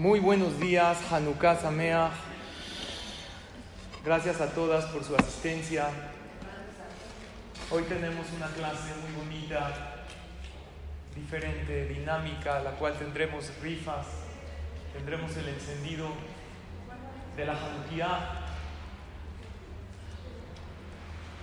Muy 0.00 0.18
buenos 0.18 0.58
días, 0.58 0.96
Hanukkah 1.12 1.56
Sameach. 1.56 2.12
Gracias 4.02 4.40
a 4.40 4.46
todas 4.46 4.86
por 4.86 5.04
su 5.04 5.14
asistencia. 5.14 5.90
Hoy 7.70 7.82
tenemos 7.82 8.26
una 8.34 8.46
clase 8.46 8.94
muy 9.02 9.26
bonita, 9.26 10.06
diferente, 11.14 11.84
dinámica, 11.88 12.60
la 12.60 12.70
cual 12.70 12.94
tendremos 12.94 13.52
rifas, 13.60 14.06
tendremos 14.94 15.36
el 15.36 15.50
encendido 15.50 16.08
de 17.36 17.44
la 17.44 17.52
Hanukkah. 17.52 18.40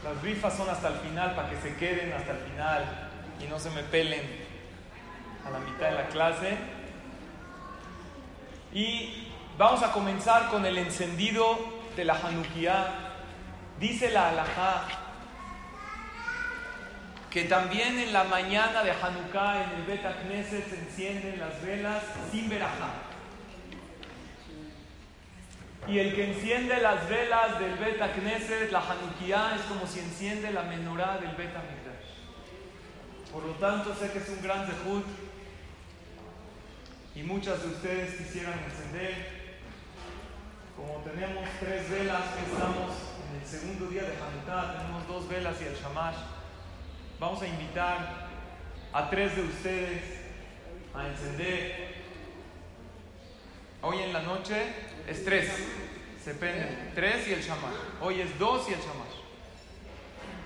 Las 0.03 0.21
rifas 0.23 0.57
son 0.57 0.67
hasta 0.67 0.87
el 0.87 0.95
final 0.95 1.35
para 1.35 1.51
que 1.51 1.57
se 1.57 1.75
queden 1.75 2.11
hasta 2.11 2.31
el 2.31 2.39
final 2.39 3.09
y 3.39 3.47
no 3.47 3.59
se 3.59 3.69
me 3.69 3.83
pelen 3.83 4.23
a 5.45 5.51
la 5.51 5.59
mitad 5.59 5.91
de 5.91 5.95
la 5.95 6.07
clase. 6.07 6.76
Y 8.73 9.27
vamos 9.57 9.81
a 9.83 9.91
comenzar 9.91 10.49
con 10.49 10.65
el 10.65 10.77
encendido 10.77 11.57
de 11.95 12.05
la 12.05 12.15
Hanukkah. 12.15 12.87
Dice 13.79 14.11
la 14.11 14.29
halajá 14.29 14.85
que 17.29 17.43
también 17.43 17.99
en 17.99 18.13
la 18.13 18.23
mañana 18.23 18.83
de 18.83 18.91
Hanukkah 18.91 19.63
en 19.63 19.69
el 19.71 19.83
Bet 19.83 20.01
se 20.49 20.79
encienden 20.79 21.39
las 21.39 21.61
velas 21.61 22.03
sin 22.31 22.49
verajá. 22.49 22.93
Y 25.87 25.99
el 25.99 26.15
que 26.15 26.33
enciende 26.33 26.81
las 26.81 27.07
velas 27.07 27.59
del 27.59 27.75
Bet 27.75 27.99
la 27.99 28.79
Hanukkah, 28.79 29.55
es 29.55 29.61
como 29.69 29.85
si 29.85 29.99
enciende 29.99 30.51
la 30.51 30.63
menorá 30.63 31.17
del 31.17 31.35
Bet. 31.35 31.53
Por 33.31 33.43
lo 33.43 33.53
tanto, 33.53 33.93
sé 33.93 34.11
que 34.11 34.19
es 34.19 34.29
un 34.29 34.41
gran 34.41 34.65
zehut 34.65 35.05
y 37.17 37.23
muchas 37.23 37.63
de 37.63 37.69
ustedes 37.69 38.13
quisieran 38.13 38.59
encender. 38.63 39.47
Como 40.75 40.99
tenemos 40.99 41.49
tres 41.59 41.89
velas, 41.89 42.21
estamos 42.45 42.91
en 43.27 43.41
el 43.41 43.47
segundo 43.47 43.87
día 43.87 44.03
de 44.03 44.13
Hanukkah, 44.13 44.77
tenemos 44.77 45.07
dos 45.07 45.27
velas 45.27 45.59
y 45.59 45.65
el 45.65 45.75
Shamash. 45.75 46.17
Vamos 47.19 47.41
a 47.41 47.47
invitar 47.47 48.27
a 48.93 49.09
tres 49.09 49.35
de 49.35 49.41
ustedes 49.41 50.03
a 50.93 51.07
encender. 51.07 51.95
Hoy 53.81 53.97
en 53.97 54.13
la 54.13 54.21
noche 54.21 54.61
es 55.07 55.25
tres, 55.25 55.51
se 56.23 56.35
prenden 56.35 56.91
tres 56.93 57.27
y 57.27 57.33
el 57.33 57.41
Shamash. 57.41 57.77
Hoy 57.99 58.21
es 58.21 58.37
dos 58.37 58.69
y 58.69 58.73
el 58.73 58.79
Shamash. 58.79 59.17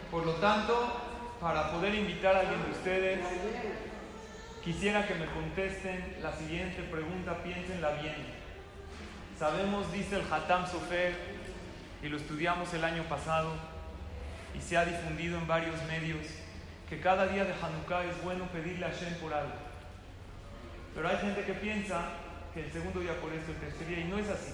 Por 0.09 0.25
lo 0.25 0.33
tanto, 0.35 1.01
para 1.41 1.69
poder 1.73 1.95
invitar 1.95 2.33
a 2.37 2.39
alguien 2.39 2.63
de 2.63 2.71
ustedes, 2.71 3.19
Quisiera 4.63 5.07
que 5.07 5.15
me 5.15 5.25
contesten 5.25 6.17
la 6.21 6.31
siguiente 6.33 6.83
pregunta, 6.83 7.41
piénsenla 7.41 7.93
bien. 7.93 8.15
Sabemos, 9.39 9.91
dice 9.91 10.17
el 10.17 10.31
Hatam 10.31 10.67
Sofer, 10.67 11.15
y 12.03 12.09
lo 12.09 12.17
estudiamos 12.17 12.71
el 12.75 12.83
año 12.83 13.01
pasado, 13.03 13.53
y 14.55 14.61
se 14.61 14.77
ha 14.77 14.85
difundido 14.85 15.39
en 15.39 15.47
varios 15.47 15.81
medios, 15.87 16.27
que 16.87 16.99
cada 16.99 17.25
día 17.25 17.43
de 17.43 17.53
Hanukkah 17.53 18.05
es 18.05 18.21
bueno 18.23 18.45
pedirle 18.49 18.85
a 18.85 18.89
Hashem 18.89 19.15
por 19.15 19.33
algo. 19.33 19.55
Pero 20.93 21.09
hay 21.09 21.17
gente 21.17 21.43
que 21.43 21.53
piensa 21.53 22.09
que 22.53 22.63
el 22.65 22.71
segundo 22.71 22.99
día 22.99 23.19
por 23.19 23.33
esto, 23.33 23.51
el 23.53 23.57
tercer 23.57 23.87
día, 23.87 24.01
y 24.01 24.03
no 24.03 24.19
es 24.19 24.29
así. 24.29 24.53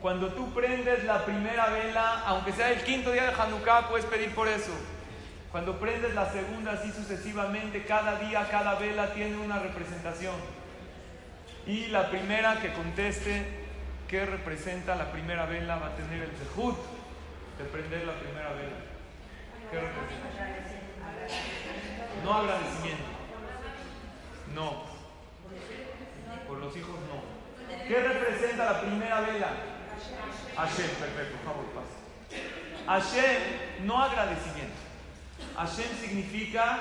Cuando 0.00 0.28
tú 0.34 0.54
prendes 0.54 1.02
la 1.02 1.24
primera 1.24 1.68
vela, 1.70 2.22
aunque 2.26 2.52
sea 2.52 2.70
el 2.70 2.80
quinto 2.84 3.10
día 3.10 3.24
de 3.24 3.42
Hanukkah, 3.42 3.88
puedes 3.88 4.06
pedir 4.06 4.32
por 4.36 4.46
eso. 4.46 4.72
Cuando 5.52 5.78
prendes 5.78 6.14
la 6.14 6.32
segunda, 6.32 6.72
así 6.72 6.90
sucesivamente, 6.92 7.84
cada 7.84 8.18
día, 8.18 8.48
cada 8.50 8.74
vela 8.76 9.12
tiene 9.12 9.36
una 9.36 9.58
representación. 9.58 10.34
Y 11.66 11.88
la 11.88 12.08
primera 12.08 12.58
que 12.58 12.72
conteste 12.72 13.46
qué 14.08 14.24
representa 14.24 14.96
la 14.96 15.12
primera 15.12 15.44
vela 15.44 15.76
va 15.76 15.88
a 15.88 15.96
tener 15.96 16.22
el 16.22 16.30
zehut 16.30 16.78
de 17.58 17.64
prender 17.64 18.06
la 18.06 18.14
primera 18.14 18.48
vela. 18.54 18.76
¿Qué 19.70 19.78
representa? 19.78 20.42
No 22.24 22.34
agradecimiento. 22.34 23.04
No. 24.54 24.84
Por 26.48 26.58
los 26.58 26.74
hijos 26.78 26.96
no. 27.08 27.76
¿Qué 27.86 28.02
representa 28.02 28.72
la 28.72 28.80
primera 28.80 29.20
vela? 29.20 29.48
Hashem, 30.56 30.88
perfecto, 30.88 31.36
por 31.44 31.54
favor, 31.54 31.66
pase. 31.74 31.96
Hashem, 32.86 33.86
no 33.86 34.02
agradecimiento. 34.02 34.81
Hashem 35.56 35.88
significa 36.00 36.78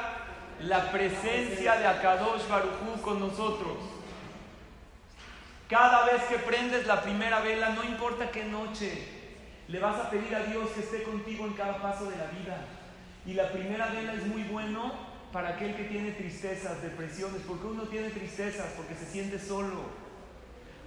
la 0.62 0.92
presencia 0.92 1.76
de 1.76 1.88
Akadosh 1.88 2.48
Baruchú 2.48 3.02
con 3.02 3.20
nosotros. 3.20 3.78
Cada 5.68 6.06
vez 6.06 6.24
que 6.24 6.38
prendes 6.38 6.86
la 6.86 7.02
primera 7.02 7.40
vela, 7.42 7.70
no 7.70 7.84
importa 7.84 8.32
qué 8.32 8.46
noche, 8.46 9.08
le 9.68 9.80
vas 9.80 9.98
a 9.98 10.10
pedir 10.10 10.36
a 10.36 10.44
Dios 10.44 10.70
que 10.72 10.82
esté 10.82 11.04
contigo 11.04 11.46
en 11.46 11.54
cada 11.54 11.82
paso 11.82 12.10
de 12.10 12.18
la 12.18 12.28
vida. 12.28 12.58
Y 13.26 13.34
la 13.34 13.52
primera 13.52 13.88
vela 13.88 14.14
es 14.14 14.26
muy 14.26 14.44
bueno 14.44 14.94
para 15.32 15.50
aquel 15.50 15.76
que 15.76 15.86
tiene 15.86 16.12
tristezas, 16.12 16.82
depresiones. 16.82 17.42
¿Por 17.44 17.60
qué 17.60 17.68
uno 17.68 17.84
tiene 17.84 18.10
tristezas? 18.10 18.74
Porque 18.76 18.96
se 18.96 19.06
siente 19.06 19.40
solo. 19.40 19.82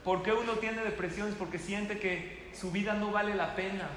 ¿Por 0.04 0.22
qué 0.22 0.32
uno 0.32 0.52
tiene 0.54 0.84
depresiones? 0.84 1.34
Porque 1.34 1.58
siente 1.58 1.98
que 1.98 2.50
su 2.54 2.70
vida 2.70 2.94
no 2.94 3.10
vale 3.10 3.34
la 3.34 3.56
pena 3.56 3.88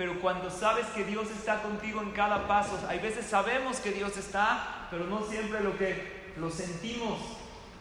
pero 0.00 0.18
cuando 0.18 0.48
sabes 0.48 0.86
que 0.94 1.04
Dios 1.04 1.30
está 1.30 1.60
contigo 1.60 2.00
en 2.00 2.12
cada 2.12 2.48
paso, 2.48 2.70
hay 2.88 3.00
veces 3.00 3.26
sabemos 3.26 3.80
que 3.80 3.90
Dios 3.90 4.16
está, 4.16 4.88
pero 4.90 5.04
no 5.04 5.20
siempre 5.24 5.60
lo 5.60 5.76
que 5.76 6.32
lo 6.38 6.50
sentimos. 6.50 7.18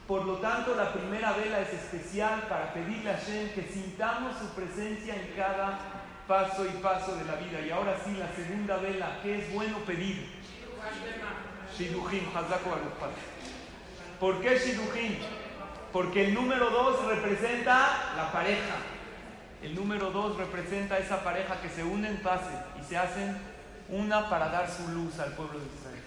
Por 0.06 0.26
lo 0.26 0.34
tanto, 0.40 0.76
la 0.76 0.92
primera 0.92 1.32
vela 1.32 1.62
es 1.62 1.72
especial 1.72 2.42
para 2.50 2.74
pedirle 2.74 3.12
a 3.12 3.14
Hashem 3.14 3.54
que 3.54 3.64
sintamos 3.72 4.36
su 4.38 4.50
presencia 4.50 5.16
en 5.16 5.34
cada 5.34 5.80
paso 6.28 6.66
y 6.66 6.82
paso 6.82 7.16
de 7.16 7.24
la 7.24 7.36
vida. 7.36 7.62
Y 7.66 7.70
ahora 7.70 7.96
sí, 8.04 8.12
la 8.18 8.28
segunda 8.36 8.76
vela, 8.76 9.22
¿qué 9.24 9.40
es 9.40 9.54
bueno 9.54 9.78
pedir? 9.88 10.30
Shidujim, 11.78 12.26
¿Por 14.20 14.42
qué 14.42 14.60
Shidujim? 14.60 15.20
Porque 15.94 16.26
el 16.26 16.34
número 16.34 16.70
dos 16.70 17.02
representa 17.06 18.14
la 18.18 18.30
pareja. 18.34 18.76
El 19.62 19.76
número 19.76 20.12
dos 20.12 20.38
representa 20.38 20.98
esa 20.98 21.24
pareja 21.24 21.60
que 21.62 21.70
se 21.70 21.84
unen 21.84 22.22
pase 22.22 22.52
y 22.80 22.84
se 22.84 22.98
hacen 22.98 23.38
una 23.90 24.30
para 24.30 24.50
dar 24.50 24.70
su 24.70 24.88
luz 24.90 25.20
al 25.20 25.34
pueblo 25.34 25.60
de 25.60 25.66
Israel. 25.66 26.04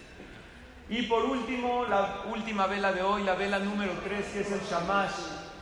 Y 0.88 1.02
por 1.02 1.24
último, 1.24 1.84
la 1.86 2.22
última 2.32 2.66
vela 2.66 2.92
de 2.92 3.02
hoy, 3.02 3.22
la 3.24 3.34
vela 3.34 3.58
número 3.58 3.92
tres, 4.04 4.26
que 4.26 4.40
es 4.40 4.52
el 4.52 4.60
Shamash. 4.60 5.12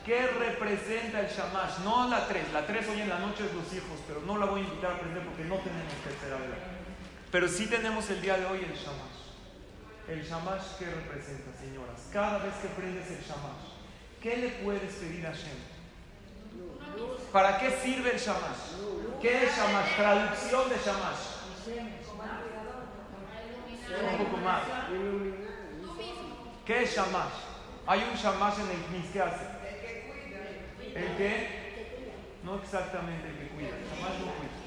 ¿Qué 0.05 0.27
representa 0.27 1.21
el 1.21 1.29
Shamash? 1.29 1.79
No 1.84 2.09
la 2.09 2.27
tres, 2.27 2.53
la 2.53 2.67
tres 2.67 2.89
hoy 2.89 3.00
en 3.00 3.09
la 3.09 3.19
noche 3.19 3.45
es 3.45 3.53
los 3.53 3.73
hijos, 3.73 4.00
pero 4.06 4.23
no 4.23 4.39
la 4.39 4.47
voy 4.47 4.61
a 4.61 4.65
invitar 4.65 4.93
a 4.93 4.95
aprender 4.95 5.23
porque 5.25 5.45
no 5.45 5.56
tenemos 5.56 5.93
tercera 6.05 6.37
vela. 6.37 6.56
Pero 7.31 7.49
sí 7.49 7.67
tenemos 7.67 8.09
el 8.11 8.23
día 8.23 8.39
de 8.39 8.47
hoy 8.47 8.59
el 8.59 8.75
Shamash. 8.75 9.21
El 10.09 10.25
Shamash, 10.25 10.79
¿qué 10.79 10.87
representa, 10.87 11.56
señoras? 11.61 12.09
Cada 12.12 12.39
vez 12.39 12.55
que 12.62 12.69
prendes 12.69 13.09
el 13.11 13.23
Shamash, 13.23 13.71
¿qué 14.21 14.37
le 14.37 14.49
puedes 14.65 14.95
pedir 14.95 15.27
a 15.27 15.33
Shem? 15.33 15.69
¿Para 17.32 17.58
qué 17.58 17.70
sirve 17.70 18.12
el 18.12 18.19
Shamash? 18.19 19.20
¿Qué 19.20 19.44
es 19.44 19.56
Shamash? 19.56 19.96
Traducción 19.96 20.69
de 20.69 20.76
Shamash. 20.76 21.22
Un 24.10 24.19
poco 24.19 24.37
más. 24.38 24.62
¿Qué 26.64 26.82
es 26.82 26.96
Shamash? 26.96 27.32
Hay 27.87 28.06
un 28.10 28.16
Shamash 28.16 28.54
en 28.60 28.70
el 28.70 28.84
Knis. 28.87 29.10
¿Qué 29.12 29.20
hace? 29.20 29.44
El 30.94 31.16
que, 31.16 32.12
no 32.42 32.56
exactamente 32.56 33.28
el 33.28 33.38
que 33.38 33.48
cuida. 33.54 33.69
Shamash 33.69 34.19
no 34.20 34.32
cuida. 34.32 34.60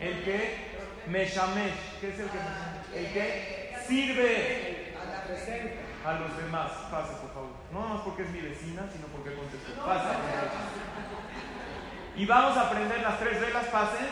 El 0.00 0.24
que 0.24 0.68
me 1.08 1.24
shamesh. 1.24 2.00
¿Qué 2.00 2.10
es 2.10 2.20
el 2.20 2.28
que 2.28 2.98
El 2.98 3.12
que 3.12 3.74
sirve 3.86 4.94
a 6.04 6.12
los 6.14 6.36
demás. 6.36 6.70
Pase, 6.90 7.12
por 7.20 7.32
favor. 7.32 7.50
No 7.72 7.80
más 7.80 8.00
porque 8.02 8.22
es 8.22 8.30
mi 8.30 8.40
vecina, 8.40 8.88
sino 8.92 9.06
porque 9.08 9.34
contestó. 9.34 9.84
Pase. 9.84 10.08
Y 12.18 12.26
vamos 12.26 12.58
a 12.58 12.68
prender 12.68 13.00
las 13.00 13.20
tres 13.20 13.40
velas, 13.40 13.66
pasen. 13.66 14.08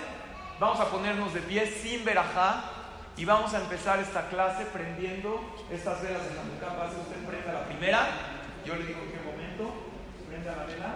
Vamos 0.61 0.79
a 0.79 0.89
ponernos 0.89 1.35
de 1.35 1.41
pie 1.41 1.67
sin 1.67 2.05
verajá. 2.05 2.71
Y 3.17 3.25
vamos 3.25 3.53
a 3.53 3.59
empezar 3.59 3.99
esta 3.99 4.29
clase 4.29 4.65
prendiendo 4.67 5.41
estas 5.73 6.01
velas 6.03 6.23
de 6.23 6.39
Hanukkah. 6.39 6.79
Pase 6.79 6.97
usted 7.01 7.17
prenda 7.27 7.53
la 7.53 7.65
primera. 7.65 8.07
Yo 8.65 8.77
le 8.77 8.87
digo 8.87 9.01
en 9.01 9.11
qué 9.11 9.19
momento. 9.19 9.75
prenda 10.29 10.55
la 10.55 10.65
vela. 10.67 10.95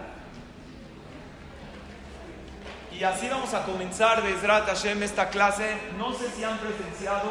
Y 2.97 3.03
así 3.03 3.27
vamos 3.27 3.53
a 3.53 3.63
comenzar 3.63 4.23
desde 4.23 4.47
Hashem 4.47 5.03
esta 5.03 5.29
clase. 5.29 5.77
No 5.97 6.13
sé 6.13 6.29
si 6.29 6.45
han 6.45 6.59
presenciado 6.59 7.29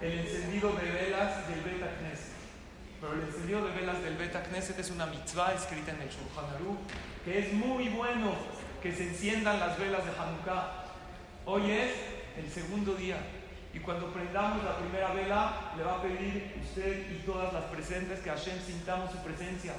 el 0.00 0.18
encendido 0.18 0.72
de 0.72 0.90
velas 0.90 1.46
del 1.46 1.60
Beta. 1.60 1.86
Pero 3.00 3.14
el 3.14 3.22
encendido 3.22 3.66
de 3.66 3.72
velas 3.72 4.02
del 4.02 4.16
Beta 4.16 4.42
Knesset 4.42 4.78
es 4.80 4.90
una 4.90 5.06
mitzvah 5.06 5.52
escrita 5.54 5.92
en 5.92 6.02
el 6.02 6.08
Shulchan 6.08 6.44
Aruch, 6.56 6.78
que 7.24 7.38
es 7.38 7.52
muy 7.52 7.88
bueno 7.88 8.32
que 8.82 8.92
se 8.92 9.04
enciendan 9.04 9.60
las 9.60 9.78
velas 9.78 10.04
de 10.04 10.10
Hanukkah. 10.10 10.84
Hoy 11.46 11.70
es 11.70 11.92
el 12.36 12.50
segundo 12.50 12.94
día. 12.94 13.16
Y 13.72 13.78
cuando 13.78 14.12
prendamos 14.12 14.64
la 14.64 14.76
primera 14.76 15.12
vela, 15.12 15.72
le 15.76 15.84
va 15.84 15.94
a 15.94 16.02
pedir 16.02 16.52
usted 16.60 17.10
y 17.12 17.24
todas 17.24 17.52
las 17.52 17.64
presentes 17.64 18.20
que 18.20 18.28
Hashem 18.28 18.60
sintamos 18.60 19.12
su 19.12 19.18
presencia. 19.18 19.72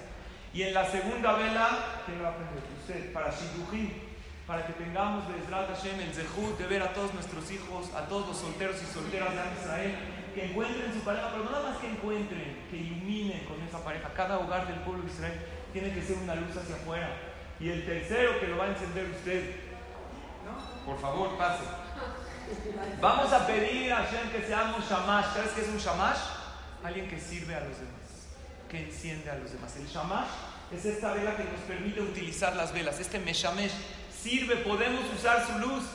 Y 0.54 0.64
en 0.64 0.74
la 0.74 0.90
segunda 0.90 1.34
vela, 1.34 2.02
¿quién 2.06 2.24
va 2.24 2.30
a 2.30 2.36
prender? 2.36 2.64
Usted, 2.80 3.12
para 3.12 3.30
Shidduchim, 3.30 3.92
para 4.48 4.66
que 4.66 4.74
tengamos 4.74 5.28
de 5.28 5.34
Hashem 5.52 6.00
el 6.00 6.14
zehut 6.14 6.58
de 6.58 6.68
ver 6.68 6.82
a 6.82 6.94
todos 6.94 7.14
nuestros 7.14 7.52
hijos, 7.52 7.94
a 7.94 8.08
todos 8.08 8.28
los 8.28 8.38
solteros 8.38 8.82
y 8.82 8.86
solteras 8.86 9.32
de 9.32 9.62
Israel, 9.62 9.96
que 10.34 10.46
encuentren 10.46 10.94
su 10.94 11.02
pareja, 11.02 11.30
pero 11.32 11.44
nada 11.44 11.70
más 11.70 11.78
que 11.78 11.90
encuentren, 11.90 12.58
que 12.72 12.78
iluminen 12.78 13.44
con 13.46 13.62
esa 13.62 13.84
pareja. 13.84 14.10
Cada 14.16 14.40
hogar 14.40 14.66
del 14.68 14.78
pueblo 14.78 15.04
de 15.04 15.12
Israel 15.12 15.40
tiene 15.74 15.94
que 15.94 16.02
ser 16.02 16.18
una 16.18 16.36
luz 16.36 16.56
hacia 16.56 16.76
afuera. 16.76 17.33
Y 17.64 17.70
el 17.70 17.86
tercero 17.86 18.42
que 18.42 18.48
lo 18.48 18.58
va 18.58 18.66
a 18.66 18.68
encender 18.72 19.06
usted, 19.10 19.56
por 20.86 21.00
favor, 21.00 21.38
pase. 21.38 21.64
Vamos 23.02 23.32
a 23.32 23.48
pedir 23.48 23.94
a 23.94 24.04
Hashem 24.04 24.32
que 24.32 24.46
seamos 24.46 24.84
shamash. 24.90 25.28
¿Sabes 25.34 25.52
qué 25.52 25.62
es 25.62 25.70
un 25.70 25.78
shamash? 25.78 26.18
Alguien 26.84 27.08
que 27.08 27.18
sirve 27.18 27.56
a 27.56 27.62
los 27.62 27.78
demás, 27.78 28.28
que 28.70 28.84
enciende 28.84 29.32
a 29.32 29.36
los 29.36 29.54
demás. 29.54 29.78
El 29.78 29.88
shamash 29.88 30.28
es 30.74 30.84
esta 30.84 31.14
vela 31.14 31.38
que 31.38 31.46
nos 31.46 31.62
permite 31.62 32.02
utilizar 32.02 32.54
las 32.58 32.74
velas. 32.74 33.00
Este 33.00 33.18
meshamesh 33.18 33.72
sirve, 34.14 34.58
podemos 34.58 35.06
usar 35.18 35.48
su 35.48 35.58
luz. 35.60 35.86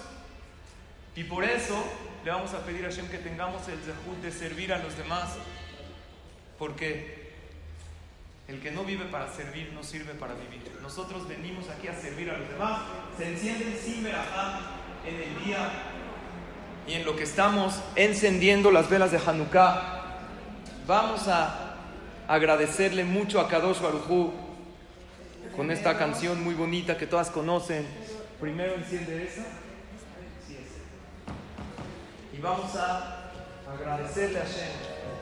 Y 1.17 1.25
por 1.25 1.45
eso 1.45 1.85
le 2.25 2.31
vamos 2.31 2.55
a 2.55 2.65
pedir 2.65 2.87
a 2.87 2.89
Hashem 2.89 3.11
que 3.11 3.19
tengamos 3.19 3.69
el 3.69 3.79
zehut 3.81 4.23
de 4.23 4.33
servir 4.33 4.73
a 4.73 4.79
los 4.79 4.97
demás. 4.97 5.35
Porque 6.59 7.18
el 8.49 8.61
que 8.61 8.71
no 8.71 8.83
vive 8.83 9.05
para 9.05 9.31
servir 9.31 9.73
no 9.75 9.83
sirve 9.83 10.15
para 10.15 10.33
vivir. 10.35 10.63
Nosotros 10.81 11.29
venimos 11.29 11.69
aquí 11.69 11.87
a 11.87 11.95
servir 11.95 12.31
a 12.31 12.39
los 12.39 12.49
demás. 12.49 12.81
Se 13.19 13.29
encienden 13.29 13.79
sin 13.79 14.03
verajá 14.03 14.61
en 15.07 15.15
el 15.15 15.45
día 15.45 15.71
y 16.87 16.95
en 16.95 17.05
lo 17.05 17.15
que 17.15 17.25
estamos 17.25 17.81
encendiendo 17.95 18.71
las 18.71 18.89
velas 18.89 19.13
de 19.13 19.19
Hanukkah, 19.19 20.21
vamos 20.87 21.29
a 21.29 21.77
agradecerle 22.27 23.05
mucho 23.05 23.39
a 23.41 23.49
Kadosh 23.49 23.81
Barujú 23.81 24.33
con 25.55 25.71
esta 25.71 25.99
canción 25.99 26.43
muy 26.43 26.55
bonita 26.55 26.97
que 26.97 27.07
todas 27.07 27.31
conocen. 27.31 27.87
Primero 28.41 28.75
enciende 28.75 29.25
esa. 29.25 29.45
Y 32.33 32.41
vamos 32.41 32.75
a 32.77 33.31
agradecerle 33.71 34.39
a 34.39 34.45
Shem. 34.45 35.18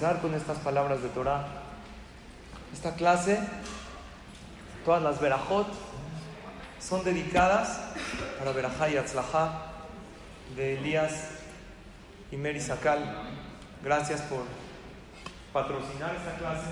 Con 0.00 0.34
estas 0.34 0.56
palabras 0.60 1.02
de 1.02 1.10
Torah. 1.10 1.44
Esta 2.72 2.94
clase, 2.94 3.38
todas 4.82 5.02
las 5.02 5.20
verajot, 5.20 5.66
son 6.78 7.04
dedicadas 7.04 7.80
para 8.38 8.52
verajá 8.52 8.88
y 8.88 8.96
atzlajá 8.96 9.60
de 10.56 10.78
Elías 10.78 11.28
y 12.32 12.36
Mary 12.36 12.62
Sakal. 12.62 13.04
Gracias 13.84 14.22
por 14.22 14.44
patrocinar 15.52 16.16
esta 16.16 16.34
clase. 16.38 16.70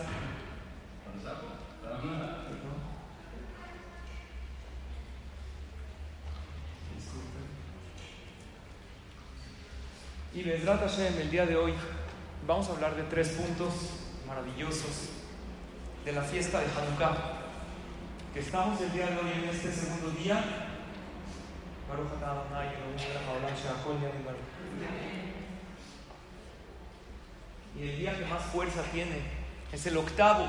Y 10.35 10.43
Hashem, 10.43 11.19
el 11.19 11.31
día 11.31 11.45
de 11.45 11.57
hoy, 11.57 11.75
vamos 12.49 12.67
a 12.71 12.73
hablar 12.73 12.97
de 12.97 13.03
tres 13.03 13.29
puntos 13.29 13.75
maravillosos 14.27 15.11
de 16.03 16.13
la 16.13 16.23
fiesta 16.23 16.61
de 16.61 16.65
Hanukkah, 16.65 17.15
que 18.33 18.41
estamos 18.41 18.81
el 18.81 18.91
día 18.91 19.07
de 19.07 19.19
hoy 19.19 19.33
en 19.35 19.51
este 19.51 19.71
segundo 19.71 20.09
día. 20.19 20.43
Y 27.77 27.83
el 27.83 27.99
día 27.99 28.19
que 28.19 28.25
más 28.25 28.43
fuerza 28.45 28.83
tiene 28.93 29.21
es 29.71 29.87
el 29.87 29.99
octavo 29.99 30.47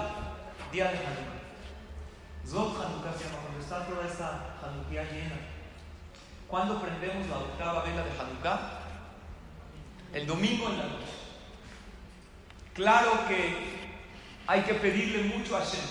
día 0.72 0.86
de 0.86 0.98
Hanukkah. 1.00 2.48
Zot 2.48 2.82
Hanukkah 2.82 3.14
se 3.18 3.26
llama 3.26 3.40
cuando 3.44 3.60
está 3.60 3.86
toda 3.86 4.08
esta 4.08 4.56
Hanukkah 4.64 5.04
llena. 5.04 5.36
¿Cuándo 6.48 6.82
prendemos 6.82 7.28
la 7.28 7.40
octava 7.40 7.84
vela 7.84 8.06
de 8.06 8.12
Hanukkah? 8.12 8.80
El 10.14 10.26
domingo 10.26 10.70
en 10.70 10.78
la 10.78 10.84
noche. 10.86 11.19
Claro 12.80 13.28
que 13.28 13.58
hay 14.48 14.62
que 14.62 14.74
pedirle 14.76 15.24
mucho 15.36 15.58
a 15.58 15.60
Hashem. 15.60 15.84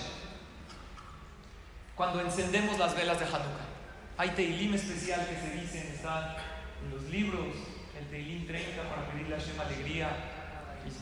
cuando 1.95 2.19
encendemos 2.23 2.79
las 2.79 2.97
velas 2.97 3.21
de 3.21 3.27
Hanukkah. 3.27 3.69
Hay 4.17 4.31
Teilim 4.31 4.73
especial 4.73 5.27
que 5.29 5.37
se 5.37 5.51
dicen, 5.61 5.93
están 5.93 6.35
en 6.83 6.91
los 6.91 7.03
libros, 7.11 7.55
el 7.95 8.09
Teilim 8.09 8.47
30 8.47 8.89
para 8.89 9.07
pedirle 9.11 9.35
a 9.35 9.39
Hashem 9.39 9.61
alegría, 9.61 10.09
el 10.87 10.95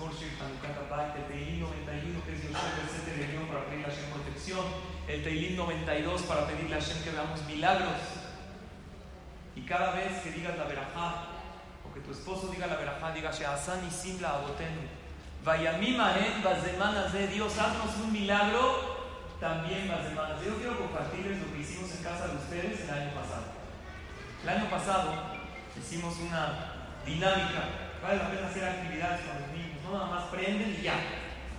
Teilim 1.28 1.60
91 1.60 2.24
que 2.24 2.32
es 2.32 2.40
el 2.42 3.20
de 3.20 3.28
León 3.28 3.46
para 3.46 3.66
pedirle 3.66 3.86
a 3.86 3.90
Hashem 3.90 4.10
protección, 4.10 4.66
el 5.06 5.22
Teilim 5.22 5.54
92 5.54 6.22
para 6.22 6.48
pedirle 6.48 6.74
a 6.74 6.80
Hashem 6.80 7.04
que 7.04 7.10
veamos 7.10 7.44
milagros. 7.44 8.00
Y 9.54 9.60
cada 9.60 9.92
vez 9.92 10.20
que 10.22 10.32
digas 10.32 10.58
la 10.58 10.64
verajá, 10.64 11.26
o 11.88 11.94
que 11.94 12.00
tu 12.00 12.10
esposo 12.10 12.48
diga 12.48 12.66
la 12.66 12.74
verajá, 12.74 13.12
diga 13.12 13.30
Sheasan 13.30 13.86
y 13.86 13.90
Simla 13.92 14.30
Abotenu, 14.30 14.95
Vayamim 15.46 16.00
Ahen 16.00 16.42
Bazemanas 16.42 17.12
de 17.12 17.28
Dios, 17.28 17.56
haznos 17.56 17.94
un 18.02 18.12
milagro 18.12 18.96
también 19.38 19.86
semanas. 19.86 20.42
Yo 20.44 20.56
quiero 20.56 20.76
compartirles 20.76 21.38
lo 21.38 21.52
que 21.52 21.60
hicimos 21.60 21.88
en 21.94 22.02
casa 22.02 22.26
de 22.26 22.34
ustedes 22.34 22.80
el 22.80 22.90
año 22.90 23.14
pasado. 23.14 23.46
El 24.42 24.48
año 24.48 24.68
pasado 24.68 25.12
hicimos 25.78 26.16
una 26.18 26.98
dinámica. 27.06 27.62
Vale 28.02 28.16
la 28.16 28.28
pena 28.28 28.48
hacer 28.48 28.64
actividades 28.64 29.20
con 29.20 29.40
los 29.40 29.50
niños. 29.52 29.78
No 29.84 29.92
nada 29.92 30.10
más 30.10 30.24
prenden 30.34 30.76
y 30.80 30.82
ya. 30.82 30.98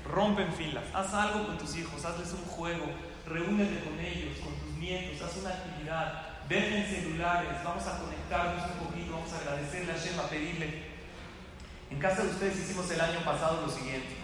Rompen 0.04 0.52
filas. 0.52 0.84
Haz 0.94 1.14
algo 1.14 1.48
con 1.48 1.58
tus 1.58 1.78
hijos. 1.78 2.04
Hazles 2.04 2.34
un 2.34 2.44
juego. 2.44 2.88
Reúnete 3.26 3.86
con 3.86 3.98
ellos, 4.02 4.38
con 4.44 4.54
tus 4.56 4.78
nietos. 4.78 5.22
Haz 5.22 5.38
una 5.38 5.52
actividad. 5.52 6.44
Dejen 6.50 6.84
celulares. 6.84 7.64
Vamos 7.64 7.88
a 7.88 8.00
conectarnos 8.00 8.70
un 8.70 8.86
poquito. 8.86 9.14
Vamos 9.14 9.32
a 9.32 9.38
agradecerle 9.38 9.94
a 9.94 9.96
Shema, 9.96 10.24
pedirle. 10.24 10.87
En 11.90 12.00
casa 12.00 12.24
de 12.24 12.30
ustedes 12.30 12.60
hicimos 12.60 12.90
el 12.92 13.02
año 13.02 13.20
pasado 13.24 13.66
lo 13.66 13.72
siguiente. 13.72 14.16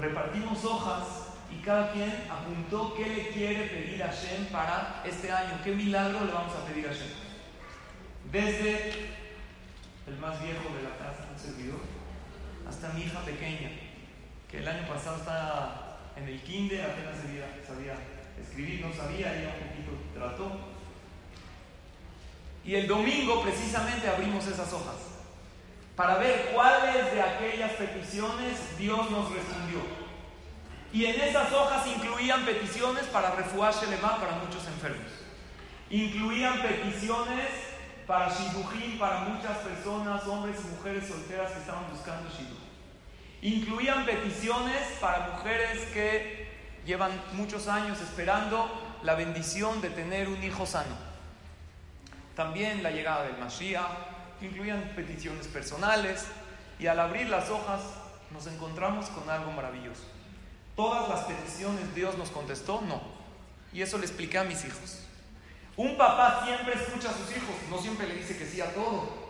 Repartimos 0.00 0.64
hojas 0.64 1.04
y 1.50 1.60
cada 1.62 1.92
quien 1.92 2.10
apuntó 2.30 2.94
qué 2.94 3.06
le 3.06 3.28
quiere 3.28 3.66
pedir 3.68 4.02
a 4.02 4.12
Shem 4.12 4.46
para 4.46 5.02
este 5.04 5.30
año, 5.30 5.60
qué 5.62 5.72
milagro 5.72 6.24
le 6.24 6.32
vamos 6.32 6.52
a 6.54 6.64
pedir 6.66 6.88
a 6.88 6.92
Shem. 6.92 7.10
Desde 8.30 9.10
el 10.06 10.16
más 10.18 10.40
viejo 10.42 10.74
de 10.74 10.82
la 10.82 10.96
casa, 10.96 11.28
un 11.32 11.38
servidor, 11.38 11.80
hasta 12.68 12.88
mi 12.90 13.02
hija 13.02 13.20
pequeña, 13.20 13.70
que 14.50 14.58
el 14.58 14.68
año 14.68 14.86
pasado 14.88 15.16
estaba 15.16 15.98
en 16.16 16.28
el 16.28 16.40
kinder, 16.42 16.82
apenas 16.82 17.16
sabía, 17.16 17.46
sabía 17.66 17.94
escribir, 18.40 18.84
no 18.84 18.92
sabía, 18.94 19.36
ella 19.36 19.54
un 19.60 19.68
poquito 19.68 19.92
trató. 20.14 20.50
Y 22.64 22.74
el 22.76 22.86
domingo 22.86 23.42
precisamente 23.42 24.08
abrimos 24.08 24.46
esas 24.46 24.72
hojas 24.72 25.13
para 25.96 26.16
ver 26.16 26.50
cuáles 26.52 27.12
de 27.12 27.22
aquellas 27.22 27.72
peticiones 27.72 28.76
Dios 28.78 29.10
nos 29.10 29.32
respondió. 29.32 29.80
Y 30.92 31.06
en 31.06 31.20
esas 31.20 31.52
hojas 31.52 31.86
incluían 31.86 32.44
peticiones 32.44 33.04
para 33.06 33.32
refugiar 33.32 33.74
Shelema 33.74 34.18
para 34.18 34.32
muchos 34.32 34.66
enfermos. 34.66 35.10
Incluían 35.90 36.62
peticiones 36.62 37.48
para 38.06 38.28
Shidujim 38.28 38.98
para 38.98 39.20
muchas 39.20 39.58
personas, 39.58 40.26
hombres 40.26 40.56
y 40.62 40.68
mujeres 40.76 41.06
solteras 41.06 41.52
que 41.52 41.60
estaban 41.60 41.88
buscando 41.90 42.28
Shiduj. 42.30 42.58
Incluían 43.42 44.04
peticiones 44.04 44.80
para 45.00 45.30
mujeres 45.32 45.80
que 45.92 46.48
llevan 46.86 47.12
muchos 47.32 47.68
años 47.68 48.00
esperando 48.00 48.70
la 49.02 49.14
bendición 49.14 49.80
de 49.80 49.90
tener 49.90 50.28
un 50.28 50.42
hijo 50.42 50.66
sano. 50.66 50.96
También 52.34 52.82
la 52.82 52.90
llegada 52.90 53.24
del 53.24 53.36
Mashiach, 53.38 54.13
incluían 54.40 54.92
peticiones 54.96 55.46
personales 55.46 56.26
y 56.78 56.86
al 56.86 56.98
abrir 56.98 57.28
las 57.28 57.50
hojas 57.50 57.80
nos 58.30 58.46
encontramos 58.46 59.06
con 59.06 59.28
algo 59.30 59.52
maravilloso. 59.52 60.02
¿Todas 60.76 61.08
las 61.08 61.20
peticiones 61.20 61.94
Dios 61.94 62.18
nos 62.18 62.30
contestó? 62.30 62.80
No. 62.80 63.00
Y 63.72 63.82
eso 63.82 63.98
le 63.98 64.06
expliqué 64.06 64.38
a 64.38 64.44
mis 64.44 64.64
hijos. 64.64 65.00
Un 65.76 65.96
papá 65.96 66.42
siempre 66.44 66.74
escucha 66.74 67.10
a 67.10 67.12
sus 67.12 67.30
hijos, 67.30 67.54
no 67.68 67.78
siempre 67.78 68.06
le 68.06 68.14
dice 68.16 68.36
que 68.36 68.46
sí 68.46 68.60
a 68.60 68.72
todo. 68.72 69.24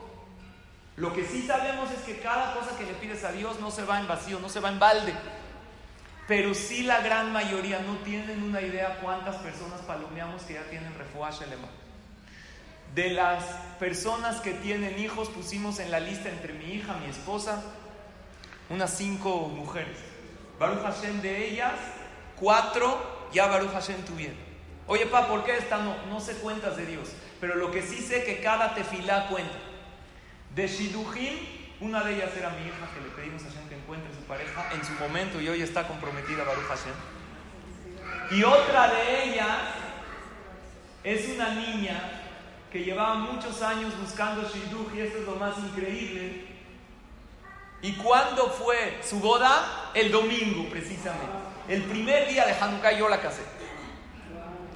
Lo 0.96 1.12
que 1.12 1.24
sí 1.24 1.46
sabemos 1.46 1.90
es 1.90 2.00
que 2.00 2.20
cada 2.20 2.54
cosa 2.54 2.76
que 2.76 2.84
le 2.84 2.92
pides 2.94 3.24
a 3.24 3.32
Dios 3.32 3.58
no 3.60 3.70
se 3.70 3.84
va 3.84 3.98
en 3.98 4.06
vacío, 4.06 4.38
no 4.40 4.48
se 4.48 4.60
va 4.60 4.68
en 4.68 4.78
balde. 4.78 5.14
Pero 6.28 6.54
sí 6.54 6.84
la 6.84 7.00
gran 7.00 7.32
mayoría 7.32 7.80
no 7.80 7.96
tienen 7.98 8.42
una 8.42 8.60
idea 8.60 8.98
cuántas 9.02 9.36
personas 9.36 9.80
palomeamos 9.82 10.42
que 10.42 10.54
ya 10.54 10.62
tienen 10.70 10.94
refugio 10.94 11.46
alemán. 11.46 11.70
De 12.94 13.10
las 13.10 13.44
personas 13.80 14.40
que 14.40 14.52
tienen 14.52 14.98
hijos 14.98 15.28
pusimos 15.28 15.80
en 15.80 15.90
la 15.90 15.98
lista 15.98 16.28
entre 16.28 16.52
mi 16.52 16.74
hija, 16.74 16.94
mi 16.94 17.10
esposa, 17.10 17.62
unas 18.70 18.96
cinco 18.96 19.48
mujeres. 19.48 19.98
Baruch 20.58 20.82
Hashem 20.82 21.20
de 21.20 21.48
ellas, 21.48 21.74
cuatro 22.38 23.28
ya 23.32 23.48
Baruch 23.48 23.72
Hashem 23.72 24.00
tuvieron. 24.04 24.36
Oye, 24.86 25.06
pa, 25.06 25.26
¿por 25.26 25.44
qué 25.44 25.56
esta 25.56 25.78
no? 25.78 25.96
No 26.06 26.20
sé 26.20 26.34
cuentas 26.34 26.76
de 26.76 26.86
Dios. 26.86 27.10
Pero 27.40 27.56
lo 27.56 27.72
que 27.72 27.82
sí 27.82 27.98
sé 27.98 28.22
que 28.22 28.40
cada 28.40 28.74
tefilá 28.74 29.28
cuenta. 29.28 29.56
De 30.54 30.68
Shidujim, 30.68 31.34
una 31.80 32.04
de 32.04 32.14
ellas 32.14 32.30
era 32.36 32.50
mi 32.50 32.66
hija 32.66 32.88
que 32.94 33.00
le 33.00 33.08
pedimos 33.08 33.42
a 33.42 33.48
Hashem 33.48 33.68
que 33.68 33.74
encuentre 33.74 34.14
su 34.14 34.20
pareja 34.20 34.70
en 34.72 34.84
su 34.84 34.92
momento 34.92 35.40
y 35.40 35.48
hoy 35.48 35.62
está 35.62 35.88
comprometida 35.88 36.44
Baruch 36.44 36.66
Hashem. 36.66 38.38
Y 38.38 38.44
otra 38.44 38.88
de 38.88 39.24
ellas 39.24 39.58
es 41.02 41.28
una 41.30 41.54
niña 41.54 42.23
que 42.74 42.82
llevaba 42.82 43.14
muchos 43.14 43.62
años 43.62 43.92
buscando 44.00 44.42
Shidduch 44.42 44.92
y 44.96 45.00
esto 45.02 45.18
es 45.18 45.24
lo 45.24 45.36
más 45.36 45.56
increíble 45.58 46.44
¿Y 47.82 47.92
cuándo 47.92 48.48
fue 48.48 48.98
su 49.04 49.20
boda? 49.20 49.90
El 49.92 50.10
domingo, 50.10 50.68
precisamente. 50.70 51.36
El 51.68 51.82
primer 51.82 52.26
día 52.26 52.46
de 52.46 52.54
Hanukkah 52.54 52.98
yo 52.98 53.10
la 53.10 53.20
casé. 53.20 53.42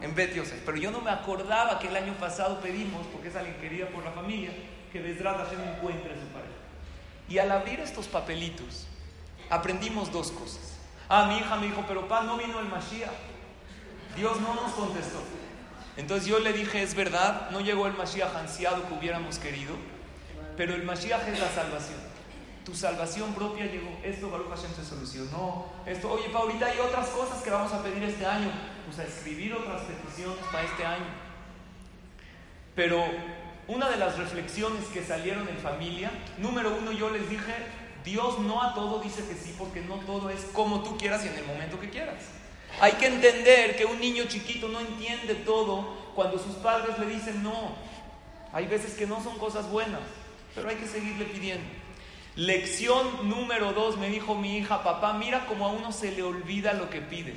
En 0.03 0.15
Bet 0.15 0.35
Yosef. 0.35 0.61
Pero 0.67 0.77
yo 0.77 0.91
no 0.91 1.01
me 1.01 1.11
acordaba 1.11 1.79
que 1.79 1.89
el 1.89 1.97
año 1.97 2.13
pasado 2.21 2.61
pedimos, 2.61 3.07
porque 3.07 3.29
es 3.29 3.37
alguien 3.37 3.57
querida 3.63 3.87
por 3.87 4.05
la 4.05 4.13
familia, 4.13 4.51
que 4.93 5.01
Besrat 5.01 5.39
Hashem 5.39 5.59
encuentre 5.59 6.13
a 6.13 6.17
su 6.17 6.27
pareja. 6.27 6.53
Y 7.31 7.39
al 7.39 7.51
abrir 7.51 7.81
estos 7.81 8.07
papelitos, 8.09 8.87
aprendimos 9.49 10.13
dos 10.13 10.31
cosas. 10.31 10.77
Ah, 11.09 11.25
mi 11.29 11.39
hija 11.39 11.57
me 11.57 11.69
dijo, 11.69 11.83
pero 11.89 12.07
pa, 12.07 12.25
no 12.25 12.37
vino 12.37 12.61
el 12.61 12.67
Mashiach. 12.67 13.09
Dios 14.17 14.39
no 14.43 14.55
nos 14.55 14.73
contestó. 14.73 15.23
Entonces 15.99 16.27
yo 16.27 16.39
le 16.39 16.55
dije, 16.55 16.83
es 16.83 16.95
verdad, 16.95 17.51
no 17.51 17.61
llegó 17.61 17.87
el 17.87 17.93
Mashiach 17.93 18.35
ansiado 18.37 18.89
que 18.89 18.95
hubiéramos 18.95 19.39
querido, 19.39 19.75
pero 20.57 20.75
el 20.75 20.85
Mashiach 20.85 21.29
es 21.29 21.39
la 21.39 21.51
salvación 21.51 22.09
tu 22.69 22.75
salvación 22.75 23.33
propia 23.33 23.65
llegó. 23.65 23.89
Esto 24.05 24.29
Baruch 24.29 24.51
Hashem 24.51 24.71
se 24.77 24.85
solucionó. 24.85 25.65
Esto, 25.87 26.13
oye, 26.13 26.29
pa, 26.29 26.41
ahorita 26.41 26.67
hay 26.67 26.79
otras 26.81 27.09
cosas 27.09 27.43
que 27.43 27.49
vamos 27.49 27.73
a 27.73 27.83
pedir 27.83 28.03
este 28.03 28.27
año. 28.27 28.51
Pues 28.85 28.99
a 28.99 29.05
escribir 29.05 29.55
otras 29.55 29.81
peticiones 29.85 30.45
para 30.53 30.65
este 30.65 30.85
año. 30.85 31.07
Pero 32.75 33.03
una 33.69 33.89
de 33.89 33.97
las 33.97 34.19
reflexiones 34.19 34.85
que 34.93 35.03
salieron 35.03 35.49
en 35.49 35.57
familia, 35.57 36.11
número 36.37 36.77
uno, 36.79 36.93
yo 36.93 37.09
les 37.09 37.31
dije, 37.31 37.55
Dios 38.05 38.39
no 38.41 38.63
a 38.63 38.75
todo 38.75 39.01
dice 39.01 39.27
que 39.27 39.35
sí, 39.35 39.55
porque 39.59 39.81
no 39.81 39.95
todo 40.01 40.29
es 40.29 40.43
como 40.53 40.83
tú 40.83 40.99
quieras 40.99 41.25
y 41.25 41.29
en 41.29 41.37
el 41.37 41.47
momento 41.47 41.81
que 41.81 41.89
quieras. 41.89 42.23
Hay 42.81 42.93
que 42.93 43.07
entender 43.07 43.77
que 43.77 43.85
un 43.85 43.99
niño 43.99 44.25
chiquito 44.29 44.69
no 44.69 44.79
entiende 44.79 45.35
todo 45.35 45.97
cuando 46.15 46.39
sus 46.39 46.55
padres 46.57 46.99
le 46.99 47.07
dicen 47.07 47.43
no. 47.43 47.73
Hay 48.53 48.67
veces 48.67 48.95
que 48.95 49.07
no 49.07 49.23
son 49.23 49.37
cosas 49.39 49.69
buenas, 49.71 50.01
pero 50.55 50.69
hay 50.69 50.77
que 50.77 50.87
seguirle 50.87 51.25
pidiendo. 51.25 51.67
Lección 52.37 53.29
número 53.29 53.73
dos, 53.73 53.97
me 53.97 54.09
dijo 54.09 54.37
mi 54.37 54.59
hija, 54.59 54.85
papá, 54.85 55.13
mira 55.15 55.47
cómo 55.47 55.67
a 55.67 55.73
uno 55.73 55.91
se 55.91 56.13
le 56.13 56.23
olvida 56.23 56.73
lo 56.73 56.89
que 56.89 57.01
pide. 57.01 57.35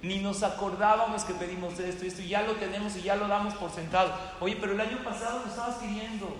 Ni 0.00 0.18
nos 0.18 0.42
acordábamos 0.42 1.24
que 1.24 1.34
pedimos 1.34 1.78
esto 1.78 2.04
y 2.04 2.08
esto, 2.08 2.22
y 2.22 2.28
ya 2.28 2.42
lo 2.42 2.54
tenemos 2.54 2.96
y 2.96 3.02
ya 3.02 3.16
lo 3.16 3.28
damos 3.28 3.54
por 3.54 3.70
sentado. 3.70 4.10
Oye, 4.40 4.56
pero 4.58 4.72
el 4.72 4.80
año 4.80 5.04
pasado 5.04 5.40
lo 5.40 5.50
estabas 5.50 5.76
pidiendo. 5.76 6.34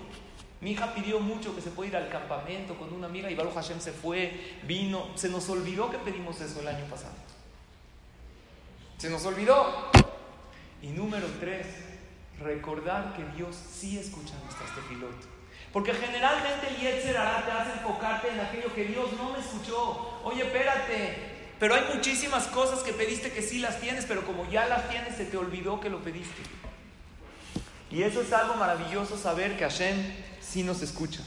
Mi 0.61 0.71
hija 0.71 0.93
pidió 0.95 1.19
mucho 1.19 1.55
que 1.55 1.61
se 1.61 1.69
pueda 1.69 1.89
ir 1.89 1.97
al 1.97 2.09
campamento 2.09 2.75
con 2.75 2.91
una 2.91 3.05
amiga 3.05 3.29
y 3.29 3.35
Baruch 3.35 3.53
Hashem 3.53 3.79
se 3.79 3.91
fue, 3.91 4.57
vino. 4.63 5.07
Se 5.15 5.29
nos 5.29 5.47
olvidó 5.49 5.91
que 5.91 5.99
pedimos 5.99 6.41
eso 6.41 6.61
el 6.61 6.67
año 6.67 6.85
pasado. 6.85 7.13
Se 8.99 9.09
nos 9.09 9.25
olvidó. 9.25 9.89
Y 10.81 10.87
número 10.89 11.25
tres, 11.39 11.65
recordar 12.39 13.15
que 13.15 13.23
Dios 13.35 13.55
sí 13.55 13.97
escucha 13.97 14.33
nuestras 14.43 14.75
tefilotas. 14.75 15.25
Porque 15.71 15.93
generalmente 15.93 16.67
el 16.67 16.77
Yetzer 16.77 17.17
hará 17.17 17.45
te 17.45 17.51
hace 17.51 17.71
enfocarte 17.79 18.29
en 18.29 18.39
aquello 18.41 18.73
que 18.73 18.83
Dios 18.83 19.13
no 19.13 19.31
me 19.31 19.39
escuchó. 19.39 20.19
Oye, 20.23 20.43
espérate. 20.43 21.15
Pero 21.59 21.75
hay 21.75 21.83
muchísimas 21.93 22.47
cosas 22.47 22.79
que 22.79 22.91
pediste 22.91 23.31
que 23.31 23.41
sí 23.41 23.59
las 23.59 23.79
tienes, 23.79 24.05
pero 24.05 24.25
como 24.25 24.49
ya 24.49 24.65
las 24.65 24.89
tienes, 24.89 25.15
se 25.15 25.25
te 25.25 25.37
olvidó 25.37 25.79
que 25.79 25.89
lo 25.89 26.01
pediste. 26.01 26.41
Y 27.91 28.03
eso 28.03 28.21
es 28.21 28.33
algo 28.33 28.55
maravilloso 28.55 29.17
saber 29.17 29.57
que 29.57 29.63
Hashem 29.63 29.95
sí 30.41 30.63
nos 30.63 30.81
escucha. 30.81 31.21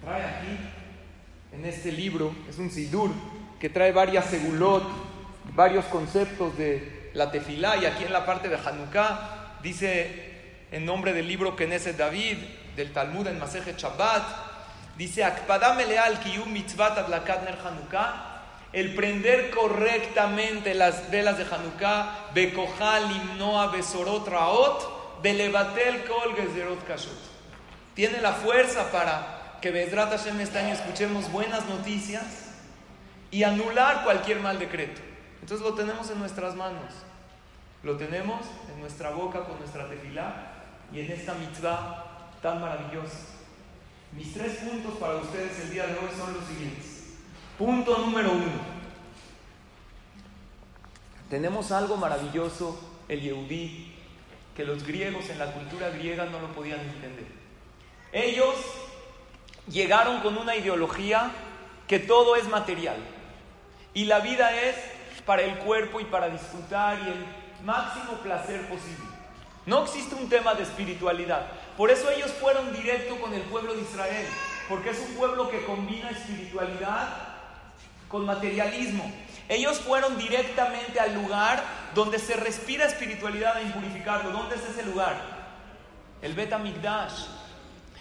Trae 0.00 0.24
aquí, 0.24 0.58
en 1.52 1.64
este 1.64 1.92
libro, 1.92 2.34
es 2.48 2.58
un 2.58 2.70
Sidur, 2.70 3.10
que 3.60 3.68
trae 3.68 3.92
varias 3.92 4.26
segulot, 4.26 4.84
varios 5.54 5.84
conceptos 5.86 6.56
de 6.56 7.10
la 7.14 7.30
tefilá, 7.30 7.76
y 7.76 7.86
aquí 7.86 8.04
en 8.04 8.12
la 8.12 8.24
parte 8.24 8.48
de 8.48 8.56
Hanukkah 8.56 9.58
dice 9.62 10.32
en 10.70 10.86
nombre 10.86 11.12
del 11.12 11.28
libro 11.28 11.54
Knesset 11.54 11.96
David, 11.96 12.38
del 12.76 12.92
Talmud 12.92 13.26
en 13.26 13.38
Masejet 13.38 13.78
Shabbat, 13.78 14.22
dice, 14.96 15.22
leal 15.86 16.20
kiyum 16.20 16.50
mitzvat 16.52 16.98
Hanukkah, 16.98 18.28
el 18.72 18.94
prender 18.94 19.50
correctamente 19.50 20.74
las 20.74 21.10
velas 21.10 21.36
de 21.36 21.44
Hanukkah, 21.44 22.30
Bekojal, 22.34 23.08
Limnoa, 23.08 23.66
Besorot, 23.66 24.26
Raot, 24.26 25.20
Belebatel, 25.22 26.04
Kol, 26.04 26.34
Gezerot, 26.34 26.86
Kashot. 26.86 27.18
Tiene 27.94 28.22
la 28.22 28.32
fuerza 28.32 28.90
para 28.90 29.58
que 29.60 29.70
Bezrat 29.70 30.10
Hashem 30.10 30.40
este 30.40 30.58
año 30.58 30.72
escuchemos 30.72 31.30
buenas 31.30 31.66
noticias 31.66 32.24
y 33.30 33.42
anular 33.42 34.04
cualquier 34.04 34.40
mal 34.40 34.58
decreto. 34.58 35.02
Entonces 35.42 35.66
lo 35.66 35.74
tenemos 35.74 36.08
en 36.08 36.20
nuestras 36.20 36.54
manos. 36.54 36.92
Lo 37.82 37.96
tenemos 37.96 38.46
en 38.72 38.80
nuestra 38.80 39.10
boca 39.10 39.44
con 39.44 39.58
nuestra 39.58 39.88
tefilá 39.88 40.52
y 40.92 41.00
en 41.00 41.10
esta 41.10 41.34
mitzvah 41.34 42.30
tan 42.40 42.60
maravillosa. 42.60 43.18
Mis 44.12 44.32
tres 44.32 44.58
puntos 44.58 44.94
para 44.98 45.16
ustedes 45.16 45.58
el 45.60 45.70
día 45.70 45.86
de 45.86 45.94
hoy 45.94 46.08
son 46.16 46.32
los 46.32 46.44
siguientes. 46.44 47.14
Punto 47.58 47.98
número 47.98 48.30
uno. 48.30 48.72
Tenemos 51.28 51.72
algo 51.72 51.96
maravilloso, 51.96 52.78
el 53.08 53.20
Yehudí, 53.20 53.94
que 54.54 54.64
los 54.64 54.86
griegos 54.86 55.28
en 55.30 55.38
la 55.38 55.52
cultura 55.52 55.88
griega 55.90 56.26
no 56.26 56.40
lo 56.40 56.48
podían 56.48 56.80
entender. 56.80 57.26
Ellos 58.12 58.54
llegaron 59.66 60.20
con 60.20 60.36
una 60.36 60.54
ideología 60.54 61.32
que 61.88 61.98
todo 61.98 62.36
es 62.36 62.48
material 62.48 62.96
y 63.94 64.04
la 64.04 64.20
vida 64.20 64.54
es 64.54 64.76
para 65.26 65.42
el 65.42 65.58
cuerpo 65.58 66.00
y 66.00 66.04
para 66.04 66.28
disfrutar 66.28 66.98
y 66.98 67.10
el 67.10 67.26
máximo 67.64 68.14
placer 68.22 68.68
posible. 68.68 69.04
No 69.64 69.84
existe 69.84 70.14
un 70.14 70.28
tema 70.28 70.54
de 70.54 70.64
espiritualidad. 70.64 71.46
Por 71.76 71.90
eso 71.90 72.10
ellos 72.10 72.32
fueron 72.32 72.72
directo 72.74 73.16
con 73.20 73.32
el 73.32 73.42
pueblo 73.42 73.74
de 73.74 73.82
Israel, 73.82 74.26
porque 74.68 74.90
es 74.90 74.98
un 74.98 75.14
pueblo 75.14 75.48
que 75.48 75.64
combina 75.64 76.10
espiritualidad 76.10 77.08
con 78.08 78.26
materialismo. 78.26 79.10
Ellos 79.48 79.78
fueron 79.78 80.18
directamente 80.18 80.98
al 80.98 81.14
lugar 81.14 81.62
donde 81.94 82.18
se 82.18 82.34
respira 82.34 82.86
espiritualidad 82.86 83.56
a 83.56 83.62
impurificarlo. 83.62 84.30
¿Dónde 84.30 84.56
es 84.56 84.62
ese 84.68 84.84
lugar? 84.84 85.14
El 86.20 86.34
Bet 86.34 86.52
Amigdash. 86.52 87.26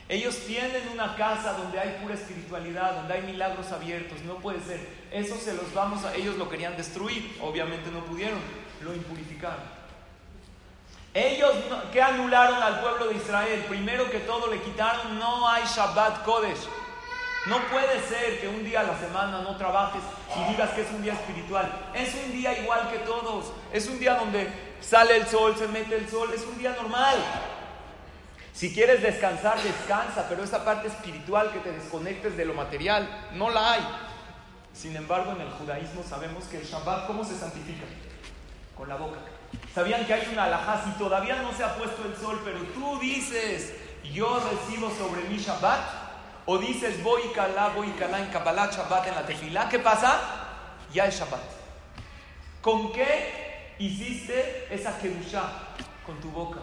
Ellos 0.10 0.38
tienen 0.46 0.90
una 0.92 1.16
casa 1.16 1.54
donde 1.54 1.80
hay 1.80 2.00
pura 2.01 2.16
espiritualidad, 2.16 2.96
donde 2.96 3.13
hay 3.13 3.22
milagros 3.22 3.72
abiertos. 3.72 4.22
No 4.24 4.36
puede 4.36 4.60
ser. 4.62 5.00
Eso 5.12 5.38
se 5.38 5.53
los 5.53 5.74
vamos 5.74 6.06
a. 6.06 6.15
Ellos 6.15 6.38
lo 6.38 6.50
querían 6.50 6.77
destruir. 6.77 7.38
Obviamente 7.41 7.91
no 7.91 8.03
pudieron. 8.06 8.39
Lo 8.82 8.94
impurificaron. 8.94 9.82
Ellos 11.13 11.51
que 11.91 12.01
anularon 12.01 12.63
al 12.63 12.80
pueblo 12.80 13.08
de 13.08 13.15
Israel, 13.15 13.65
primero 13.68 14.10
que 14.10 14.20
todo 14.20 14.48
le 14.48 14.62
quitaron, 14.62 15.20
no 15.20 15.48
hay 15.48 15.63
Shabbat 15.65 16.24
Kodesh. 16.24 16.70
No 17.48 17.58
puede 17.70 18.00
ser 18.08 18.39
que 18.39 18.48
un 18.48 18.63
día 18.63 18.82
a 18.82 18.84
la 18.84 18.98
semana 18.98 19.41
no 19.41 19.58
trabajes 19.58 20.01
y 20.38 20.51
digas 20.51 20.70
que 20.70 20.82
es 20.82 20.91
un 20.91 21.01
día 21.01 21.13
espiritual. 21.13 21.70
Es 21.94 22.13
un 22.15 22.32
día 22.32 22.58
igual 22.60 22.89
que 22.89 23.00
todos. 23.00 23.51
Es 23.74 23.88
un 23.88 24.00
día 24.00 24.13
donde 24.13 24.48
sale 24.80 25.18
el 25.18 25.27
sol, 25.27 25.56
se 25.58 25.68
mete 25.68 25.96
el 25.96 26.08
sol. 26.08 26.32
Es 26.34 26.46
un 26.46 26.58
día 26.58 26.74
normal. 26.74 27.18
Si 28.53 28.74
quieres 28.74 29.01
descansar, 29.01 29.62
descansa, 29.62 30.27
pero 30.30 30.44
esa 30.44 30.63
parte 30.63 30.88
espiritual 30.88 31.51
que 31.51 31.60
te 31.60 31.72
desconectes 31.72 32.38
de 32.38 32.46
lo 32.46 32.53
material, 32.53 33.10
no 33.34 33.50
la 33.50 33.74
hay. 33.74 33.82
Sin 34.74 34.96
embargo, 34.96 35.32
en 35.32 35.42
el 35.42 35.50
judaísmo 35.51 36.04
sabemos 36.08 36.46
que 36.46 36.58
el 36.58 36.66
Shabbat, 36.66 37.08
¿cómo 37.08 37.24
se 37.24 37.38
santifica? 37.38 37.86
Con 38.75 38.90
la 38.90 38.96
boca. 38.96 39.20
Sabían 39.74 40.06
que 40.06 40.13
hay 40.13 40.28
una 40.32 40.46
alajá, 40.46 40.84
si 40.86 40.92
todavía 40.98 41.42
no 41.42 41.54
se 41.54 41.63
ha 41.63 41.75
puesto 41.75 42.06
el 42.06 42.16
sol, 42.16 42.42
pero 42.44 42.60
tú 42.74 43.00
dices, 43.00 43.74
yo 44.13 44.40
recibo 44.40 44.90
sobre 44.92 45.28
mi 45.30 45.38
Shabbat, 45.38 45.80
o 46.46 46.58
dices, 46.58 47.04
voy 47.04 47.22
calá, 47.36 47.70
voy 47.75 47.90
calá 47.92 48.20
en 48.20 48.30
Kabbalah 48.32 48.72
Shabbat 48.72 49.08
en 49.08 49.16
la 49.16 49.25
tefilá, 49.25 49.70
¿qué 49.70 49.80
pasa? 49.80 50.20
Ya 50.94 51.06
es 51.06 51.20
Shabbat. 51.20 51.42
¿Con 52.62 52.92
qué 52.92 53.75
hiciste 53.80 54.68
esa 54.70 54.98
kedushá? 55.00 55.44
Con 56.06 56.20
tu 56.20 56.30
boca. 56.32 56.60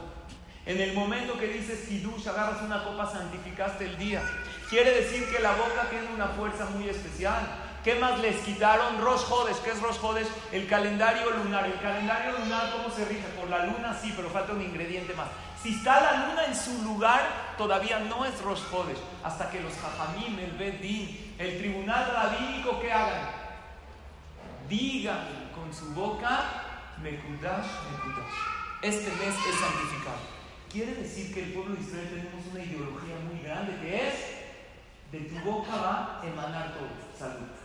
En 0.66 0.80
el 0.80 0.92
momento 0.92 1.38
que 1.38 1.46
dices 1.46 1.88
Kiddush, 1.88 2.28
agarras 2.28 2.60
una 2.62 2.84
copa, 2.84 3.10
santificaste 3.10 3.86
el 3.86 3.96
día. 3.96 4.22
Quiere 4.68 4.90
decir 4.90 5.26
que 5.30 5.42
la 5.42 5.52
boca 5.52 5.88
tiene 5.88 6.08
una 6.14 6.26
fuerza 6.28 6.66
muy 6.66 6.88
especial. 6.88 7.67
¿Qué 7.88 7.94
más 7.94 8.20
les 8.20 8.36
quitaron? 8.40 9.00
Rosh 9.00 9.22
Hodesh. 9.30 9.56
¿Qué 9.64 9.70
es 9.70 9.80
Rosh 9.80 9.96
Hodesh? 10.02 10.28
El 10.52 10.66
calendario 10.66 11.30
lunar. 11.30 11.64
El 11.64 11.80
calendario 11.80 12.38
lunar, 12.38 12.70
¿cómo 12.70 12.94
se 12.94 13.02
rige? 13.06 13.26
Por 13.28 13.48
la 13.48 13.64
luna, 13.64 13.98
sí, 13.98 14.12
pero 14.14 14.28
falta 14.28 14.52
un 14.52 14.60
ingrediente 14.60 15.14
más. 15.14 15.28
Si 15.62 15.74
está 15.74 15.98
la 16.02 16.26
luna 16.26 16.44
en 16.44 16.54
su 16.54 16.82
lugar, 16.82 17.54
todavía 17.56 17.98
no 18.00 18.26
es 18.26 18.38
Rosh 18.42 18.60
Hodesh. 18.70 18.98
Hasta 19.24 19.50
que 19.50 19.62
los 19.62 19.72
Jajamim, 19.72 20.38
el 20.38 20.50
Bedín, 20.58 21.34
el 21.38 21.56
tribunal 21.56 22.12
rabínico, 22.12 22.78
¿qué 22.78 22.92
hagan? 22.92 23.30
Digan 24.68 25.50
con 25.54 25.72
su 25.72 25.94
boca, 25.94 26.44
Mekudash, 27.02 27.68
Mekudash. 27.90 28.34
Este 28.82 29.10
mes 29.12 29.34
es 29.34 29.60
santificado. 29.60 30.20
Quiere 30.70 30.94
decir 30.94 31.32
que 31.32 31.42
el 31.42 31.52
pueblo 31.54 31.74
de 31.74 31.80
Israel 31.80 32.10
tenemos 32.10 32.46
una 32.52 32.62
ideología 32.62 33.14
muy 33.32 33.40
grande 33.40 33.74
que 33.80 34.08
es, 34.08 34.14
de 35.10 35.20
tu 35.20 35.42
boca 35.42 35.74
va 35.74 36.20
a 36.20 36.26
emanar 36.26 36.74
todo. 36.74 36.90
Salud. 37.18 37.57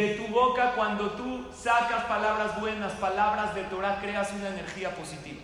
De 0.00 0.14
tu 0.14 0.28
boca, 0.28 0.72
cuando 0.76 1.10
tú 1.10 1.44
sacas 1.52 2.04
palabras 2.04 2.58
buenas, 2.58 2.92
palabras 2.92 3.54
de 3.54 3.64
Torah, 3.64 3.98
creas 4.00 4.32
una 4.32 4.48
energía 4.48 4.94
positiva. 4.94 5.42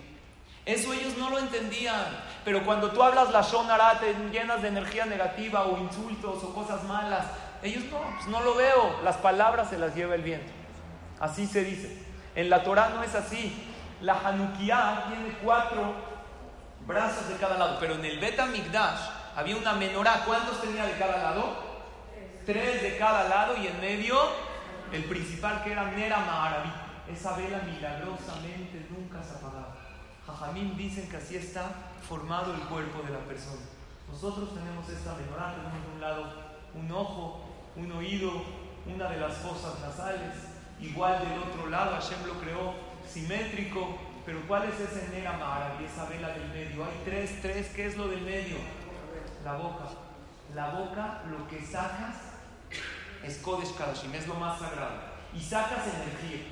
Eso 0.64 0.94
ellos 0.94 1.14
no 1.18 1.28
lo 1.28 1.38
entendían. 1.38 2.06
Pero 2.42 2.64
cuando 2.64 2.90
tú 2.90 3.02
hablas 3.02 3.30
la 3.32 3.42
shonara, 3.42 4.00
te 4.00 4.14
llenas 4.32 4.62
de 4.62 4.68
energía 4.68 5.04
negativa 5.04 5.66
o 5.66 5.76
insultos 5.76 6.42
o 6.42 6.54
cosas 6.54 6.84
malas. 6.84 7.26
Ellos 7.62 7.84
no, 7.90 8.00
pues 8.14 8.28
no 8.28 8.40
lo 8.40 8.54
veo. 8.54 8.98
Las 9.04 9.18
palabras 9.18 9.68
se 9.68 9.76
las 9.76 9.94
lleva 9.94 10.14
el 10.14 10.22
viento. 10.22 10.50
Así 11.20 11.46
se 11.46 11.62
dice. 11.62 12.02
En 12.34 12.48
la 12.48 12.62
Torah 12.62 12.88
no 12.88 13.02
es 13.02 13.14
así. 13.14 13.52
La 14.00 14.14
Hanukkah 14.14 15.08
tiene 15.08 15.36
cuatro 15.44 15.96
brazos 16.86 17.28
de 17.28 17.36
cada 17.36 17.58
lado. 17.58 17.76
Pero 17.78 17.96
en 17.96 18.06
el 18.06 18.18
Bet 18.20 18.40
Migdash 18.46 19.00
había 19.36 19.54
una 19.54 19.74
menorá. 19.74 20.22
¿Cuántos 20.24 20.62
tenía 20.62 20.86
de 20.86 20.96
cada 20.96 21.18
lado? 21.18 21.66
tres 22.46 22.80
de 22.80 22.96
cada 22.96 23.28
lado 23.28 23.56
y 23.60 23.66
en 23.66 23.80
medio 23.80 24.16
el 24.96 25.04
principal 25.04 25.62
que 25.62 25.72
era 25.72 25.90
Nera 25.90 26.18
Maharabi. 26.20 26.70
Esa 27.12 27.36
vela 27.36 27.62
milagrosamente 27.62 28.86
nunca 28.90 29.22
se 29.22 29.36
apagaba. 29.36 29.76
Jajamín 30.26 30.76
dicen 30.76 31.08
que 31.08 31.18
así 31.18 31.36
está 31.36 31.70
formado 32.08 32.54
el 32.54 32.60
cuerpo 32.62 33.02
de 33.02 33.12
la 33.12 33.20
persona. 33.20 33.62
Nosotros 34.10 34.54
tenemos 34.54 34.88
esta 34.88 35.14
menorá, 35.14 35.54
tenemos 35.54 35.86
de 35.86 35.94
un 35.94 36.00
lado 36.00 36.32
un 36.74 36.90
ojo, 36.90 37.44
un 37.76 37.92
oído, 37.92 38.32
una 38.86 39.08
de 39.08 39.20
las 39.20 39.34
fosas 39.34 39.78
nasales, 39.80 40.34
igual 40.80 41.20
del 41.20 41.38
otro 41.38 41.68
lado, 41.68 41.92
Hashem 41.92 42.26
lo 42.26 42.40
creó 42.40 42.74
simétrico, 43.06 43.98
pero 44.24 44.40
¿cuál 44.48 44.68
es 44.68 44.80
ese 44.80 45.08
Nera 45.10 45.32
Maharabi, 45.32 45.84
esa 45.84 46.06
vela 46.06 46.28
del 46.28 46.48
medio? 46.48 46.84
Hay 46.84 47.02
tres, 47.04 47.40
tres, 47.42 47.68
¿qué 47.68 47.86
es 47.86 47.96
lo 47.96 48.08
del 48.08 48.22
medio? 48.22 48.56
La 49.44 49.54
boca. 49.54 49.84
La 50.54 50.70
boca, 50.70 51.22
lo 51.28 51.46
que 51.48 51.60
sacas 51.64 52.35
es 53.24 53.38
Kodesh 53.38 53.74
Kadashim, 53.76 54.14
es 54.14 54.26
lo 54.26 54.34
más 54.34 54.58
sagrado. 54.58 55.00
Y 55.34 55.40
sacas 55.40 55.86
energía. 55.86 56.46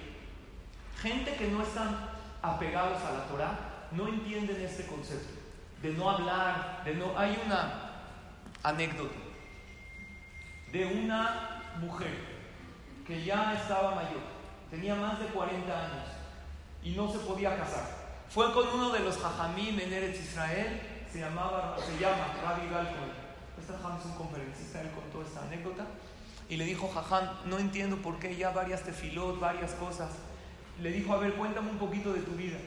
Gente 1.01 1.35
que 1.35 1.49
no 1.49 1.63
están 1.63 1.97
apegados 2.43 3.03
a 3.03 3.13
la 3.13 3.25
Torah 3.27 3.59
no 3.93 4.09
entienden 4.09 4.61
este 4.61 4.87
concepto 4.87 5.35
de 5.83 5.93
no 5.93 6.11
hablar, 6.11 6.83
de 6.85 6.95
no. 6.95 7.17
Hay 7.19 7.41
una 7.45 7.91
anécdota 8.63 9.15
de 10.73 10.87
una 10.87 11.63
mujer 11.81 12.35
que 13.07 13.23
ya 13.23 13.55
estaba 13.55 13.95
mayor, 13.95 14.23
tenía 14.71 14.95
más 14.95 15.21
de 15.21 15.27
40 15.27 15.73
años 15.73 16.07
y 16.83 16.93
no 16.93 17.11
se 17.13 17.19
podía 17.19 17.57
casar. 17.57 18.05
Fue 18.29 18.53
con 18.53 18.67
uno 18.69 18.91
de 18.91 19.01
los 19.01 19.19
Jajamim 19.19 19.79
en 19.79 19.93
Eretz 19.93 20.21
Israel, 20.21 20.81
se, 21.13 21.21
llamaba, 21.21 21.77
se 21.79 21.99
llama 21.99 22.35
Rabbi 22.43 22.69
Galkon. 22.71 23.25
Este 23.59 23.73
Jajam 23.73 23.99
es 23.99 24.07
un 24.07 24.15
conferencista, 24.15 24.81
él 24.81 24.91
contó 24.91 25.23
esta 25.23 25.43
anécdota 25.43 25.85
y 26.49 26.57
le 26.57 26.65
dijo, 26.65 26.91
Jajam, 26.93 27.29
no 27.47 27.59
entiendo 27.59 27.97
por 27.97 28.19
qué 28.19 28.37
ya 28.37 28.51
varias 28.51 28.83
tefilot, 28.83 29.41
varias 29.41 29.73
cosas. 29.73 30.11
Le 30.81 30.91
dijo, 30.91 31.13
a 31.15 31.19
ver, 31.19 31.35
cuéntame 31.35 31.71
un 31.71 31.79
poquito 31.79 32.13
de 32.13 32.21
tu 32.21 32.33
vida. 32.33 32.59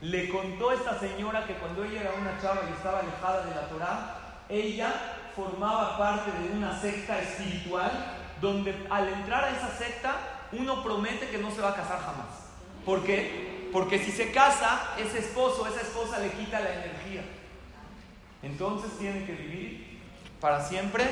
Le 0.00 0.28
contó 0.28 0.72
esta 0.72 0.98
señora 0.98 1.46
que 1.46 1.54
cuando 1.54 1.84
ella 1.84 2.00
era 2.00 2.12
una 2.20 2.40
chava 2.40 2.62
y 2.68 2.72
estaba 2.72 3.00
alejada 3.00 3.46
de 3.46 3.54
la 3.54 3.68
Torah, 3.68 4.16
ella 4.48 4.92
formaba 5.36 5.96
parte 5.96 6.30
de 6.32 6.56
una 6.56 6.78
secta 6.80 7.20
espiritual 7.20 7.90
donde 8.40 8.74
al 8.90 9.08
entrar 9.08 9.44
a 9.44 9.50
esa 9.50 9.70
secta 9.70 10.16
uno 10.52 10.82
promete 10.82 11.28
que 11.28 11.38
no 11.38 11.50
se 11.50 11.60
va 11.60 11.70
a 11.70 11.74
casar 11.76 12.00
jamás. 12.00 12.50
¿Por 12.84 13.04
qué? 13.04 13.68
Porque 13.72 13.98
si 13.98 14.10
se 14.10 14.32
casa, 14.32 14.94
ese 14.98 15.20
esposo, 15.20 15.66
esa 15.66 15.80
esposa 15.80 16.18
le 16.18 16.30
quita 16.30 16.60
la 16.60 16.74
energía. 16.74 17.22
Entonces 18.42 18.98
tiene 18.98 19.24
que 19.24 19.32
vivir 19.32 20.00
para 20.40 20.60
siempre 20.60 21.04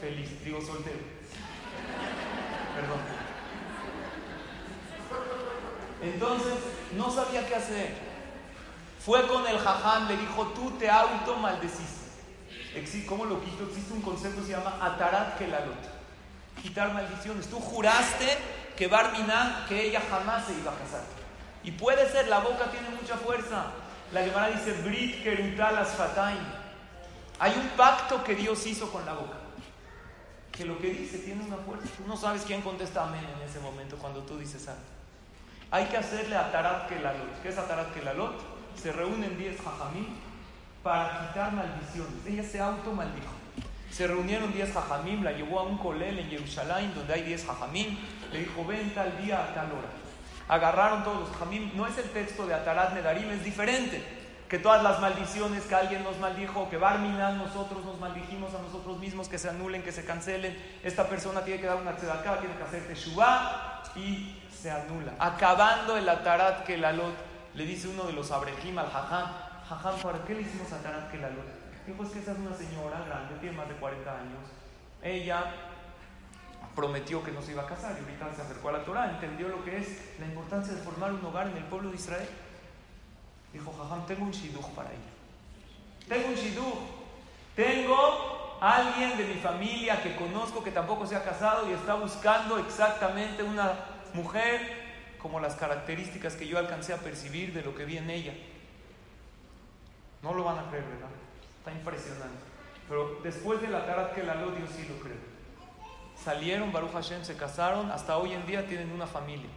feliz, 0.00 0.44
digo 0.44 0.60
soltero. 0.60 0.98
Perdón. 2.74 3.00
Entonces, 6.02 6.54
no 6.96 7.10
sabía 7.10 7.46
qué 7.46 7.54
hacer. 7.54 7.94
Fue 9.04 9.26
con 9.26 9.46
el 9.46 9.58
jaján, 9.58 10.08
le 10.08 10.16
dijo, 10.16 10.46
tú 10.48 10.70
te 10.72 10.90
auto 10.90 11.36
maldeciste. 11.36 12.00
¿Cómo 13.06 13.24
lo 13.24 13.40
quito? 13.42 13.64
Existe 13.64 13.92
un 13.92 14.02
concepto 14.02 14.40
que 14.40 14.46
se 14.46 14.52
llama 14.52 14.78
atarat 14.80 15.36
kelalot. 15.38 15.78
quitar 16.62 16.92
maldiciones. 16.92 17.48
Tú 17.48 17.58
juraste 17.58 18.38
que 18.76 18.86
Barminan, 18.86 19.66
que 19.68 19.88
ella 19.88 20.00
jamás 20.08 20.46
se 20.46 20.52
iba 20.52 20.72
a 20.72 20.76
casar. 20.76 21.02
Y 21.62 21.72
puede 21.72 22.08
ser, 22.10 22.28
la 22.28 22.38
boca 22.38 22.70
tiene 22.70 22.88
mucha 22.90 23.16
fuerza. 23.16 23.66
La 24.12 24.22
Gemara 24.22 24.48
dice, 24.48 24.72
Brit 24.82 25.22
Kerutalas 25.22 25.90
Fataim. 25.90 26.38
Hay 27.38 27.54
un 27.56 27.68
pacto 27.70 28.22
que 28.22 28.34
Dios 28.34 28.66
hizo 28.66 28.90
con 28.90 29.04
la 29.04 29.14
boca. 29.14 29.36
Que 30.52 30.64
lo 30.64 30.78
que 30.78 30.90
dice 30.92 31.18
tiene 31.18 31.44
una 31.44 31.56
fuerza. 31.56 31.86
Tú 31.96 32.06
no 32.06 32.16
sabes 32.16 32.42
quién 32.42 32.62
contesta 32.62 33.04
amén 33.04 33.24
en 33.36 33.48
ese 33.48 33.60
momento 33.60 33.96
cuando 33.96 34.20
tú 34.20 34.38
dices 34.38 34.68
algo. 34.68 34.80
Hay 35.70 35.86
que 35.86 35.96
hacerle 35.96 36.36
a 36.36 36.50
Tarat 36.50 36.88
Kelalot. 36.88 37.42
¿Qué 37.42 37.48
es 37.48 37.54
Tarat 37.54 37.94
Kelalot? 37.94 38.34
Se 38.74 38.92
reúnen 38.92 39.38
10 39.38 39.60
jajamim 39.60 40.06
para 40.82 41.28
quitar 41.28 41.52
maldiciones. 41.52 42.26
Ella 42.26 42.42
se 42.42 42.60
auto 42.60 42.92
maldijo. 42.92 43.32
Se 43.90 44.06
reunieron 44.06 44.52
10 44.52 44.72
jajamim, 44.72 45.22
la 45.22 45.32
llevó 45.32 45.60
a 45.60 45.62
un 45.64 45.78
colel 45.78 46.18
en 46.18 46.28
Jerusalén 46.28 46.92
donde 46.94 47.14
hay 47.14 47.22
10 47.22 47.46
jajamim. 47.46 47.98
Le 48.32 48.40
dijo, 48.40 48.64
ven 48.64 48.92
tal 48.94 49.16
día 49.22 49.44
a 49.44 49.54
tal 49.54 49.66
hora. 49.66 49.88
Agarraron 50.48 51.04
todos 51.04 51.20
los 51.20 51.30
jajamim. 51.30 51.70
No 51.74 51.86
es 51.86 51.96
el 51.98 52.10
texto 52.10 52.46
de 52.46 52.54
Atarat 52.54 52.94
Nedarim, 52.94 53.30
es 53.30 53.44
diferente. 53.44 54.19
Que 54.50 54.58
todas 54.58 54.82
las 54.82 55.00
maldiciones 55.00 55.62
que 55.62 55.74
alguien 55.76 56.02
nos 56.02 56.18
maldijo, 56.18 56.68
que 56.68 56.76
Barminan 56.76 57.38
nosotros 57.38 57.84
nos 57.84 58.00
maldijimos 58.00 58.52
a 58.52 58.60
nosotros 58.60 58.98
mismos, 58.98 59.28
que 59.28 59.38
se 59.38 59.48
anulen, 59.48 59.84
que 59.84 59.92
se 59.92 60.04
cancelen. 60.04 60.58
Esta 60.82 61.08
persona 61.08 61.44
tiene 61.44 61.60
que 61.60 61.68
dar 61.68 61.76
una 61.76 61.94
tzedaká, 61.94 62.40
tiene 62.40 62.56
que 62.56 62.64
hacer 62.64 62.86
teshuvah 62.88 63.82
y 63.94 64.42
se 64.52 64.72
anula. 64.72 65.14
Acabando 65.20 65.96
el 65.96 66.08
Atarat 66.08 66.64
Kelalot, 66.64 67.14
le 67.54 67.64
dice 67.64 67.86
uno 67.86 68.02
de 68.02 68.12
los 68.12 68.32
abrejim 68.32 68.76
al 68.76 68.90
jajam, 68.90 69.30
jajam, 69.68 70.00
¿para 70.00 70.24
qué 70.24 70.34
le 70.34 70.42
hicimos 70.42 70.72
Atarat 70.72 71.12
Kelalot? 71.12 71.46
Dijo, 71.86 72.02
es 72.02 72.10
que 72.10 72.18
esa 72.18 72.32
es 72.32 72.38
una 72.38 72.54
señora 72.54 73.04
grande, 73.06 73.36
tiene 73.40 73.56
más 73.56 73.68
de 73.68 73.74
40 73.76 74.10
años. 74.10 74.50
Ella 75.00 75.44
prometió 76.74 77.22
que 77.22 77.30
no 77.30 77.40
se 77.40 77.52
iba 77.52 77.62
a 77.62 77.66
casar 77.66 77.96
y 77.96 78.02
ahorita 78.02 78.34
se 78.34 78.42
acercó 78.42 78.70
a 78.70 78.72
la 78.72 78.84
Torah, 78.84 79.10
entendió 79.10 79.48
lo 79.48 79.64
que 79.64 79.78
es 79.78 80.18
la 80.18 80.26
importancia 80.26 80.74
de 80.74 80.80
formar 80.80 81.12
un 81.12 81.24
hogar 81.24 81.46
en 81.46 81.56
el 81.56 81.64
pueblo 81.64 81.90
de 81.90 81.96
Israel. 81.96 82.28
Dijo, 83.52 83.72
jajam, 83.72 84.06
tengo 84.06 84.24
un 84.24 84.30
shidduch 84.30 84.66
para 84.74 84.90
ella. 84.90 84.98
Tengo 86.08 86.28
un 86.28 86.34
shidduch. 86.34 86.78
Tengo 87.56 88.58
alguien 88.60 89.16
de 89.16 89.24
mi 89.24 89.34
familia 89.34 90.02
que 90.02 90.14
conozco 90.16 90.62
que 90.62 90.70
tampoco 90.70 91.06
se 91.06 91.16
ha 91.16 91.24
casado 91.24 91.68
y 91.68 91.72
está 91.72 91.94
buscando 91.94 92.58
exactamente 92.58 93.42
una 93.42 93.72
mujer 94.14 95.16
como 95.18 95.40
las 95.40 95.54
características 95.56 96.34
que 96.34 96.46
yo 96.46 96.58
alcancé 96.58 96.92
a 96.92 96.98
percibir 96.98 97.52
de 97.52 97.62
lo 97.62 97.74
que 97.74 97.84
vi 97.84 97.98
en 97.98 98.10
ella. 98.10 98.34
No 100.22 100.34
lo 100.34 100.44
van 100.44 100.58
a 100.58 100.68
creer, 100.68 100.84
¿verdad? 100.84 101.08
Está 101.58 101.72
impresionante. 101.72 102.44
Pero 102.88 103.20
después 103.22 103.60
de 103.60 103.68
la 103.68 103.86
cara 103.86 104.12
que 104.12 104.22
la 104.22 104.34
lo 104.34 104.50
Dios 104.50 104.70
sí 104.74 104.86
lo 104.88 105.02
creo. 105.02 105.16
Salieron, 106.22 106.72
Baruch 106.72 106.92
Hashem, 106.92 107.24
se 107.24 107.36
casaron, 107.36 107.90
hasta 107.90 108.18
hoy 108.18 108.32
en 108.32 108.46
día 108.46 108.66
tienen 108.66 108.92
una 108.92 109.06
familia. 109.06 109.48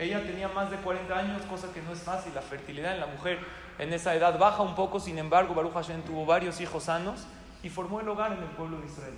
Ella 0.00 0.22
tenía 0.22 0.48
más 0.48 0.70
de 0.70 0.78
40 0.78 1.14
años, 1.14 1.42
cosa 1.42 1.70
que 1.74 1.82
no 1.82 1.92
es 1.92 2.00
fácil. 2.00 2.34
La 2.34 2.40
fertilidad 2.40 2.94
en 2.94 3.00
la 3.00 3.06
mujer 3.06 3.38
en 3.78 3.92
esa 3.92 4.14
edad 4.14 4.38
baja 4.38 4.62
un 4.62 4.74
poco, 4.74 4.98
sin 4.98 5.18
embargo, 5.18 5.54
Baruch 5.54 5.74
Hashem 5.74 6.00
tuvo 6.02 6.24
varios 6.24 6.58
hijos 6.62 6.84
sanos 6.84 7.26
y 7.62 7.68
formó 7.68 8.00
el 8.00 8.08
hogar 8.08 8.32
en 8.32 8.42
el 8.42 8.48
pueblo 8.48 8.80
de 8.80 8.86
Israel. 8.86 9.12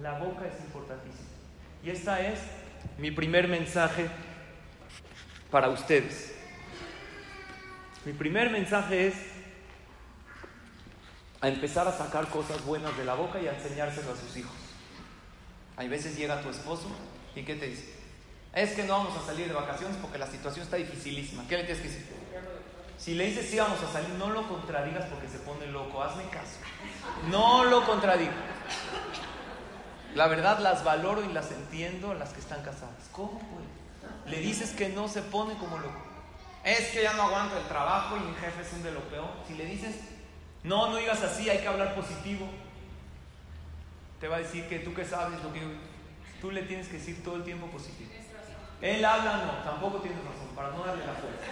La 0.00 0.18
boca 0.18 0.46
es 0.46 0.58
importantísima. 0.64 1.28
Y 1.84 1.90
esta 1.90 2.22
es 2.22 2.40
mi 2.96 3.10
primer 3.10 3.46
mensaje 3.46 4.08
para 5.50 5.68
ustedes. 5.68 6.34
Mi 8.06 8.14
primer 8.14 8.48
mensaje 8.48 9.08
es 9.08 9.14
a 11.42 11.48
empezar 11.48 11.86
a 11.88 11.92
sacar 11.92 12.28
cosas 12.28 12.64
buenas 12.64 12.96
de 12.96 13.04
la 13.04 13.12
boca 13.12 13.38
y 13.38 13.48
a 13.48 13.52
enseñárselo 13.52 14.12
a 14.12 14.16
sus 14.16 14.34
hijos. 14.38 14.56
Hay 15.76 15.88
veces 15.88 16.16
llega 16.16 16.40
tu 16.40 16.48
esposo 16.48 16.88
y 17.34 17.42
¿qué 17.42 17.54
te 17.56 17.66
dice? 17.66 18.05
Es 18.56 18.72
que 18.72 18.84
no 18.84 18.94
vamos 18.94 19.14
a 19.14 19.26
salir 19.26 19.48
de 19.48 19.52
vacaciones 19.52 19.98
porque 20.00 20.16
la 20.16 20.26
situación 20.26 20.64
está 20.64 20.78
dificilísima. 20.78 21.46
¿Qué 21.46 21.58
le 21.58 21.64
tienes 21.64 21.82
que 21.82 21.88
decir? 21.88 22.06
Si 22.96 23.14
le 23.14 23.26
dices 23.26 23.50
sí 23.50 23.58
vamos 23.58 23.78
a 23.82 23.92
salir, 23.92 24.08
no 24.14 24.30
lo 24.30 24.48
contradigas 24.48 25.04
porque 25.10 25.28
se 25.28 25.38
pone 25.40 25.66
loco. 25.66 26.02
Hazme 26.02 26.24
caso. 26.30 26.56
No 27.30 27.64
lo 27.64 27.84
contradigas. 27.84 28.34
La 30.14 30.26
verdad 30.26 30.58
las 30.60 30.84
valoro 30.84 31.22
y 31.22 31.34
las 31.34 31.52
entiendo 31.52 32.14
las 32.14 32.30
que 32.30 32.40
están 32.40 32.62
casadas. 32.62 33.10
¿Cómo 33.12 33.38
puede? 33.38 34.30
Le 34.34 34.40
dices 34.40 34.70
que 34.70 34.88
no 34.88 35.06
se 35.06 35.20
pone 35.20 35.52
como 35.58 35.76
loco. 35.76 36.00
Es 36.64 36.92
que 36.92 37.02
ya 37.02 37.12
no 37.12 37.24
aguanto 37.24 37.58
el 37.58 37.68
trabajo 37.68 38.16
y 38.16 38.20
mi 38.20 38.34
jefe 38.36 38.62
es 38.62 38.72
un 38.72 38.82
de 38.82 38.92
lo 38.92 39.00
peor. 39.10 39.28
Si 39.46 39.52
le 39.52 39.66
dices, 39.66 39.96
no, 40.64 40.88
no 40.88 40.96
digas 40.96 41.22
así, 41.22 41.50
hay 41.50 41.58
que 41.58 41.68
hablar 41.68 41.94
positivo. 41.94 42.48
Te 44.18 44.28
va 44.28 44.36
a 44.36 44.38
decir 44.38 44.66
que 44.66 44.78
tú 44.78 44.94
que 44.94 45.04
sabes 45.04 45.42
lo 45.42 45.52
que 45.52 45.60
tú 46.40 46.50
le 46.50 46.62
tienes 46.62 46.88
que 46.88 46.94
decir 46.94 47.22
todo 47.22 47.36
el 47.36 47.44
tiempo 47.44 47.66
positivo. 47.66 48.10
Él 48.80 49.04
habla, 49.04 49.44
no, 49.44 49.52
tampoco 49.64 49.98
tienes 49.98 50.18
razón, 50.18 50.48
para 50.54 50.70
no 50.70 50.84
darle 50.84 51.06
la 51.06 51.14
fuerza. 51.14 51.44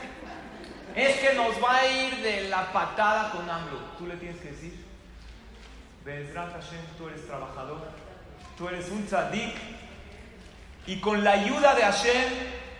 Es 0.94 1.16
que 1.16 1.34
nos 1.34 1.62
va 1.62 1.76
a 1.78 1.86
ir 1.86 2.16
de 2.18 2.48
la 2.48 2.72
patada 2.72 3.30
con 3.32 3.48
AMLO. 3.48 3.78
Tú 3.98 4.06
le 4.06 4.16
tienes 4.16 4.40
que 4.40 4.50
decir, 4.50 4.84
Bezrat 6.04 6.52
Hashem, 6.52 6.84
tú 6.98 7.08
eres 7.08 7.26
trabajador, 7.26 7.88
tú 8.56 8.68
eres 8.68 8.90
un 8.90 9.06
tzadik, 9.06 9.54
y 10.86 11.00
con 11.00 11.24
la 11.24 11.32
ayuda 11.32 11.74
de 11.74 11.82
Hashem, 11.82 12.32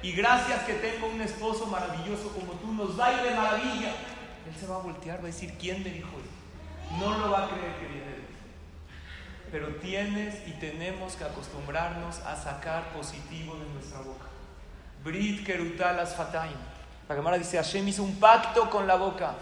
y 0.02 0.12
gracias 0.12 0.62
que 0.64 0.74
tengo 0.74 1.06
un 1.06 1.22
esposo 1.22 1.66
maravilloso 1.66 2.28
como 2.28 2.52
tú, 2.52 2.72
nos 2.72 2.98
va 3.00 3.06
a 3.06 3.12
ir 3.14 3.22
de 3.22 3.34
maravilla. 3.34 3.94
Él 4.46 4.54
se 4.60 4.66
va 4.66 4.76
a 4.76 4.80
voltear, 4.80 5.18
va 5.20 5.24
a 5.24 5.26
decir, 5.26 5.54
¿quién 5.58 5.82
me 5.82 5.88
dijo 5.88 6.10
eso? 6.10 6.98
No 7.00 7.18
lo 7.18 7.30
va 7.30 7.46
a 7.46 7.48
creer 7.48 7.74
que 7.76 7.86
viene 7.86 8.06
de 8.06 8.12
ti. 8.12 8.34
Pero 9.50 9.68
tienes 9.76 10.46
y 10.46 10.52
tenemos 10.52 11.16
que 11.16 11.24
acostumbrarnos 11.24 12.18
a 12.20 12.36
sacar 12.36 12.92
positivo 12.92 13.56
de 13.56 13.64
nuestra 13.72 14.00
boca. 14.00 14.33
Brit 15.04 15.44
Kerutalas 15.44 16.16
Fataim. 16.16 16.56
La 17.08 17.14
Gemara 17.14 17.36
dice, 17.36 17.58
Hashem 17.58 17.86
hizo 17.86 18.02
un 18.02 18.18
pacto 18.18 18.70
con 18.70 18.86
la 18.86 18.96
boca. 18.96 19.34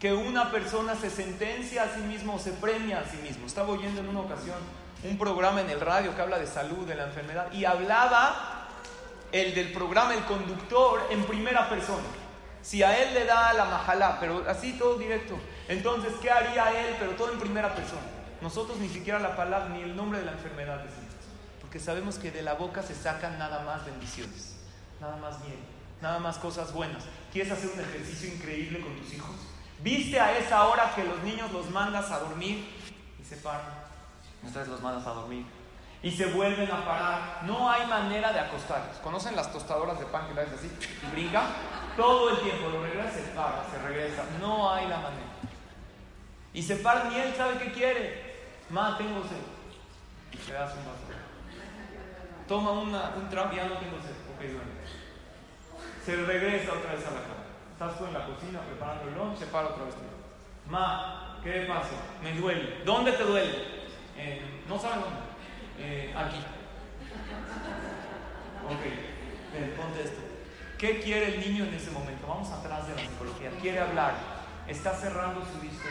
Que 0.00 0.12
una 0.12 0.50
persona 0.50 0.94
se 0.94 1.10
sentencia 1.10 1.82
a 1.82 1.94
sí 1.94 2.00
mismo 2.00 2.38
se 2.38 2.52
premia 2.52 3.00
a 3.00 3.04
sí 3.04 3.18
mismo. 3.18 3.46
Estaba 3.46 3.68
oyendo 3.68 4.00
en 4.00 4.08
una 4.08 4.20
ocasión 4.20 4.56
un 5.04 5.18
programa 5.18 5.60
en 5.60 5.70
el 5.70 5.80
radio 5.80 6.14
que 6.14 6.22
habla 6.22 6.38
de 6.38 6.46
salud, 6.46 6.86
de 6.86 6.94
la 6.94 7.04
enfermedad, 7.04 7.52
y 7.52 7.64
hablaba 7.64 8.66
el 9.30 9.54
del 9.54 9.72
programa, 9.72 10.14
el 10.14 10.24
conductor, 10.24 11.06
en 11.10 11.24
primera 11.24 11.68
persona. 11.68 12.06
Si 12.62 12.82
a 12.82 12.98
él 12.98 13.14
le 13.14 13.24
da 13.24 13.52
la 13.52 13.66
majalá, 13.66 14.18
pero 14.18 14.44
así 14.48 14.72
todo 14.72 14.98
directo, 14.98 15.38
entonces, 15.68 16.12
¿qué 16.20 16.30
haría 16.30 16.88
él? 16.88 16.96
Pero 16.98 17.12
todo 17.12 17.32
en 17.32 17.38
primera 17.38 17.74
persona. 17.74 18.02
Nosotros 18.40 18.78
ni 18.78 18.88
siquiera 18.88 19.18
la 19.18 19.36
palabra 19.36 19.68
ni 19.68 19.82
el 19.82 19.94
nombre 19.94 20.20
de 20.20 20.26
la 20.26 20.32
enfermedad 20.32 20.78
decimos. 20.78 21.14
Porque 21.60 21.78
sabemos 21.78 22.16
que 22.16 22.30
de 22.30 22.42
la 22.42 22.54
boca 22.54 22.82
se 22.82 22.94
sacan 22.94 23.38
nada 23.38 23.62
más 23.64 23.84
bendiciones, 23.84 24.56
nada 25.00 25.16
más 25.16 25.42
bien, 25.42 25.58
nada 26.00 26.18
más 26.18 26.38
cosas 26.38 26.72
buenas. 26.72 27.04
¿Quieres 27.32 27.52
hacer 27.52 27.70
un 27.74 27.80
ejercicio 27.80 28.34
increíble 28.34 28.80
con 28.80 28.96
tus 28.96 29.12
hijos? 29.12 29.36
¿Viste 29.80 30.18
a 30.18 30.36
esa 30.36 30.66
hora 30.66 30.92
que 30.94 31.04
los 31.04 31.22
niños 31.22 31.52
los 31.52 31.70
mandas 31.70 32.10
a 32.10 32.18
dormir 32.20 32.68
y 33.20 33.24
se 33.24 33.36
paran? 33.36 33.88
Entonces 34.42 34.68
los 34.68 34.80
mandas 34.80 35.06
a 35.06 35.10
dormir. 35.10 35.46
Y 36.02 36.10
se 36.12 36.26
vuelven 36.26 36.70
a 36.70 36.84
parar. 36.84 37.42
No 37.44 37.70
hay 37.70 37.86
manera 37.86 38.32
de 38.32 38.38
acostarlos. 38.40 38.96
¿Conocen 38.98 39.34
las 39.34 39.52
tostadoras 39.52 39.98
de 39.98 40.06
pan 40.06 40.28
que 40.28 40.34
le 40.34 40.42
así? 40.42 40.70
Y 41.02 41.10
brinca. 41.10 41.46
Todo 41.96 42.30
el 42.30 42.40
tiempo 42.40 42.68
lo 42.68 42.82
regresa, 42.82 43.12
se 43.12 43.22
para, 43.34 43.64
se 43.68 43.78
regresa. 43.86 44.24
No 44.40 44.72
hay 44.72 44.86
la 44.86 44.98
manera. 44.98 45.26
Y 46.54 46.62
se 46.62 46.76
paran 46.76 47.12
y 47.12 47.16
él 47.16 47.34
sabe 47.36 47.58
qué 47.58 47.72
quiere. 47.72 48.38
Ma, 48.70 48.96
tengo 48.96 49.22
sed. 49.22 50.46
Le 50.46 50.54
das 50.54 50.72
un 50.74 50.84
vaso. 50.84 51.07
Toma 52.48 52.72
una, 52.72 53.12
un 53.14 53.28
trago, 53.28 53.52
ya 53.52 53.68
no 53.68 53.74
sed. 53.74 54.16
Ok, 54.32 54.40
duerme. 54.40 54.80
Se 56.02 56.16
regresa 56.16 56.72
otra 56.72 56.94
vez 56.94 57.06
a 57.06 57.10
la 57.10 57.20
cama. 57.20 57.44
Estás 57.72 57.98
tú 57.98 58.06
en 58.06 58.14
la 58.14 58.24
cocina 58.24 58.60
preparando 58.62 59.08
el 59.08 59.14
lunch, 59.14 59.38
se 59.38 59.46
para 59.46 59.68
otra 59.68 59.84
vez. 59.84 59.94
Ma, 60.66 61.40
¿qué 61.44 61.66
pasa? 61.68 61.90
Me 62.22 62.32
duele. 62.32 62.82
¿Dónde 62.86 63.12
te 63.12 63.22
duele? 63.22 63.52
Eh, 64.16 64.62
no 64.66 64.78
saben 64.78 65.00
dónde. 65.00 65.20
Eh, 65.78 66.14
aquí. 66.16 66.38
Ok, 68.64 68.84
eh, 69.54 69.74
ponte 69.76 70.02
esto. 70.02 70.20
¿Qué 70.78 71.00
quiere 71.02 71.34
el 71.34 71.40
niño 71.40 71.64
en 71.64 71.74
ese 71.74 71.90
momento? 71.90 72.26
Vamos 72.26 72.50
atrás 72.50 72.88
de 72.88 72.94
la 72.94 73.00
psicología. 73.02 73.50
Quiere 73.60 73.80
hablar. 73.80 74.14
Está 74.66 74.94
cerrando 74.94 75.44
su 75.44 75.60
disco. 75.60 75.86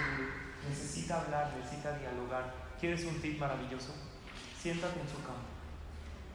Necesita 0.68 1.22
hablar, 1.22 1.52
necesita 1.56 1.96
dialogar. 2.00 2.52
¿Quieres 2.80 3.06
un 3.06 3.22
tip 3.22 3.40
maravilloso? 3.40 3.94
Siéntate 4.60 5.00
en 5.00 5.08
su 5.08 5.22
cama 5.22 5.57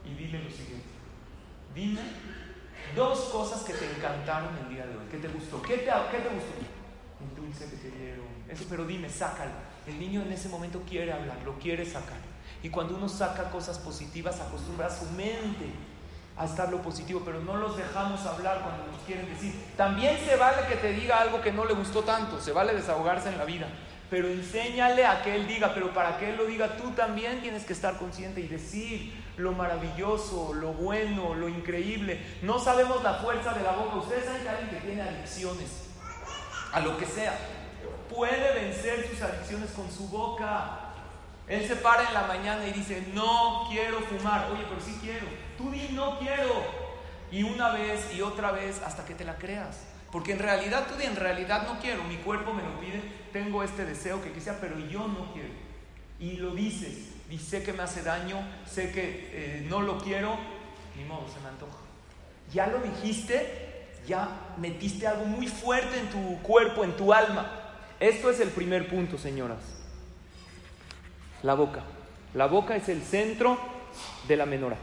y 0.05 0.13
dile 0.15 0.43
lo 0.43 0.49
siguiente. 0.49 0.87
Dime 1.73 2.01
dos 2.95 3.19
cosas 3.31 3.63
que 3.63 3.73
te 3.73 3.89
encantaron 3.89 4.49
el 4.63 4.75
día 4.75 4.85
de 4.85 4.95
hoy. 4.95 5.05
¿Qué 5.09 5.17
te 5.17 5.27
gustó? 5.27 5.61
¿Qué 5.61 5.77
te, 5.77 5.85
qué 5.85 6.17
te 6.19 6.29
gustó? 6.29 6.53
Un 7.21 7.35
dulce 7.35 7.65
que 7.69 7.77
te 7.77 7.91
dieron. 7.91 8.25
Eso, 8.49 8.65
pero 8.69 8.85
dime, 8.85 9.09
sácalo. 9.09 9.51
El 9.87 9.99
niño 9.99 10.21
en 10.21 10.31
ese 10.31 10.49
momento 10.49 10.81
quiere 10.87 11.11
hablar, 11.11 11.37
lo 11.43 11.57
quiere 11.59 11.85
sacar. 11.85 12.19
Y 12.61 12.69
cuando 12.69 12.95
uno 12.95 13.09
saca 13.09 13.49
cosas 13.49 13.79
positivas, 13.79 14.39
acostumbra 14.39 14.87
a 14.87 14.89
su 14.89 15.05
mente 15.11 15.71
a 16.37 16.45
estar 16.45 16.69
lo 16.69 16.81
positivo, 16.81 17.21
pero 17.23 17.41
no 17.41 17.57
los 17.57 17.77
dejamos 17.77 18.25
hablar 18.25 18.61
cuando 18.61 18.91
nos 18.91 19.01
quieren 19.03 19.27
decir. 19.29 19.53
También 19.77 20.17
se 20.17 20.35
vale 20.35 20.67
que 20.67 20.75
te 20.75 20.93
diga 20.93 21.19
algo 21.19 21.41
que 21.41 21.51
no 21.51 21.65
le 21.65 21.73
gustó 21.73 22.03
tanto, 22.03 22.41
se 22.41 22.51
vale 22.51 22.73
desahogarse 22.73 23.29
en 23.29 23.37
la 23.37 23.45
vida, 23.45 23.67
pero 24.09 24.27
enséñale 24.27 25.05
a 25.05 25.21
que 25.21 25.35
él 25.35 25.47
diga, 25.47 25.73
pero 25.73 25.93
para 25.93 26.17
que 26.17 26.29
él 26.29 26.37
lo 26.37 26.45
diga, 26.45 26.75
tú 26.77 26.91
también 26.91 27.41
tienes 27.41 27.65
que 27.65 27.73
estar 27.73 27.97
consciente 27.97 28.41
y 28.41 28.47
decir 28.47 29.13
lo 29.37 29.51
maravilloso, 29.51 30.53
lo 30.53 30.73
bueno, 30.73 31.33
lo 31.33 31.49
increíble. 31.49 32.19
No 32.41 32.59
sabemos 32.59 33.03
la 33.03 33.15
fuerza 33.15 33.53
de 33.53 33.63
la 33.63 33.71
boca. 33.71 33.97
Ustedes 33.97 34.25
saben 34.25 34.43
que 34.43 34.49
alguien 34.49 34.69
que 34.69 34.87
tiene 34.87 35.01
adicciones 35.01 35.83
a 36.73 36.79
lo 36.79 36.97
que 36.97 37.05
sea, 37.05 37.37
puede 38.13 38.53
vencer 38.53 39.07
sus 39.07 39.21
adicciones 39.21 39.71
con 39.71 39.89
su 39.91 40.07
boca. 40.09 40.79
Él 41.47 41.67
se 41.67 41.75
para 41.75 42.07
en 42.07 42.13
la 42.13 42.23
mañana 42.23 42.67
y 42.67 42.71
dice, 42.71 43.03
no 43.13 43.67
quiero 43.69 43.99
fumar. 44.01 44.49
Oye, 44.51 44.63
pero 44.67 44.81
sí 44.81 44.97
quiero. 45.01 45.27
Tú 45.57 45.69
di, 45.69 45.89
no 45.93 46.17
quiero. 46.19 46.83
Y 47.31 47.43
una 47.43 47.69
vez 47.69 48.13
y 48.13 48.21
otra 48.21 48.51
vez 48.51 48.81
hasta 48.83 49.05
que 49.05 49.13
te 49.13 49.23
la 49.23 49.35
creas. 49.35 49.81
Porque 50.11 50.31
en 50.31 50.39
realidad 50.39 50.87
tú 50.87 50.95
di, 50.95 51.05
en 51.05 51.15
realidad 51.15 51.67
no 51.67 51.79
quiero. 51.79 52.03
Mi 52.05 52.17
cuerpo 52.17 52.53
me 52.53 52.63
lo 52.63 52.79
pide. 52.79 53.01
Tengo 53.31 53.61
este 53.61 53.85
deseo 53.85 54.23
que 54.23 54.31
quisiera, 54.31 54.57
pero 54.59 54.79
yo 54.79 55.07
no 55.07 55.31
quiero. 55.33 55.49
Y 56.19 56.37
lo 56.37 56.55
dices. 56.55 57.12
Y 57.33 57.39
sé 57.39 57.63
que 57.63 57.73
me 57.73 57.81
hace 57.81 58.03
daño. 58.03 58.37
Sé 58.69 58.91
que 58.91 59.29
eh, 59.31 59.65
no 59.67 59.81
lo 59.81 59.97
quiero. 59.97 60.37
Ni 60.95 61.03
modo, 61.03 61.25
se 61.27 61.39
me 61.39 61.47
antoja. 61.47 61.79
Ya 62.53 62.67
lo 62.67 62.79
dijiste. 62.79 63.87
Ya 64.07 64.29
metiste 64.57 65.07
algo 65.07 65.25
muy 65.25 65.47
fuerte 65.47 65.97
en 65.97 66.09
tu 66.11 66.43
cuerpo, 66.43 66.83
en 66.83 66.95
tu 66.95 67.11
alma. 67.11 67.59
Esto 67.99 68.29
es 68.29 68.39
el 68.39 68.49
primer 68.49 68.87
punto, 68.87 69.17
señoras. 69.17 69.61
La 71.41 71.55
boca. 71.55 71.81
La 72.35 72.45
boca 72.45 72.75
es 72.75 72.87
el 72.89 73.01
centro 73.01 73.57
de 74.27 74.35
la 74.35 74.45
menora. 74.45 74.77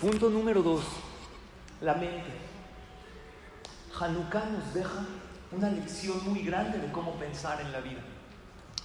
Punto 0.00 0.30
número 0.30 0.62
dos, 0.62 0.84
la 1.80 1.94
mente. 1.94 2.30
Hanukkah 3.98 4.46
nos 4.46 4.74
deja 4.74 5.06
una 5.52 5.70
lección 5.70 6.18
muy 6.28 6.42
grande 6.42 6.78
de 6.78 6.90
cómo 6.90 7.12
pensar 7.16 7.60
en 7.60 7.72
la 7.72 7.80
vida. 7.80 8.00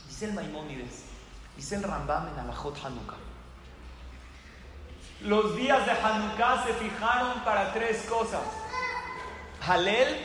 Dice 0.08 0.26
el 0.26 0.34
Maimónides, 0.34 1.04
dice 1.58 1.76
el 1.76 1.84
Rambam 1.84 2.30
en 2.30 2.40
Alajot 2.40 2.78
Hanukkah. 2.86 3.18
Los 5.22 5.56
días 5.58 5.86
de 5.86 5.92
Hanukkah 5.92 6.64
se 6.66 6.74
fijaron 6.74 7.40
para 7.42 7.74
tres 7.74 8.06
cosas: 8.08 8.44
Halel, 9.68 10.16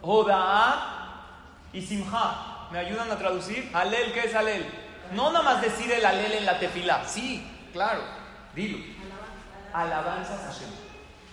Hoda'a 0.00 1.26
y 1.72 1.82
Simha. 1.82 2.68
¿Me 2.70 2.78
ayudan 2.78 3.10
a 3.10 3.18
traducir? 3.18 3.68
Halel, 3.74 4.12
¿qué 4.12 4.20
es 4.20 4.34
Halel? 4.34 4.64
No 5.12 5.32
nada 5.32 5.42
más 5.42 5.60
decir 5.60 5.90
el 5.90 6.06
Halel 6.06 6.32
en 6.32 6.46
la 6.46 6.60
tefilá. 6.60 7.04
Sí, 7.04 7.44
claro, 7.72 8.00
dilo. 8.54 8.78
Alabanzas 9.72 10.40
a 10.40 10.52
Hashem. 10.52 10.70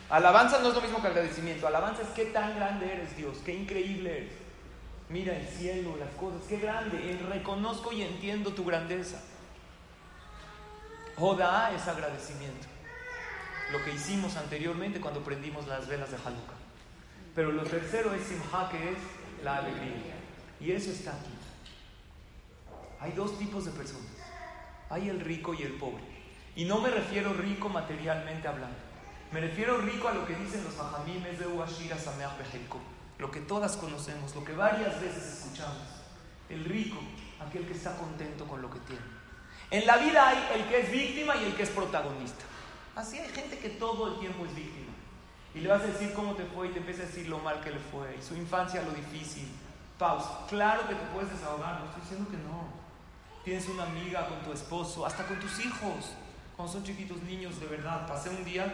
Alabanza 0.10 0.60
no 0.60 0.70
es 0.70 0.74
lo 0.74 0.82
mismo 0.82 1.02
que 1.02 1.08
agradecimiento. 1.08 1.68
Alabanza 1.68 2.02
es 2.02 2.08
qué 2.10 2.26
tan 2.26 2.56
grande 2.56 2.92
eres, 2.92 3.16
Dios, 3.16 3.38
qué 3.46 3.54
increíble 3.54 4.18
eres. 4.18 4.47
Mira 5.10 5.38
el 5.38 5.48
cielo, 5.48 5.96
las 5.98 6.10
cosas, 6.16 6.42
qué 6.50 6.58
grande. 6.58 7.18
Reconozco 7.30 7.94
y 7.94 8.02
entiendo 8.02 8.52
tu 8.54 8.66
grandeza. 8.66 9.22
Joda 11.16 11.72
es 11.74 11.88
agradecimiento. 11.88 12.68
Lo 13.72 13.84
que 13.84 13.94
hicimos 13.94 14.36
anteriormente 14.36 15.00
cuando 15.00 15.24
prendimos 15.24 15.68
las 15.68 15.88
velas 15.88 16.12
de 16.12 16.18
Hanukkah. 16.18 16.56
Pero 17.34 17.52
lo 17.52 17.64
tercero 17.64 18.14
es 18.14 18.24
Simha, 18.24 18.70
que 18.70 18.92
es 18.92 18.98
la 19.44 19.58
alegría. 19.58 20.16
Y 20.60 20.72
eso 20.72 20.92
está 20.92 21.12
aquí. 21.12 21.32
Hay 23.00 23.12
dos 23.12 23.38
tipos 23.38 23.66
de 23.66 23.72
personas. 23.72 24.12
Hay 24.90 25.10
el 25.10 25.20
rico 25.20 25.54
y 25.54 25.64
el 25.64 25.74
pobre. 25.74 26.04
Y 26.56 26.66
no 26.66 26.82
me 26.82 26.90
refiero 26.90 27.34
rico 27.34 27.70
materialmente 27.70 28.48
hablando. 28.48 28.78
Me 29.32 29.42
refiero 29.42 29.78
rico 29.78 30.08
a 30.08 30.14
lo 30.14 30.26
que 30.26 30.36
dicen 30.36 30.64
los 30.64 30.74
Fajamimes 30.74 31.40
de 31.40 31.48
Uashira 31.48 31.98
Sameach 31.98 32.38
Lo 33.18 33.32
que 33.32 33.40
todas 33.42 33.78
conocemos, 33.78 34.36
lo 34.36 34.44
que 34.44 34.54
varias 34.54 35.00
veces 35.02 35.40
escuchamos. 35.40 35.78
El 36.50 36.64
rico, 36.66 36.98
aquel 37.46 37.66
que 37.66 37.74
está 37.74 37.98
contento 37.98 38.46
con 38.46 38.62
lo 38.62 38.70
que 38.70 38.80
tiene. 38.82 39.02
En 39.70 39.86
la 39.86 39.98
vida 39.98 40.28
hay 40.28 40.60
el 40.60 40.68
que 40.68 40.82
es 40.82 40.92
víctima 40.92 41.36
y 41.36 41.46
el 41.46 41.56
que 41.56 41.64
es 41.64 41.70
protagonista. 41.70 42.46
Así 42.96 43.18
hay 43.18 43.30
gente 43.30 43.58
que 43.60 43.70
todo 43.70 44.14
el 44.14 44.20
tiempo 44.20 44.46
es 44.46 44.56
víctima. 44.56 44.94
Y 45.54 45.60
le 45.60 45.70
vas 45.70 45.82
a 45.82 45.88
decir 45.88 46.14
cómo 46.14 46.36
te 46.36 46.46
fue 46.46 46.68
y 46.68 46.72
te 46.72 46.80
empieza 46.80 47.04
a 47.04 47.06
decir 47.06 47.28
lo 47.28 47.40
mal 47.40 47.60
que 47.62 47.72
le 47.72 47.80
fue, 47.80 48.16
y 48.18 48.22
su 48.22 48.36
infancia 48.36 48.82
lo 48.84 48.92
difícil. 48.92 49.48
Pausa. 49.98 50.46
Claro 50.48 50.88
que 50.88 50.94
te 50.94 51.06
puedes 51.08 51.32
desahogar, 51.32 51.80
no 51.80 51.86
estoy 51.86 52.02
diciendo 52.02 52.30
que 52.30 52.38
no. 52.38 52.68
Tienes 53.44 53.68
una 53.68 53.84
amiga 53.84 54.28
con 54.28 54.40
tu 54.40 54.54
esposo, 54.54 55.06
hasta 55.06 55.26
con 55.26 55.40
tus 55.40 55.60
hijos, 55.66 56.12
cuando 56.56 56.74
son 56.74 56.84
chiquitos 56.84 57.22
niños, 57.24 57.60
de 57.60 57.66
verdad. 57.66 58.06
Pasé 58.08 58.30
un 58.30 58.46
día 58.46 58.72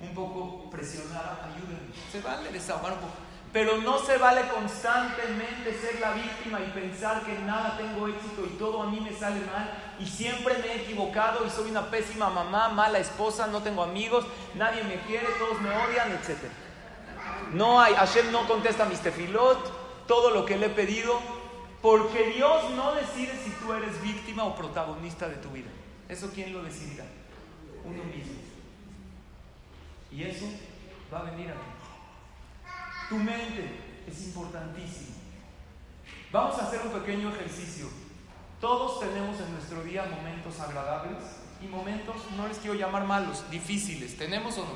un 0.00 0.12
poco 0.14 0.68
presionada, 0.68 1.38
ayúdenme. 1.44 1.94
Se 2.12 2.20
vale 2.20 2.50
desahogar 2.52 2.92
un 2.92 2.98
poco. 2.98 3.14
Pero 3.52 3.78
no 3.78 3.98
se 3.98 4.18
vale 4.18 4.42
constantemente 4.48 5.72
ser 5.80 6.00
la 6.00 6.12
víctima 6.12 6.60
y 6.60 6.70
pensar 6.72 7.22
que 7.22 7.38
nada 7.38 7.78
tengo 7.78 8.06
éxito 8.06 8.44
y 8.44 8.58
todo 8.58 8.82
a 8.82 8.90
mí 8.90 9.00
me 9.00 9.12
sale 9.12 9.40
mal 9.46 9.70
y 9.98 10.06
siempre 10.06 10.58
me 10.58 10.66
he 10.66 10.82
equivocado 10.82 11.46
y 11.46 11.50
soy 11.50 11.70
una 11.70 11.90
pésima 11.90 12.28
mamá, 12.28 12.68
mala 12.68 12.98
esposa, 12.98 13.46
no 13.46 13.62
tengo 13.62 13.82
amigos, 13.82 14.26
nadie 14.54 14.84
me 14.84 14.96
quiere, 15.06 15.26
todos 15.38 15.60
me 15.62 15.70
odian, 15.70 16.12
etc. 16.12 16.36
No 17.52 17.80
hay, 17.80 17.94
Hashem 17.94 18.30
no 18.30 18.46
contesta 18.46 18.84
mis 18.84 19.00
tefilot, 19.00 20.06
todo 20.06 20.30
lo 20.30 20.44
que 20.44 20.56
le 20.56 20.66
he 20.66 20.70
pedido, 20.70 21.18
porque 21.80 22.30
Dios 22.30 22.70
no 22.72 22.92
decide 22.94 23.32
si 23.42 23.50
tú 23.50 23.72
eres 23.72 24.00
víctima 24.02 24.44
o 24.44 24.54
protagonista 24.54 25.28
de 25.28 25.36
tu 25.36 25.48
vida. 25.50 25.70
¿Eso 26.08 26.30
quién 26.34 26.52
lo 26.52 26.62
decidirá? 26.62 27.04
Uno 27.84 28.02
mismo. 28.04 28.40
Y 30.10 30.22
eso 30.22 30.46
va 31.12 31.20
a 31.20 31.22
venir 31.24 31.50
a 31.50 31.54
ti. 31.54 31.75
Tu 33.08 33.16
mente 33.16 33.70
es 34.08 34.26
importantísima. 34.26 35.14
Vamos 36.32 36.58
a 36.58 36.66
hacer 36.66 36.80
un 36.84 36.92
pequeño 36.92 37.28
ejercicio. 37.28 37.86
Todos 38.60 38.98
tenemos 38.98 39.38
en 39.38 39.52
nuestro 39.52 39.84
día 39.84 40.06
momentos 40.06 40.58
agradables 40.58 41.22
y 41.62 41.68
momentos, 41.68 42.16
no 42.36 42.48
les 42.48 42.58
quiero 42.58 42.74
llamar 42.74 43.04
malos, 43.04 43.48
difíciles. 43.48 44.16
¿Tenemos 44.16 44.58
o 44.58 44.64
no? 44.64 44.74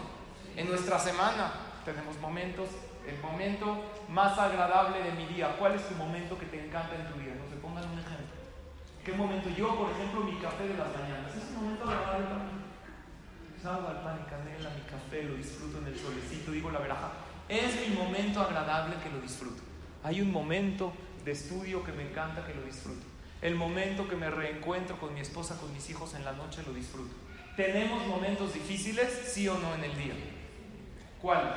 En 0.57 0.69
nuestra 0.69 1.01
semana 1.01 1.53
tenemos 1.85 2.17
momentos, 2.21 2.69
el 3.05 3.19
momento 3.21 3.83
más 4.09 4.39
agradable 4.39 5.03
de 5.03 5.11
mi 5.13 5.27
día. 5.27 5.57
¿Cuál 5.59 5.75
es 5.75 5.89
tu 5.89 5.95
momento 5.97 6.39
que 6.39 6.47
te 6.47 6.65
encanta 6.65 6.95
en 6.95 7.13
tu 7.13 7.19
día? 7.19 7.35
No 7.35 7.51
se 7.51 7.57
pongan 7.57 7.83
un 7.91 7.99
ejemplo. 7.99 8.39
¿Qué 9.05 9.13
momento? 9.13 9.49
Yo, 9.51 9.75
por 9.75 9.91
ejemplo, 9.91 10.21
mi 10.21 10.37
café 10.37 10.69
de 10.69 10.77
las 10.77 10.89
mañanas. 10.97 11.35
Es 11.35 11.51
un 11.51 11.65
momento 11.65 11.83
agradable 11.83 12.27
para 12.27 12.45
mí. 12.45 12.51
Salgo 13.61 13.89
al 13.89 14.03
pan 14.03 14.21
y 14.25 14.31
canela, 14.31 14.71
mi 14.71 14.83
café, 14.83 15.25
lo 15.25 15.35
disfruto 15.35 15.79
en 15.79 15.89
el 15.89 15.99
solecito, 15.99 16.53
digo 16.53 16.71
la 16.71 16.79
veraja 16.79 17.11
es 17.51 17.89
mi 17.89 17.95
momento 17.97 18.41
agradable 18.41 18.95
que 19.03 19.11
lo 19.11 19.21
disfruto. 19.21 19.63
Hay 20.05 20.21
un 20.21 20.31
momento 20.31 20.93
de 21.25 21.33
estudio 21.33 21.85
que 21.85 21.93
me 21.93 22.09
encanta 22.09 22.47
que 22.47 22.55
lo 22.55 22.63
disfruto. 22.63 23.05
El 23.43 23.57
momento 23.57 24.09
que 24.09 24.17
me 24.17 24.31
reencuentro 24.31 24.99
con 24.99 25.13
mi 25.13 25.21
esposa, 25.21 25.59
con 25.59 25.73
mis 25.73 25.89
hijos 25.91 26.15
en 26.15 26.25
la 26.25 26.33
noche, 26.33 26.63
lo 26.67 26.73
disfruto. 26.73 27.15
¿Tenemos 27.57 28.07
momentos 28.07 28.55
difíciles, 28.55 29.11
sí 29.27 29.49
o 29.49 29.59
no, 29.59 29.75
en 29.75 29.85
el 29.85 29.99
día? 29.99 30.15
¿Cuál? 31.21 31.53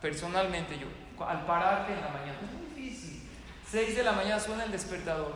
Personalmente 0.00 0.78
yo, 0.78 0.86
al 1.24 1.44
pararte 1.44 1.92
en 1.92 2.00
la 2.00 2.08
mañana, 2.08 2.38
es 2.42 2.52
muy 2.52 2.66
difícil. 2.74 3.22
6 3.70 3.96
de 3.96 4.02
la 4.04 4.12
mañana 4.12 4.38
suena 4.38 4.64
el 4.64 4.72
despertador. 4.72 5.34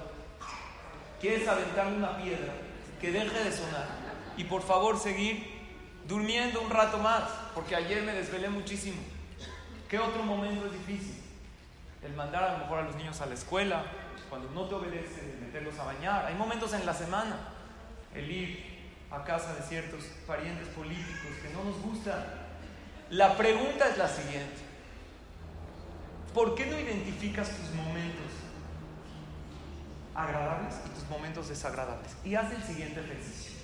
Quieres 1.21 1.49
aventarle 1.49 1.97
una 1.97 2.17
piedra, 2.17 2.55
que 3.01 3.11
deje 3.11 3.45
de 3.45 3.53
sonar. 3.53 3.89
Y 4.37 4.45
por 4.45 4.63
favor 4.63 4.99
seguir 4.99 5.45
durmiendo 6.07 6.63
un 6.63 6.71
rato 6.71 6.99
más, 6.99 7.25
porque 7.55 7.75
ayer 7.75 8.03
me 8.03 8.13
desvelé 8.13 8.49
muchísimo. 8.49 9.01
¿Qué 9.91 9.99
otro 9.99 10.23
momento 10.23 10.67
es 10.67 10.73
difícil? 10.73 11.17
El 12.05 12.15
mandar 12.15 12.45
a 12.45 12.53
lo 12.53 12.59
mejor 12.59 12.79
a 12.79 12.83
los 12.83 12.95
niños 12.95 13.21
a 13.21 13.27
la 13.27 13.35
escuela, 13.35 13.83
cuando 14.29 14.49
no 14.51 14.67
te 14.67 14.77
obedece, 14.77 15.37
meterlos 15.41 15.77
a 15.81 15.85
bañar. 15.85 16.27
Hay 16.27 16.37
momentos 16.37 16.73
en 16.75 16.87
la 16.87 16.95
semana, 16.95 17.37
el 18.15 18.31
ir 18.31 18.65
a 19.11 19.25
casa 19.25 19.53
de 19.55 19.63
ciertos 19.63 20.05
parientes 20.29 20.69
políticos 20.69 21.33
que 21.43 21.53
no 21.53 21.65
nos 21.65 21.83
gustan. 21.83 22.25
La 23.11 23.37
pregunta 23.37 23.89
es 23.89 23.99
la 23.99 24.07
siguiente. 24.07 24.61
¿Por 26.33 26.55
qué 26.55 26.67
no 26.67 26.79
identificas 26.79 27.49
tus 27.49 27.71
momentos 27.71 28.31
agradables 30.15 30.77
y 30.87 31.01
tus 31.01 31.09
momentos 31.11 31.49
desagradables? 31.49 32.13
Y 32.25 32.37
haz 32.37 32.53
el 32.53 32.63
siguiente 32.63 33.01
ejercicio. 33.01 33.59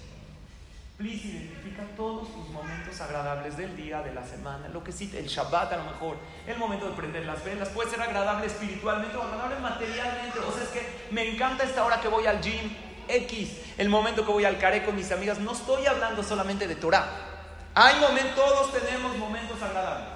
Please 0.97 1.29
identifica 1.29 1.83
todos 1.95 2.33
tus 2.33 2.49
momentos 2.49 2.99
agradables 3.03 3.59
del 3.59 3.77
día, 3.77 4.01
de 4.01 4.15
la 4.15 4.25
semana, 4.25 4.69
lo 4.69 4.83
que 4.83 4.93
sí, 4.93 5.13
el 5.15 5.27
Shabbat 5.27 5.75
a 5.75 5.77
lo 5.77 5.85
mejor, 5.85 6.17
el 6.47 6.57
momento 6.57 6.89
de 6.89 6.95
prender 6.95 7.27
las 7.27 7.45
velas, 7.45 7.69
puede 7.69 7.91
ser 7.91 8.01
agradable 8.01 8.47
espiritualmente 8.47 9.15
o 9.15 9.23
agradable 9.23 9.59
materialmente. 9.59 10.39
O 10.39 10.51
sea, 10.51 10.63
es 10.63 10.71
que 10.71 11.09
me 11.11 11.31
encanta 11.31 11.65
esta 11.65 11.85
hora 11.85 12.01
que 12.01 12.09
voy 12.09 12.27
al 12.27 12.41
gym, 12.41 12.75
X, 13.09 13.61
el 13.77 13.91
momento 13.91 14.25
que 14.25 14.33
voy 14.33 14.47
al 14.47 14.59
caré 14.59 14.85
con 14.87 14.97
mis 14.97 15.13
amigas. 15.13 15.39
No 15.39 15.53
estoy 15.53 15.85
hablando 15.85 16.23
solamente 16.23 16.67
de 16.67 16.77
Torah. 16.77 17.07
Hay 17.75 18.01
momentos, 18.01 18.35
todos 18.35 18.73
tenemos 18.73 19.19
momentos 19.19 19.61
agradables. 19.63 20.09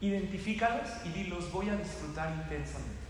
Identifícalos 0.00 0.88
y 1.14 1.24
los 1.24 1.52
voy 1.52 1.70
a 1.70 1.76
disfrutar 1.76 2.30
intensamente. 2.30 3.06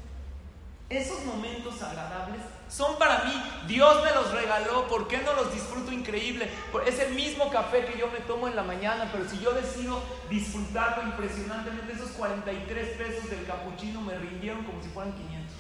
Esos 0.91 1.25
momentos 1.25 1.83
agradables 1.83 2.43
son 2.69 2.97
para 2.99 3.25
mí. 3.25 3.43
Dios 3.67 4.05
me 4.05 4.13
los 4.13 4.33
regaló. 4.33 4.87
¿Por 4.89 5.09
qué 5.09 5.19
no 5.19 5.35
los 5.35 5.53
disfruto 5.53 5.93
increíble? 5.93 6.51
Es 6.87 6.99
el 6.99 7.15
mismo 7.15 7.51
café 7.51 7.85
que 7.85 7.99
yo 7.99 8.09
me 8.09 8.21
tomo 8.21 8.49
en 8.49 8.57
la 8.57 8.63
mañana, 8.63 9.09
pero 9.13 9.29
si 9.29 9.39
yo 9.39 9.53
decido 9.53 10.03
disfrutarlo 10.29 11.05
impresionantemente, 11.05 11.93
esos 11.93 12.11
43 12.11 12.97
pesos 12.97 13.31
del 13.31 13.45
capuchino 13.47 14.01
me 14.01 14.17
rindieron 14.19 14.65
como 14.65 14.83
si 14.83 14.89
fueran 14.89 15.13
500. 15.13 15.57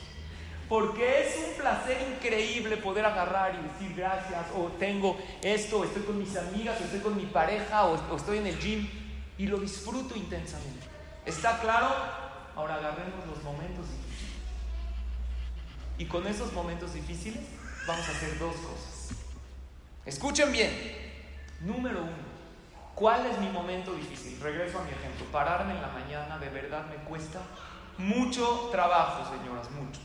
Porque 0.69 1.23
es 1.23 1.37
un 1.47 1.55
placer 1.55 1.97
increíble 2.16 2.77
poder 2.79 3.05
agarrar 3.05 3.55
y 3.55 3.69
decir 3.69 3.97
gracias, 3.97 4.47
o 4.57 4.64
tengo 4.79 5.16
esto, 5.40 5.85
estoy 5.85 6.03
con 6.03 6.19
mis 6.19 6.37
amigas, 6.37 6.81
estoy 6.81 6.99
con 6.99 7.16
mi 7.16 7.27
pareja, 7.27 7.85
o, 7.85 7.97
o 8.12 8.16
estoy 8.16 8.38
en 8.38 8.49
el 8.49 8.59
gym, 8.59 8.88
y 9.38 9.47
lo 9.47 9.59
disfruto 9.59 10.16
intensamente. 10.16 10.85
¿Está 11.25 11.61
claro? 11.61 11.95
Ahora 12.57 12.75
agarremos 12.77 13.27
los 13.29 13.45
momentos 13.45 13.87
y 15.98 16.06
con 16.06 16.26
esos 16.26 16.52
momentos 16.52 16.94
difíciles 16.94 17.40
vamos 17.87 18.06
a 18.09 18.12
hacer 18.12 18.38
dos 18.38 18.54
cosas. 18.56 19.11
Escuchen 20.04 20.52
bien. 20.52 20.70
Número 21.61 22.02
uno, 22.02 22.12
¿cuál 22.94 23.26
es 23.26 23.38
mi 23.38 23.48
momento 23.48 23.94
difícil? 23.94 24.38
Regreso 24.40 24.78
a 24.78 24.85
mi 24.85 24.90
ejemplo. 24.90 25.26
Pararme 25.32 25.74
en 25.74 25.82
la 25.82 25.88
mañana 25.88 26.38
de 26.38 26.48
verdad 26.50 26.87
me 26.87 26.96
cuesta 26.96 27.40
mucho 27.98 28.68
trabajo, 28.70 29.35
señoras, 29.37 29.70
mucho. 29.70 30.00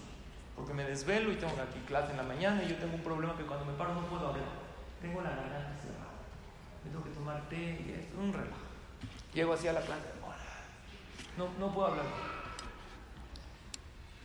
Porque 0.55 0.73
me 0.73 0.85
desvelo 0.85 1.31
y 1.31 1.35
tengo 1.35 1.53
aquí 1.61 1.79
clase 1.87 2.11
en 2.11 2.17
la 2.17 2.23
mañana 2.23 2.63
y 2.63 2.69
yo 2.69 2.77
tengo 2.77 2.95
un 2.95 3.01
problema 3.01 3.35
que 3.35 3.43
cuando 3.43 3.65
me 3.65 3.73
paro 3.73 3.93
no 3.93 4.01
puedo 4.07 4.27
hablar. 4.27 4.45
Tengo 5.01 5.21
la 5.21 5.31
garganta 5.31 5.81
cerrada. 5.81 6.11
Me 6.83 6.91
tengo 6.91 7.03
que 7.03 7.11
tomar 7.11 7.41
té 7.49 7.83
y 7.85 7.95
esto, 7.99 8.17
un 8.19 8.31
relajo. 8.31 8.71
Llego 9.33 9.53
así 9.53 9.67
a 9.67 9.73
la 9.73 9.81
clase. 9.81 10.21
No, 11.37 11.47
no 11.59 11.73
puedo 11.73 11.87
hablar. 11.87 12.05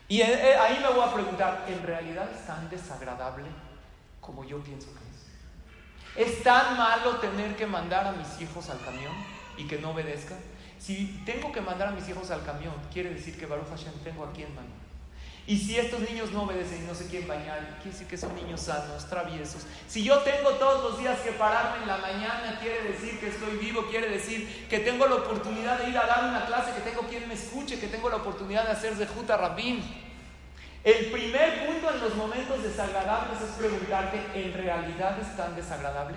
Y 0.09 0.21
eh, 0.21 0.51
eh, 0.51 0.57
ahí 0.57 0.79
me 0.81 0.88
voy 0.88 1.09
a 1.09 1.12
preguntar, 1.12 1.64
¿en 1.69 1.83
realidad 1.83 2.29
es 2.33 2.47
tan 2.47 2.69
desagradable 2.71 3.47
como 4.21 4.45
yo 4.45 4.62
pienso 4.62 4.88
que 4.95 5.01
es? 6.23 6.29
¿Es 6.29 6.42
tan 6.42 6.77
malo 6.77 7.16
tener 7.16 7.57
que 7.57 7.66
mandar 7.66 8.07
a 8.07 8.12
mis 8.12 8.40
hijos 8.40 8.71
al 8.71 8.81
camión 8.85 9.12
y 9.57 9.66
que 9.66 9.79
no 9.79 9.90
obedezcan? 9.90 10.38
Si 10.79 11.23
tengo 11.27 11.51
que 11.51 11.61
mandar 11.61 11.88
a 11.88 11.90
mis 11.90 12.09
hijos 12.09 12.31
al 12.31 12.45
camión, 12.45 12.75
quiere 12.92 13.11
decir 13.11 13.37
que 13.38 13.47
Baruch 13.47 13.69
Hashem 13.69 13.92
tengo 14.05 14.25
aquí 14.25 14.42
en 14.45 14.55
mano. 14.55 14.86
Y 15.48 15.56
si 15.59 15.78
estos 15.78 16.00
niños 16.00 16.32
no 16.32 16.42
obedecen 16.42 16.82
y 16.82 16.87
no 16.88 16.94
se 16.94 17.06
quieren 17.06 17.28
bañar, 17.28 17.78
quiere 17.80 17.92
decir 17.92 18.09
que 18.09 18.16
son 18.16 18.35
niños 18.35 18.62
sanos, 18.62 19.09
traviesos. 19.09 19.64
Si 19.87 20.02
yo 20.02 20.18
tengo 20.18 20.50
todos 20.50 20.82
los 20.82 20.98
días 20.98 21.20
que 21.20 21.30
pararme 21.32 21.82
en 21.82 21.87
la 21.87 21.98
mañana, 21.98 22.59
quiere 22.61 22.82
decir 22.82 23.20
que 23.20 23.28
estoy 23.28 23.56
vivo, 23.59 23.87
quiere 23.88 24.09
decir 24.09 24.66
que 24.68 24.80
tengo 24.80 25.06
la 25.06 25.14
oportunidad 25.14 25.78
de 25.78 25.90
ir 25.90 25.98
a 25.98 26.06
dar 26.06 26.24
una 26.24 26.46
clase, 26.46 26.72
que 26.72 26.90
tengo 26.90 27.02
quien 27.02 27.28
me 27.28 27.35
escuche, 27.35 27.78
que 27.78 27.87
tengo 27.87 28.11
la 28.11 28.16
oportunidad 28.16 28.64
de 28.64 28.72
hacer 28.72 28.96
de 28.96 29.06
Juta 29.06 29.37
Rabin. 29.37 29.85
El 30.82 31.06
primer 31.12 31.66
punto 31.66 31.94
en 31.94 32.00
los 32.00 32.16
momentos 32.16 32.64
desagradables 32.64 33.40
es 33.40 33.50
preguntarte, 33.50 34.20
¿en 34.35 34.52
realidad 34.52 35.16
es 35.20 35.37
tan 35.37 35.54
desagradable? 35.54 36.16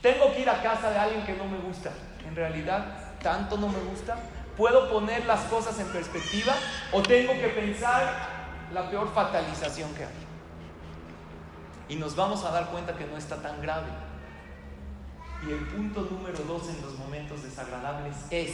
Tengo 0.00 0.32
que 0.32 0.40
ir 0.40 0.48
a 0.48 0.62
casa 0.62 0.90
de 0.90 0.98
alguien 0.98 1.26
que 1.26 1.34
no 1.34 1.44
me 1.44 1.58
gusta. 1.58 1.92
¿En 2.26 2.34
realidad 2.34 3.12
tanto 3.22 3.58
no 3.58 3.68
me 3.68 3.80
gusta? 3.80 4.16
¿Puedo 4.56 4.90
poner 4.90 5.26
las 5.26 5.40
cosas 5.42 5.78
en 5.78 5.88
perspectiva 5.88 6.54
o 6.90 7.02
tengo 7.02 7.34
que 7.34 7.48
pensar 7.48 8.41
la 8.72 8.88
peor 8.88 9.12
fatalización 9.12 9.92
que 9.94 10.04
hay. 10.04 10.26
Y 11.88 11.96
nos 11.96 12.16
vamos 12.16 12.44
a 12.44 12.50
dar 12.50 12.70
cuenta 12.70 12.96
que 12.96 13.06
no 13.06 13.16
está 13.16 13.36
tan 13.42 13.60
grave. 13.60 13.88
Y 15.46 15.50
el 15.50 15.60
punto 15.66 16.02
número 16.10 16.38
dos 16.44 16.68
en 16.68 16.80
los 16.82 16.96
momentos 16.98 17.42
desagradables 17.42 18.16
es, 18.30 18.52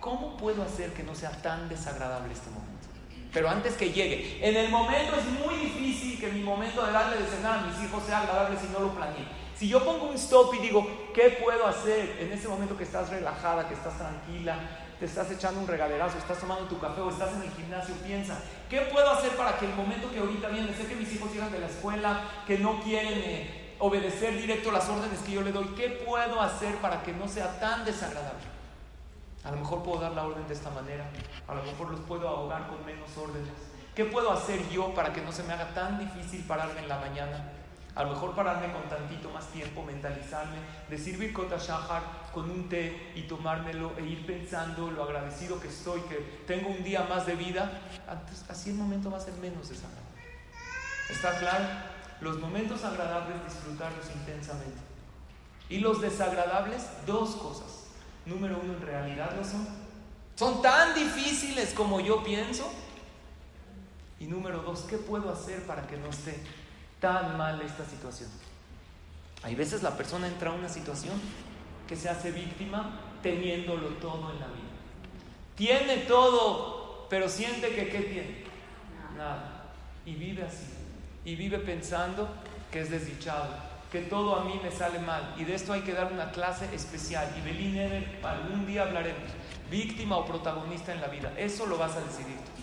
¿cómo 0.00 0.36
puedo 0.36 0.62
hacer 0.62 0.92
que 0.92 1.02
no 1.02 1.14
sea 1.14 1.30
tan 1.42 1.68
desagradable 1.68 2.32
este 2.32 2.50
momento? 2.50 2.88
Pero 3.32 3.50
antes 3.50 3.74
que 3.74 3.92
llegue, 3.92 4.38
en 4.40 4.56
el 4.56 4.70
momento 4.70 5.14
es 5.16 5.24
muy 5.46 5.54
difícil 5.56 6.18
que 6.18 6.32
mi 6.32 6.42
momento 6.42 6.84
de 6.84 6.92
darle 6.92 7.18
de 7.18 7.26
cenar 7.26 7.58
a 7.58 7.62
mis 7.62 7.84
hijos 7.84 8.02
sea 8.04 8.20
agradable 8.20 8.58
si 8.58 8.68
no 8.72 8.80
lo 8.80 8.94
planeé. 8.94 9.28
Si 9.54 9.68
yo 9.68 9.84
pongo 9.84 10.06
un 10.06 10.14
stop 10.14 10.54
y 10.54 10.58
digo, 10.58 10.86
¿qué 11.14 11.38
puedo 11.42 11.66
hacer 11.66 12.16
en 12.20 12.32
ese 12.32 12.48
momento 12.48 12.76
que 12.76 12.84
estás 12.84 13.10
relajada, 13.10 13.68
que 13.68 13.74
estás 13.74 13.98
tranquila, 13.98 14.56
te 14.98 15.06
estás 15.06 15.30
echando 15.30 15.60
un 15.60 15.68
regaderazo, 15.68 16.18
estás 16.18 16.38
tomando 16.38 16.64
tu 16.64 16.78
café 16.78 17.00
o 17.00 17.10
estás 17.10 17.32
en 17.34 17.42
el 17.42 17.50
gimnasio, 17.50 17.94
piensa, 17.96 18.40
¿qué 18.68 18.80
puedo 18.92 19.08
hacer 19.10 19.36
para 19.36 19.56
que 19.56 19.66
el 19.66 19.74
momento 19.74 20.10
que 20.10 20.18
ahorita 20.18 20.48
viene, 20.48 20.74
sé 20.74 20.86
que 20.86 20.96
mis 20.96 21.12
hijos 21.14 21.32
llegan 21.32 21.52
de 21.52 21.60
la 21.60 21.66
escuela, 21.66 22.24
que 22.46 22.58
no 22.58 22.80
quieren 22.82 23.18
eh, 23.24 23.76
obedecer 23.78 24.36
directo 24.36 24.72
las 24.72 24.88
órdenes 24.88 25.20
que 25.20 25.32
yo 25.32 25.42
le 25.42 25.52
doy, 25.52 25.66
¿qué 25.76 25.88
puedo 26.04 26.40
hacer 26.40 26.74
para 26.76 27.02
que 27.02 27.12
no 27.12 27.28
sea 27.28 27.60
tan 27.60 27.84
desagradable? 27.84 28.46
A 29.44 29.52
lo 29.52 29.58
mejor 29.58 29.84
puedo 29.84 30.00
dar 30.00 30.12
la 30.12 30.26
orden 30.26 30.46
de 30.48 30.54
esta 30.54 30.70
manera, 30.70 31.08
a 31.46 31.54
lo 31.54 31.62
mejor 31.62 31.90
los 31.90 32.00
puedo 32.00 32.28
ahogar 32.28 32.66
con 32.66 32.84
menos 32.84 33.16
órdenes. 33.16 33.52
¿Qué 33.94 34.04
puedo 34.04 34.32
hacer 34.32 34.68
yo 34.68 34.94
para 34.94 35.12
que 35.12 35.20
no 35.20 35.32
se 35.32 35.42
me 35.44 35.52
haga 35.52 35.74
tan 35.74 35.98
difícil 35.98 36.44
pararme 36.44 36.80
en 36.80 36.88
la 36.88 36.98
mañana? 36.98 37.52
A 37.98 38.04
lo 38.04 38.10
mejor 38.10 38.32
pararme 38.32 38.72
con 38.72 38.88
tantito 38.88 39.28
más 39.30 39.48
tiempo, 39.48 39.82
mentalizarme, 39.82 40.58
decir 40.88 41.18
Birkot 41.18 41.50
Shahar 41.58 42.30
con 42.32 42.48
un 42.48 42.68
té 42.68 43.10
y 43.16 43.22
tomármelo 43.22 43.90
e 43.98 44.04
ir 44.04 44.24
pensando 44.24 44.88
lo 44.88 45.02
agradecido 45.02 45.58
que 45.58 45.66
estoy, 45.66 46.02
que 46.02 46.44
tengo 46.46 46.68
un 46.68 46.84
día 46.84 47.02
más 47.10 47.26
de 47.26 47.34
vida, 47.34 47.68
así 48.48 48.70
el 48.70 48.76
momento 48.76 49.10
va 49.10 49.16
a 49.18 49.20
ser 49.20 49.34
menos 49.38 49.68
desagradable. 49.68 50.22
¿Está 51.10 51.40
claro? 51.40 51.64
Los 52.20 52.38
momentos 52.38 52.84
agradables 52.84 53.44
disfrutarlos 53.44 54.06
intensamente. 54.14 54.78
Y 55.68 55.78
los 55.78 56.00
desagradables, 56.00 56.88
dos 57.04 57.34
cosas. 57.34 57.88
Número 58.26 58.60
uno, 58.62 58.74
en 58.74 58.80
realidad 58.80 59.32
lo 59.36 59.42
son. 59.42 59.66
Son 60.36 60.62
tan 60.62 60.94
difíciles 60.94 61.74
como 61.74 61.98
yo 61.98 62.22
pienso. 62.22 62.70
Y 64.20 64.26
número 64.26 64.62
dos, 64.62 64.82
¿qué 64.82 64.98
puedo 64.98 65.32
hacer 65.32 65.66
para 65.66 65.84
que 65.88 65.96
no 65.96 66.10
esté 66.10 66.40
tan 67.00 67.36
mal 67.36 67.60
esta 67.62 67.84
situación. 67.84 68.28
Hay 69.42 69.54
veces 69.54 69.82
la 69.82 69.96
persona 69.96 70.26
entra 70.26 70.50
a 70.50 70.54
una 70.54 70.68
situación 70.68 71.20
que 71.86 71.96
se 71.96 72.08
hace 72.08 72.32
víctima 72.32 73.00
teniéndolo 73.22 73.88
todo 73.96 74.32
en 74.32 74.40
la 74.40 74.46
vida. 74.46 74.68
Tiene 75.56 75.98
todo, 75.98 77.06
pero 77.08 77.28
siente 77.28 77.74
que 77.74 77.88
¿qué 77.88 78.00
tiene? 78.00 78.44
Nada. 79.16 79.64
Y 80.04 80.14
vive 80.14 80.44
así. 80.44 80.66
Y 81.24 81.36
vive 81.36 81.58
pensando 81.58 82.28
que 82.70 82.80
es 82.80 82.90
desdichado, 82.90 83.48
que 83.90 84.02
todo 84.02 84.36
a 84.36 84.44
mí 84.44 84.60
me 84.62 84.70
sale 84.70 84.98
mal. 84.98 85.34
Y 85.36 85.44
de 85.44 85.54
esto 85.54 85.72
hay 85.72 85.82
que 85.82 85.92
dar 85.92 86.12
una 86.12 86.30
clase 86.30 86.72
especial. 86.74 87.28
Y 87.36 87.40
Belín 87.40 87.76
Ever, 87.76 88.20
algún 88.22 88.66
día 88.66 88.82
hablaremos. 88.82 89.30
Víctima 89.70 90.16
o 90.16 90.24
protagonista 90.24 90.92
en 90.92 91.00
la 91.00 91.08
vida. 91.08 91.32
Eso 91.36 91.66
lo 91.66 91.76
vas 91.76 91.96
a 91.96 92.00
decidir 92.00 92.36
tú. 92.36 92.62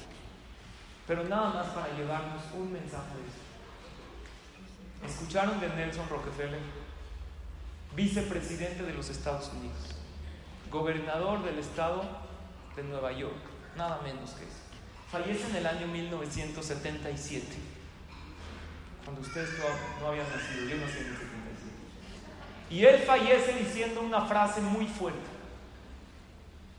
Pero 1.07 1.23
nada 1.23 1.49
más 1.51 1.67
para 1.67 1.93
llevarnos 1.95 2.41
un 2.55 2.71
mensaje 2.71 3.15
de 3.15 3.27
esto. 3.27 3.44
¿Escucharon 5.05 5.59
de 5.59 5.69
Nelson 5.69 6.09
Rockefeller? 6.09 6.59
Vicepresidente 7.95 8.83
de 8.83 8.93
los 8.93 9.09
Estados 9.09 9.51
Unidos, 9.53 9.77
gobernador 10.69 11.43
del 11.43 11.59
estado 11.59 12.03
de 12.75 12.83
Nueva 12.83 13.11
York, 13.13 13.37
nada 13.77 14.01
menos 14.03 14.31
que 14.31 14.43
eso. 14.43 14.65
Fallece 15.11 15.47
en 15.49 15.55
el 15.57 15.67
año 15.67 15.87
1977, 15.87 17.45
cuando 19.05 19.21
ustedes 19.21 19.49
no, 20.01 20.07
habían 20.07 20.27
nacido, 20.27 20.67
yo 20.67 20.77
nací 20.77 20.97
en 20.97 21.05
el 21.05 21.17
77. 21.17 21.35
Y 22.71 22.85
él 22.85 22.99
fallece 23.05 23.53
diciendo 23.53 24.01
una 24.01 24.25
frase 24.25 24.59
muy 24.59 24.87
fuerte. 24.87 25.19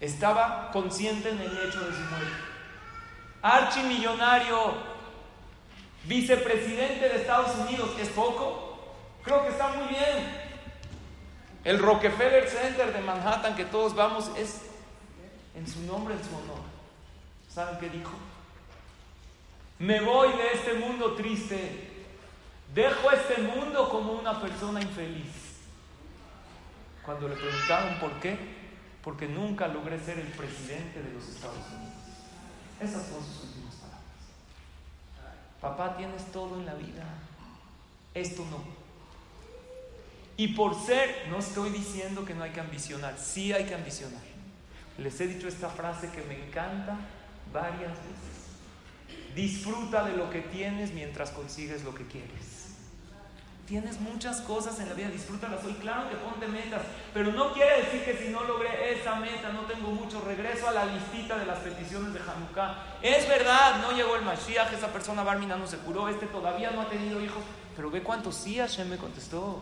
Estaba 0.01 0.71
consciente 0.73 1.31
en 1.31 1.41
el 1.41 1.53
hecho 1.53 1.81
de 1.81 1.93
su 1.93 2.01
muerte. 2.01 2.37
Archimillonario 3.41 4.95
vicepresidente 6.07 7.09
de 7.09 7.16
Estados 7.16 7.57
Unidos, 7.57 7.90
¿es 8.01 8.09
poco? 8.09 8.79
Creo 9.23 9.42
que 9.42 9.49
está 9.49 9.69
muy 9.69 9.88
bien. 9.88 10.47
El 11.64 11.79
Rockefeller 11.81 12.49
Center 12.49 12.92
de 12.92 13.01
Manhattan 13.01 13.57
que 13.57 13.64
todos 13.64 13.95
vamos 13.95 14.31
es 14.37 14.62
en 15.57 15.66
su 15.66 15.81
nombre, 15.83 16.14
en 16.14 16.23
su 16.23 16.37
honor. 16.37 16.61
¿Saben 17.53 17.79
qué 17.81 17.88
dijo? 17.88 18.12
Me 19.79 20.01
voy 20.01 20.29
de 20.29 20.53
este 20.53 20.75
mundo 20.75 21.14
triste. 21.14 21.90
Dejo 22.73 23.11
este 23.11 23.42
mundo 23.42 23.88
como 23.88 24.12
una 24.12 24.40
persona 24.40 24.81
infeliz. 24.81 25.57
Cuando 27.05 27.29
le 27.29 27.37
preguntaron 27.37 27.99
por 27.99 28.12
qué, 28.21 28.37
porque 29.03 29.27
nunca 29.27 29.69
logré 29.69 29.99
ser 29.99 30.19
el 30.19 30.27
presidente 30.29 31.03
de 31.03 31.12
los 31.12 31.29
Estados 31.29 31.64
Unidos. 31.77 31.95
Esas 32.81 33.07
son 33.07 33.25
sus 33.25 33.56
Papá, 35.61 35.97
tienes 35.97 36.25
todo 36.33 36.59
en 36.59 36.66
la 36.66 36.75
vida. 36.75 37.05
Esto 38.14 38.45
no. 38.51 38.62
Y 40.37 40.49
por 40.49 40.74
ser, 40.74 41.26
no 41.30 41.39
estoy 41.39 41.70
diciendo 41.70 42.24
que 42.24 42.35
no 42.35 42.45
hay 42.45 42.51
que 42.51 42.61
ambicionar, 42.61 43.18
sí 43.18 43.53
hay 43.53 43.64
que 43.64 43.74
ambicionar. 43.74 44.20
Les 44.99 45.20
he 45.20 45.26
dicho 45.26 45.49
esta 45.49 45.68
frase 45.68 46.11
que 46.11 46.22
me 46.22 46.47
encanta 46.47 46.99
varias 47.53 47.93
veces. 47.93 49.35
Disfruta 49.35 50.05
de 50.05 50.16
lo 50.16 50.30
que 50.30 50.41
tienes 50.41 50.93
mientras 50.93 51.30
consigues 51.30 51.85
lo 51.85 51.95
que 51.95 52.07
quieres. 52.07 52.55
Tienes 53.67 54.01
muchas 54.01 54.43
cosas 54.43 54.79
en 54.79 54.89
la 54.89 54.95
vida, 54.95 55.09
disfrútalas 55.09 55.64
hoy. 55.64 55.73
Claro 55.75 56.09
que 56.09 56.14
ponte 56.14 56.47
metas, 56.47 56.83
pero 57.12 57.33
no 57.33 57.53
quiere 57.53 57.83
decir 57.83 58.05
que 58.05 58.17
si 58.17 58.29
no 58.29 58.45
logré 58.45 58.93
esa 58.93 59.17
meta, 59.17 59.53
no 59.53 59.62
tengo 59.62 59.91
mucho, 59.91 60.21
regreso 60.21 60.69
a 60.69 60.73
la 60.73 60.87
listita 60.87 61.37
de 61.37 61.47
las 61.47 61.59
peticiones 61.59 62.14
de 62.14 62.21
Hanukkah. 62.21 62.99
Es 63.03 63.29
verdad, 63.29 63.81
no 63.83 63.91
llegó 63.91 64.14
el 64.14 64.23
Mashiach, 64.23 64.73
esa 64.73 64.93
persona 64.93 65.25
Barmina 65.25 65.57
no 65.57 65.67
se 65.67 65.79
curó, 65.79 66.09
este 66.09 66.27
todavía 66.27 66.71
no 66.71 66.83
ha 66.83 66.89
tenido 66.89 67.21
hijos, 67.21 67.43
pero 67.75 67.91
ve 67.91 68.05
cuántos 68.05 68.37
sí 68.37 68.59
Hashem 68.59 68.89
me 68.89 68.99
contestó. 68.99 69.61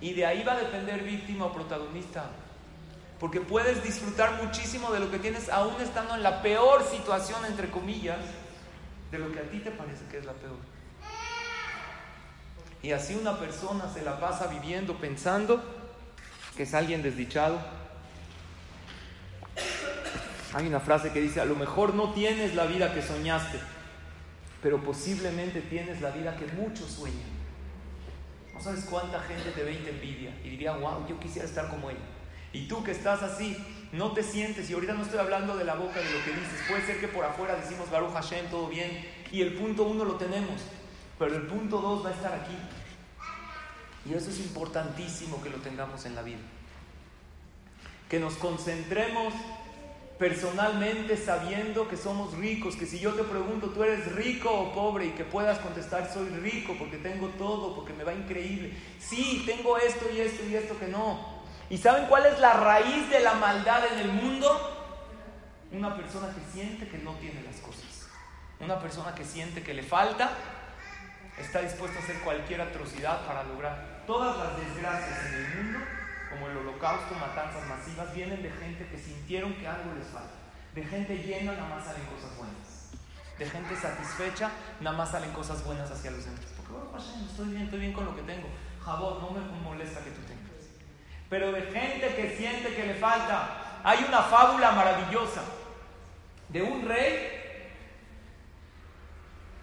Y 0.00 0.14
de 0.14 0.24
ahí 0.24 0.42
va 0.42 0.54
a 0.54 0.58
depender 0.58 1.02
víctima 1.02 1.44
o 1.44 1.52
protagonista. 1.52 2.30
Porque 3.20 3.40
puedes 3.42 3.82
disfrutar 3.82 4.42
muchísimo 4.42 4.90
de 4.92 5.00
lo 5.00 5.10
que 5.10 5.18
tienes 5.18 5.50
aún 5.50 5.78
estando 5.82 6.14
en 6.14 6.22
la 6.22 6.40
peor 6.40 6.82
situación, 6.84 7.44
entre 7.44 7.70
comillas, 7.70 8.20
de 9.10 9.18
lo 9.18 9.30
que 9.30 9.40
a 9.40 9.50
ti 9.50 9.58
te 9.58 9.70
parece 9.70 10.06
que 10.06 10.18
es 10.18 10.24
la 10.24 10.32
peor. 10.32 10.75
Y 12.86 12.92
así 12.92 13.16
una 13.16 13.36
persona 13.36 13.92
se 13.92 14.02
la 14.02 14.20
pasa 14.20 14.46
viviendo 14.46 14.96
pensando 14.98 15.60
que 16.56 16.62
es 16.62 16.72
alguien 16.72 17.02
desdichado. 17.02 17.58
Hay 20.52 20.68
una 20.68 20.78
frase 20.78 21.10
que 21.10 21.20
dice, 21.20 21.40
a 21.40 21.46
lo 21.46 21.56
mejor 21.56 21.94
no 21.94 22.12
tienes 22.12 22.54
la 22.54 22.64
vida 22.66 22.94
que 22.94 23.02
soñaste, 23.02 23.58
pero 24.62 24.80
posiblemente 24.84 25.62
tienes 25.62 26.00
la 26.00 26.12
vida 26.12 26.36
que 26.36 26.46
muchos 26.46 26.88
sueñan. 26.92 27.28
No 28.54 28.60
sabes 28.60 28.84
cuánta 28.84 29.18
gente 29.18 29.50
te 29.50 29.64
ve 29.64 29.72
y 29.72 29.78
te 29.78 29.90
envidia 29.90 30.30
y 30.44 30.50
diría, 30.50 30.76
wow, 30.76 31.08
yo 31.08 31.18
quisiera 31.18 31.48
estar 31.48 31.68
como 31.68 31.90
ella. 31.90 31.98
Y 32.52 32.68
tú 32.68 32.84
que 32.84 32.92
estás 32.92 33.20
así, 33.24 33.56
no 33.90 34.12
te 34.12 34.22
sientes, 34.22 34.70
y 34.70 34.74
ahorita 34.74 34.92
no 34.92 35.02
estoy 35.02 35.18
hablando 35.18 35.56
de 35.56 35.64
la 35.64 35.74
boca 35.74 35.98
de 35.98 36.04
lo 36.04 36.24
que 36.24 36.30
dices, 36.30 36.60
puede 36.68 36.86
ser 36.86 37.00
que 37.00 37.08
por 37.08 37.24
afuera 37.24 37.56
decimos 37.56 37.90
Baruch 37.90 38.12
Hashem, 38.12 38.46
todo 38.46 38.68
bien, 38.68 39.04
y 39.32 39.42
el 39.42 39.54
punto 39.54 39.82
uno 39.82 40.04
lo 40.04 40.14
tenemos, 40.14 40.62
pero 41.18 41.34
el 41.34 41.48
punto 41.48 41.80
dos 41.80 42.04
va 42.04 42.10
a 42.10 42.12
estar 42.12 42.32
aquí. 42.32 42.56
Y 44.08 44.14
eso 44.14 44.30
es 44.30 44.38
importantísimo 44.40 45.42
que 45.42 45.50
lo 45.50 45.58
tengamos 45.58 46.04
en 46.04 46.14
la 46.14 46.22
vida. 46.22 46.38
Que 48.08 48.20
nos 48.20 48.34
concentremos 48.34 49.34
personalmente 50.18 51.16
sabiendo 51.16 51.88
que 51.88 51.96
somos 51.96 52.34
ricos, 52.34 52.76
que 52.76 52.86
si 52.86 52.98
yo 52.98 53.12
te 53.14 53.22
pregunto, 53.22 53.68
¿tú 53.68 53.82
eres 53.82 54.12
rico 54.12 54.50
o 54.50 54.72
pobre? 54.72 55.06
Y 55.06 55.10
que 55.10 55.24
puedas 55.24 55.58
contestar, 55.58 56.10
soy 56.12 56.28
rico 56.28 56.74
porque 56.78 56.96
tengo 56.98 57.28
todo, 57.30 57.74
porque 57.74 57.92
me 57.92 58.04
va 58.04 58.14
increíble. 58.14 58.72
Sí, 58.98 59.42
tengo 59.44 59.76
esto 59.76 60.06
y 60.14 60.20
esto 60.20 60.44
y 60.46 60.54
esto 60.54 60.78
que 60.78 60.86
no. 60.86 61.36
¿Y 61.68 61.78
saben 61.78 62.06
cuál 62.06 62.26
es 62.26 62.38
la 62.38 62.52
raíz 62.52 63.10
de 63.10 63.20
la 63.20 63.34
maldad 63.34 63.92
en 63.92 63.98
el 63.98 64.12
mundo? 64.12 64.72
Una 65.72 65.96
persona 65.96 66.32
que 66.32 66.52
siente 66.52 66.88
que 66.88 66.98
no 66.98 67.12
tiene 67.14 67.42
las 67.42 67.56
cosas. 67.56 68.08
Una 68.60 68.78
persona 68.80 69.14
que 69.14 69.24
siente 69.24 69.62
que 69.62 69.74
le 69.74 69.82
falta, 69.82 70.30
está 71.38 71.60
dispuesto 71.60 71.98
a 71.98 72.02
hacer 72.02 72.20
cualquier 72.20 72.60
atrocidad 72.62 73.26
para 73.26 73.42
lograr. 73.42 73.95
Todas 74.06 74.36
las 74.38 74.56
desgracias 74.56 75.26
en 75.26 75.34
el 75.34 75.56
mundo, 75.56 75.78
como 76.30 76.48
el 76.48 76.56
holocausto, 76.58 77.14
matanzas 77.16 77.66
masivas, 77.66 78.14
vienen 78.14 78.42
de 78.42 78.50
gente 78.50 78.86
que 78.86 78.98
sintieron 78.98 79.54
que 79.54 79.66
algo 79.66 79.94
les 79.98 80.06
falta. 80.06 80.30
De 80.74 80.84
gente 80.84 81.16
llena 81.18 81.52
nada 81.52 81.68
más 81.68 81.84
salen 81.84 82.04
cosas 82.06 82.36
buenas. 82.36 82.90
De 83.38 83.50
gente 83.50 83.76
satisfecha 83.76 84.50
nada 84.80 84.96
más 84.96 85.10
salen 85.10 85.32
cosas 85.32 85.64
buenas 85.64 85.90
hacia 85.90 86.12
los 86.12 86.24
demás. 86.24 86.40
Porque 86.56 86.72
bueno, 86.72 86.90
pues, 86.92 87.04
estoy 87.28 87.48
bien, 87.48 87.62
estoy 87.62 87.80
bien 87.80 87.92
con 87.92 88.04
lo 88.04 88.14
que 88.14 88.22
tengo. 88.22 88.48
Jabón, 88.84 89.20
no 89.20 89.30
me 89.32 89.60
molesta 89.60 90.00
que 90.04 90.10
tú 90.10 90.22
tengas. 90.22 90.70
Pero 91.28 91.50
de 91.50 91.62
gente 91.62 92.14
que 92.14 92.36
siente 92.36 92.74
que 92.74 92.86
le 92.86 92.94
falta. 92.94 93.80
Hay 93.82 94.04
una 94.06 94.22
fábula 94.22 94.72
maravillosa 94.72 95.42
de 96.48 96.62
un 96.62 96.86
rey 96.86 97.72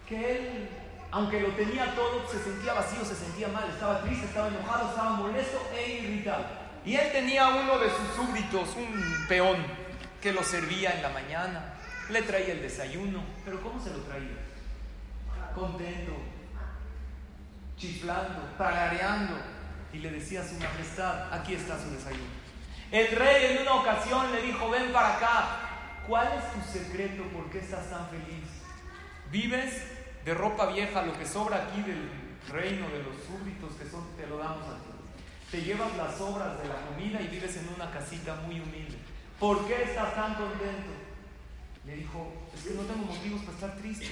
que 0.08 0.36
él 0.36 0.68
aunque 1.14 1.40
lo 1.40 1.50
tenía 1.50 1.94
todo, 1.94 2.28
se 2.28 2.42
sentía 2.42 2.72
vacío, 2.72 3.04
se 3.04 3.14
sentía 3.14 3.46
mal, 3.46 3.70
estaba 3.70 4.02
triste, 4.02 4.26
estaba 4.26 4.48
enojado, 4.48 4.88
estaba 4.88 5.10
molesto 5.10 5.62
e 5.72 6.00
irritado. 6.02 6.44
Y 6.84 6.96
él 6.96 7.12
tenía 7.12 7.46
uno 7.50 7.78
de 7.78 7.88
sus 7.88 8.16
súbditos, 8.16 8.74
un 8.74 9.26
peón, 9.28 9.64
que 10.20 10.32
lo 10.32 10.42
servía 10.42 10.90
en 10.90 11.02
la 11.02 11.10
mañana, 11.10 11.74
le 12.10 12.22
traía 12.22 12.54
el 12.54 12.62
desayuno, 12.62 13.22
pero 13.44 13.62
¿cómo 13.62 13.80
se 13.80 13.90
lo 13.90 13.98
traía? 13.98 14.38
Contento, 15.54 16.16
chiflando, 17.76 18.40
tarareando, 18.58 19.36
y 19.92 19.98
le 19.98 20.10
decía 20.10 20.40
a 20.40 20.48
su 20.48 20.56
majestad, 20.56 21.32
aquí 21.32 21.54
está 21.54 21.78
su 21.80 21.92
desayuno. 21.92 22.24
El 22.90 23.14
rey 23.14 23.52
en 23.52 23.62
una 23.62 23.74
ocasión 23.74 24.32
le 24.32 24.42
dijo, 24.42 24.68
ven 24.68 24.92
para 24.92 25.14
acá, 25.14 25.46
¿cuál 26.08 26.26
es 26.36 26.52
tu 26.52 26.72
secreto? 26.76 27.22
¿Por 27.28 27.48
qué 27.50 27.60
estás 27.60 27.88
tan 27.88 28.08
feliz? 28.08 28.48
¿Vives 29.30 29.93
de 30.24 30.34
ropa 30.34 30.66
vieja, 30.66 31.02
lo 31.02 31.16
que 31.18 31.26
sobra 31.26 31.64
aquí 31.64 31.82
del 31.82 32.08
reino 32.50 32.88
de 32.88 33.02
los 33.02 33.16
súbditos 33.26 33.74
que 33.74 33.88
son, 33.88 34.04
te 34.16 34.26
lo 34.26 34.38
damos 34.38 34.66
a 34.68 34.76
ti. 34.78 34.90
Te 35.50 35.62
llevas 35.62 35.94
las 35.96 36.16
sobras 36.16 36.58
de 36.60 36.68
la 36.68 36.80
comida 36.86 37.20
y 37.20 37.28
vives 37.28 37.56
en 37.56 37.68
una 37.74 37.90
casita 37.90 38.34
muy 38.46 38.60
humilde. 38.60 38.96
¿Por 39.38 39.66
qué 39.66 39.82
estás 39.82 40.14
tan 40.14 40.34
contento? 40.34 40.90
Le 41.86 41.96
dijo, 41.96 42.32
es 42.54 42.62
que 42.62 42.74
no 42.74 42.82
tengo 42.82 43.04
motivos 43.04 43.42
para 43.42 43.52
estar 43.52 43.76
triste. 43.76 44.08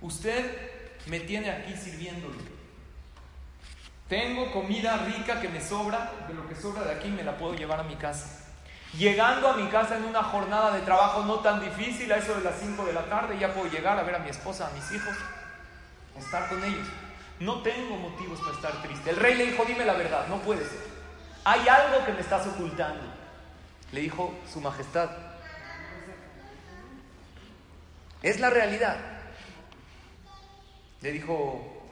Usted 0.00 0.70
me 1.06 1.20
tiene 1.20 1.50
aquí 1.50 1.74
sirviéndole. 1.74 2.56
Tengo 4.08 4.52
comida 4.52 4.98
rica 4.98 5.40
que 5.40 5.48
me 5.48 5.60
sobra, 5.60 6.12
de 6.28 6.34
lo 6.34 6.46
que 6.48 6.54
sobra 6.54 6.84
de 6.84 6.92
aquí 6.92 7.08
me 7.08 7.24
la 7.24 7.36
puedo 7.36 7.54
llevar 7.54 7.80
a 7.80 7.84
mi 7.84 7.96
casa. 7.96 8.45
Llegando 8.96 9.48
a 9.48 9.56
mi 9.56 9.68
casa 9.68 9.96
en 9.96 10.04
una 10.04 10.22
jornada 10.22 10.72
de 10.72 10.80
trabajo 10.80 11.22
no 11.24 11.40
tan 11.40 11.60
difícil, 11.60 12.10
a 12.12 12.16
eso 12.16 12.34
de 12.34 12.42
las 12.42 12.58
5 12.58 12.86
de 12.86 12.94
la 12.94 13.04
tarde, 13.04 13.38
ya 13.38 13.52
puedo 13.52 13.70
llegar 13.70 13.98
a 13.98 14.02
ver 14.02 14.14
a 14.14 14.20
mi 14.20 14.30
esposa, 14.30 14.68
a 14.68 14.70
mis 14.70 14.90
hijos, 14.90 15.14
estar 16.18 16.48
con 16.48 16.64
ellos. 16.64 16.86
No 17.38 17.62
tengo 17.62 17.96
motivos 17.96 18.40
para 18.40 18.54
estar 18.54 18.82
triste. 18.82 19.10
El 19.10 19.16
rey 19.16 19.34
le 19.34 19.46
dijo, 19.46 19.64
dime 19.66 19.84
la 19.84 19.92
verdad, 19.92 20.26
no 20.28 20.38
puede 20.38 20.64
ser. 20.64 20.80
Hay 21.44 21.68
algo 21.68 22.06
que 22.06 22.12
me 22.12 22.20
estás 22.20 22.46
ocultando. 22.46 23.02
Le 23.92 24.00
dijo 24.00 24.34
su 24.50 24.62
majestad. 24.62 25.10
Es 28.22 28.40
la 28.40 28.48
realidad. 28.48 28.96
Le 31.02 31.12
dijo, 31.12 31.86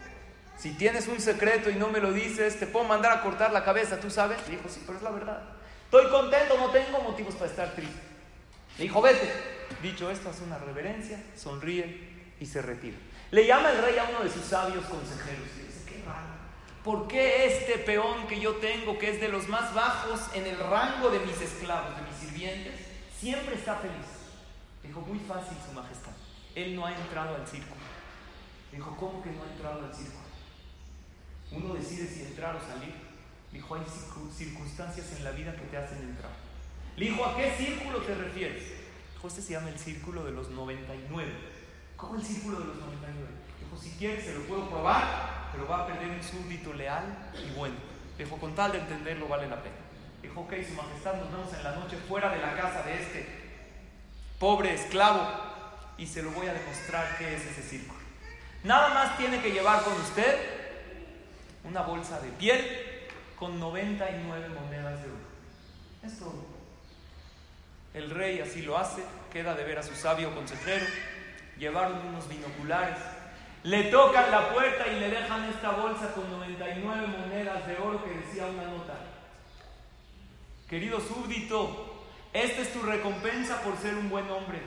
si 0.57 0.73
tienes 0.73 1.07
un 1.09 1.21
secreto 1.21 1.69
y 1.69 1.75
no 1.75 1.89
me 1.89 2.01
lo 2.01 2.13
dices, 2.13 2.59
te 2.59 2.67
puedo 2.67 2.87
mandar 2.87 3.13
a 3.13 3.21
cortar 3.21 3.53
la 3.53 3.63
cabeza, 3.63 4.01
¿tú 4.01 4.09
sabes? 4.09 4.39
Le 4.49 4.57
dijo, 4.57 4.71
sí, 4.71 4.83
pero 4.87 4.97
es 4.97 5.05
la 5.05 5.11
verdad. 5.11 5.54
Estoy 5.95 6.11
contento, 6.11 6.59
no 6.59 6.71
tengo 6.71 6.99
motivos 7.03 7.37
para 7.37 7.49
estar 7.49 7.73
triste. 7.73 8.01
Le 8.79 8.83
dijo, 8.83 9.01
vete. 9.01 9.31
Dicho 9.81 10.11
esto, 10.11 10.29
hace 10.29 10.43
una 10.43 10.59
reverencia, 10.59 11.23
sonríe 11.37 12.35
y 12.41 12.47
se 12.47 12.61
retira. 12.63 12.97
Le 13.31 13.47
llama 13.47 13.71
el 13.71 13.79
rey 13.81 13.97
a 13.99 14.09
uno 14.11 14.25
de 14.25 14.29
sus 14.29 14.43
sabios 14.43 14.85
consejeros 14.87 15.47
y 15.57 15.67
dice, 15.67 15.85
qué 15.87 16.03
raro. 16.05 16.27
¿Por 16.83 17.07
qué 17.07 17.47
este 17.47 17.79
peón 17.79 18.27
que 18.27 18.41
yo 18.41 18.57
tengo, 18.57 18.99
que 18.99 19.09
es 19.09 19.21
de 19.21 19.29
los 19.29 19.47
más 19.47 19.73
bajos 19.73 20.21
en 20.35 20.49
el 20.49 20.59
rango 20.59 21.11
de 21.11 21.21
mis 21.21 21.41
esclavos, 21.41 21.95
de 21.95 22.03
mis 22.03 22.17
sirvientes, 22.17 22.75
siempre 23.17 23.55
está 23.55 23.77
feliz? 23.77 24.35
Dijo, 24.83 25.01
muy 25.01 25.21
fácil, 25.21 25.57
su 25.65 25.73
majestad. 25.75 26.11
Él 26.57 26.75
no 26.75 26.87
ha 26.87 26.93
entrado 26.93 27.37
al 27.37 27.47
círculo. 27.47 27.81
Dijo, 28.73 28.97
¿cómo 28.99 29.23
que 29.23 29.31
no 29.31 29.45
ha 29.45 29.53
entrado 29.53 29.85
al 29.85 29.95
círculo? 29.95 30.25
Uno 31.53 31.75
decide 31.75 32.09
si 32.09 32.23
entrar 32.23 32.57
o 32.57 32.61
salir. 32.61 33.04
Dijo, 33.55 33.77
hay 33.77 33.83
circunstancias 34.37 35.13
en 35.17 35.23
la 35.23 35.31
vida 35.31 35.55
que 35.55 35.63
te 35.63 35.77
hacen 35.77 35.99
entrar. 35.99 36.33
Le 36.97 37.07
dijo, 37.07 37.25
¿a 37.25 37.37
qué 37.37 37.55
círculo 37.57 37.99
te 37.99 38.13
refieres? 38.13 38.65
Dijo, 39.15 39.29
este 39.29 39.43
se 39.43 39.53
llama 39.53 39.69
el 39.69 39.79
círculo 39.79 40.25
de 40.25 40.33
los 40.33 40.51
99. 40.51 41.33
¿Cómo 41.97 42.17
el 42.17 42.23
círculo 42.25 42.59
de 42.59 42.65
los 42.65 42.77
99? 42.77 43.29
Dijo, 43.61 43.81
si 43.81 43.91
quieres 43.97 44.25
se 44.25 44.35
lo 44.35 44.41
puedo 44.41 44.69
probar, 44.69 45.51
pero 45.53 45.69
va 45.69 45.85
a 45.85 45.87
perder 45.87 46.11
un 46.11 46.23
súbdito 46.23 46.73
leal 46.73 47.05
y 47.47 47.57
bueno. 47.57 47.77
Dijo, 48.19 48.37
con 48.39 48.57
tal 48.57 48.73
de 48.73 48.79
entenderlo 48.79 49.29
vale 49.29 49.49
la 49.49 49.63
pena. 49.63 49.77
Dijo, 50.21 50.41
ok, 50.41 50.53
su 50.69 50.75
majestad, 50.75 51.15
nos 51.15 51.31
vemos 51.31 51.55
en 51.55 51.63
la 51.63 51.77
noche 51.77 51.97
fuera 52.09 52.31
de 52.31 52.41
la 52.41 52.57
casa 52.57 52.83
de 52.83 53.01
este 53.01 53.27
pobre 54.41 54.75
esclavo 54.75 55.29
y 55.97 56.09
se 56.09 56.23
lo 56.23 56.33
voy 56.33 56.49
a 56.49 56.55
demostrar 56.55 57.17
qué 57.19 57.37
es 57.37 57.47
ese 57.47 57.63
círculo. 57.63 58.01
Nada 58.65 58.89
más 58.93 59.17
tiene 59.17 59.41
que 59.41 59.53
llevar 59.53 59.85
con 59.85 59.93
usted 59.93 60.41
una 61.63 61.83
bolsa 61.83 62.21
de 62.21 62.31
piel 62.31 62.84
con 63.39 63.59
99 63.59 64.49
monedas 64.49 65.03
de 65.03 65.09
oro. 65.09 65.19
Es 66.05 66.19
todo. 66.19 66.45
El 67.95 68.11
rey 68.11 68.41
así 68.41 68.63
lo 68.63 68.77
hace, 68.77 69.03
queda 69.33 69.55
de 69.55 69.65
ver 69.65 69.79
a 69.79 69.83
su 69.83 69.95
sabio 69.95 70.35
consejero, 70.35 70.85
llevaron 71.59 72.07
unos 72.09 72.29
binoculares, 72.29 72.99
le 73.63 73.85
tocan 73.85 74.31
la 74.31 74.53
puerta 74.53 74.87
y 74.89 74.99
le 74.99 75.09
dejan 75.09 75.45
esta 75.45 75.71
bolsa 75.71 76.13
con 76.13 76.31
99 76.31 77.07
monedas 77.07 77.67
de 77.67 77.77
oro 77.77 78.05
que 78.05 78.11
decía 78.11 78.47
una 78.47 78.65
nota. 78.65 78.95
Querido 80.69 80.99
súbdito, 81.01 82.05
esta 82.33 82.63
es 82.63 82.73
tu 82.73 82.83
recompensa 82.83 83.63
por 83.63 83.77
ser 83.79 83.95
un 83.95 84.11
buen 84.11 84.29
hombre. 84.29 84.61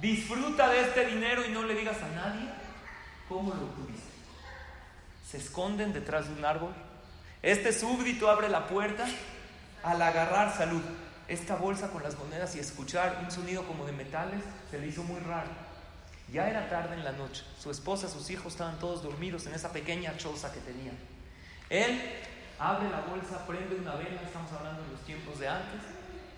Disfruta 0.00 0.68
de 0.70 0.80
este 0.80 1.06
dinero 1.06 1.44
y 1.44 1.50
no 1.50 1.64
le 1.64 1.74
digas 1.74 2.00
a 2.02 2.08
nadie 2.08 2.48
cómo 3.28 3.52
lo 3.52 3.66
tuviste. 3.66 4.10
Se 5.26 5.38
esconden 5.38 5.92
detrás 5.92 6.28
de 6.28 6.34
un 6.34 6.44
árbol 6.44 6.72
este 7.42 7.72
súbdito 7.72 8.30
abre 8.30 8.48
la 8.48 8.66
puerta 8.66 9.06
al 9.82 10.02
agarrar 10.02 10.56
salud. 10.56 10.82
Esta 11.28 11.54
bolsa 11.54 11.90
con 11.90 12.02
las 12.02 12.18
monedas 12.18 12.56
y 12.56 12.58
escuchar 12.58 13.20
un 13.22 13.30
sonido 13.30 13.64
como 13.64 13.86
de 13.86 13.92
metales 13.92 14.42
se 14.70 14.78
le 14.78 14.88
hizo 14.88 15.02
muy 15.04 15.20
raro. 15.20 15.48
Ya 16.32 16.48
era 16.48 16.68
tarde 16.68 16.94
en 16.94 17.04
la 17.04 17.12
noche. 17.12 17.44
Su 17.58 17.70
esposa, 17.70 18.08
sus 18.08 18.30
hijos 18.30 18.52
estaban 18.52 18.78
todos 18.78 19.02
dormidos 19.02 19.46
en 19.46 19.54
esa 19.54 19.72
pequeña 19.72 20.16
choza 20.16 20.52
que 20.52 20.60
tenían. 20.60 20.96
Él 21.68 22.00
abre 22.58 22.90
la 22.90 23.00
bolsa, 23.00 23.46
prende 23.46 23.76
una 23.76 23.94
vela, 23.94 24.20
estamos 24.22 24.52
hablando 24.52 24.82
de 24.82 24.92
los 24.92 25.00
tiempos 25.04 25.38
de 25.38 25.48
antes, 25.48 25.80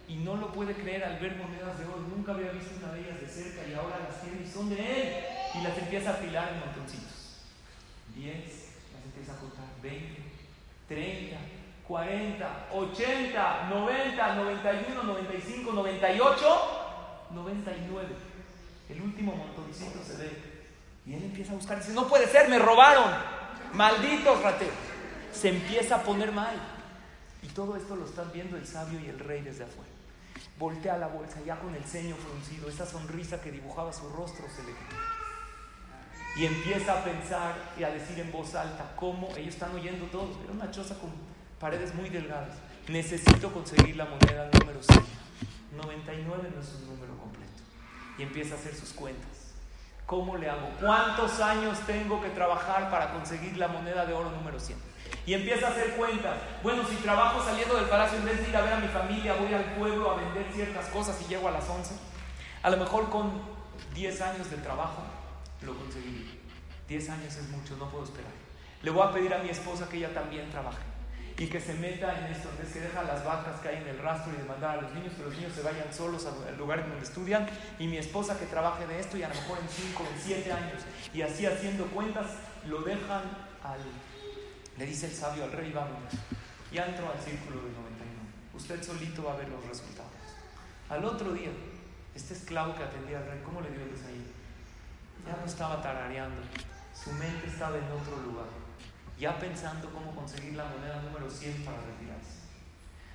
y 0.08 0.16
no 0.16 0.36
lo 0.36 0.52
puede 0.52 0.74
creer 0.74 1.04
al 1.04 1.18
ver 1.18 1.36
monedas 1.36 1.78
de 1.78 1.84
oro. 1.86 2.04
Nunca 2.14 2.32
había 2.32 2.52
visto 2.52 2.74
una 2.82 2.92
de 2.92 3.00
ellas 3.00 3.20
de 3.20 3.28
cerca 3.28 3.66
y 3.66 3.74
ahora 3.74 3.98
las 3.98 4.20
tiene 4.20 4.46
y 4.46 4.50
son 4.50 4.68
de 4.68 4.76
él. 4.76 5.24
Y 5.54 5.62
las 5.62 5.76
empieza 5.76 6.10
a 6.10 6.12
afilar 6.14 6.52
en 6.52 6.60
montoncitos. 6.60 7.40
10, 8.14 8.34
las 8.94 9.04
empieza 9.04 9.32
a 9.32 9.36
cortar, 9.36 9.64
20, 9.82 10.31
30, 10.92 11.36
40, 11.88 12.68
80, 12.72 13.68
90, 13.70 14.34
91, 14.34 15.02
95, 15.02 15.72
98, 15.72 17.28
99. 17.30 18.08
El 18.90 19.02
último 19.02 19.34
montoncito 19.34 20.04
se 20.04 20.16
ve. 20.18 20.52
Y 21.06 21.14
él 21.14 21.22
empieza 21.24 21.52
a 21.52 21.56
buscar 21.56 21.78
dice, 21.78 21.92
no 21.94 22.06
puede 22.06 22.26
ser, 22.26 22.48
me 22.48 22.58
robaron. 22.58 23.10
Malditos 23.72 24.42
rateros. 24.42 24.74
Se 25.32 25.48
empieza 25.48 25.96
a 25.96 26.02
poner 26.02 26.30
mal. 26.30 26.54
Y 27.42 27.46
todo 27.48 27.74
esto 27.76 27.96
lo 27.96 28.04
están 28.04 28.30
viendo 28.32 28.56
el 28.56 28.66
sabio 28.66 29.00
y 29.00 29.08
el 29.08 29.18
rey 29.18 29.40
desde 29.40 29.64
afuera. 29.64 29.90
Voltea 30.58 30.98
la 30.98 31.08
bolsa 31.08 31.40
ya 31.44 31.56
con 31.58 31.74
el 31.74 31.82
ceño 31.84 32.14
fruncido, 32.16 32.68
esa 32.68 32.86
sonrisa 32.86 33.40
que 33.40 33.50
dibujaba 33.50 33.92
su 33.92 34.08
rostro 34.10 34.44
se 34.54 34.62
le 34.62 34.72
quita. 34.72 35.21
Y 36.34 36.46
empieza 36.46 36.98
a 36.98 37.04
pensar 37.04 37.54
y 37.78 37.84
a 37.84 37.90
decir 37.90 38.18
en 38.18 38.32
voz 38.32 38.54
alta 38.54 38.92
cómo 38.96 39.28
ellos 39.36 39.54
están 39.54 39.74
oyendo 39.74 40.06
todo. 40.06 40.30
Era 40.42 40.52
una 40.52 40.70
choza 40.70 40.94
con 40.98 41.10
paredes 41.60 41.94
muy 41.94 42.08
delgadas. 42.08 42.56
Necesito 42.88 43.52
conseguir 43.52 43.96
la 43.96 44.06
moneda 44.06 44.50
número 44.58 44.82
100. 44.82 44.98
99 45.76 46.50
no 46.54 46.60
es 46.60 46.74
un 46.74 46.86
número 46.86 47.18
completo. 47.18 47.52
Y 48.16 48.22
empieza 48.22 48.54
a 48.54 48.58
hacer 48.58 48.74
sus 48.74 48.92
cuentas. 48.92 49.52
¿Cómo 50.06 50.36
le 50.36 50.48
hago? 50.48 50.70
¿Cuántos 50.80 51.38
años 51.40 51.78
tengo 51.86 52.20
que 52.22 52.30
trabajar 52.30 52.90
para 52.90 53.12
conseguir 53.12 53.58
la 53.58 53.68
moneda 53.68 54.06
de 54.06 54.14
oro 54.14 54.30
número 54.30 54.58
100? 54.58 54.78
Y 55.26 55.34
empieza 55.34 55.68
a 55.68 55.70
hacer 55.70 55.96
cuentas. 55.96 56.38
Bueno, 56.62 56.82
si 56.88 56.96
trabajo 56.96 57.44
saliendo 57.44 57.76
del 57.76 57.86
palacio, 57.86 58.18
en 58.18 58.24
vez 58.24 58.42
de 58.42 58.48
ir 58.48 58.56
a 58.56 58.62
ver 58.62 58.72
a 58.72 58.80
mi 58.80 58.88
familia, 58.88 59.34
voy 59.34 59.52
al 59.52 59.64
pueblo 59.74 60.10
a 60.10 60.16
vender 60.16 60.46
ciertas 60.52 60.86
cosas 60.86 61.20
y 61.20 61.28
llego 61.28 61.46
a 61.46 61.52
las 61.52 61.68
11. 61.68 61.94
A 62.62 62.70
lo 62.70 62.78
mejor 62.78 63.10
con 63.10 63.30
10 63.94 64.20
años 64.22 64.50
de 64.50 64.56
trabajo 64.56 65.02
lo 65.66 65.76
conseguí. 65.76 66.40
10 66.88 67.10
años 67.10 67.36
es 67.36 67.48
mucho, 67.48 67.76
no 67.76 67.90
puedo 67.90 68.04
esperar. 68.04 68.32
Le 68.82 68.90
voy 68.90 69.06
a 69.06 69.12
pedir 69.12 69.32
a 69.32 69.38
mi 69.38 69.48
esposa 69.48 69.88
que 69.88 69.98
ella 69.98 70.12
también 70.12 70.50
trabaje 70.50 70.92
y 71.38 71.46
que 71.46 71.60
se 71.60 71.74
meta 71.74 72.18
en 72.18 72.32
esto, 72.32 72.48
vez 72.58 72.72
que 72.72 72.80
deja 72.80 73.02
las 73.02 73.24
vacas 73.24 73.60
que 73.60 73.68
hay 73.68 73.76
en 73.78 73.88
el 73.88 73.98
rastro 73.98 74.32
y 74.32 74.36
de 74.36 74.44
mandar 74.44 74.78
a 74.78 74.82
los 74.82 74.92
niños, 74.92 75.14
que 75.14 75.22
los 75.22 75.34
niños 75.34 75.52
se 75.52 75.62
vayan 75.62 75.92
solos 75.92 76.26
al 76.26 76.56
lugar 76.56 76.86
donde 76.86 77.02
estudian, 77.02 77.48
y 77.78 77.86
mi 77.86 77.96
esposa 77.96 78.38
que 78.38 78.46
trabaje 78.46 78.86
de 78.86 79.00
esto 79.00 79.16
y 79.16 79.22
a 79.22 79.28
lo 79.28 79.34
mejor 79.34 79.58
en 79.58 79.68
5, 79.68 80.02
en 80.14 80.22
7 80.22 80.52
años, 80.52 80.82
y 81.14 81.22
así 81.22 81.46
haciendo 81.46 81.86
cuentas, 81.86 82.26
lo 82.66 82.82
dejan 82.82 83.22
al, 83.64 83.80
le 84.76 84.86
dice 84.86 85.06
el 85.06 85.12
sabio 85.12 85.44
al 85.44 85.52
rey, 85.52 85.72
vamos, 85.72 86.12
ya 86.70 86.86
entró 86.86 87.10
al 87.10 87.18
círculo 87.18 87.62
de 87.62 87.72
99, 87.72 88.06
usted 88.54 88.82
solito 88.82 89.24
va 89.24 89.32
a 89.32 89.36
ver 89.36 89.48
los 89.48 89.64
resultados. 89.66 90.12
Al 90.88 91.04
otro 91.04 91.32
día, 91.32 91.50
este 92.14 92.34
esclavo 92.34 92.74
que 92.76 92.84
atendía 92.84 93.18
al 93.18 93.26
rey, 93.26 93.40
¿cómo 93.44 93.62
le 93.62 93.70
dio 93.70 93.80
el 93.82 93.90
desayuno? 93.90 94.41
Ya 95.26 95.36
no 95.36 95.44
estaba 95.44 95.80
tarareando, 95.80 96.42
su 96.94 97.12
mente 97.12 97.46
estaba 97.46 97.76
en 97.76 97.84
otro 97.84 98.16
lugar 98.24 98.62
ya 99.22 99.38
pensando 99.38 99.88
cómo 99.90 100.12
conseguir 100.16 100.54
la 100.54 100.64
moneda 100.64 101.00
número 101.00 101.30
100 101.30 101.64
para 101.64 101.76
retirarse. 101.78 102.42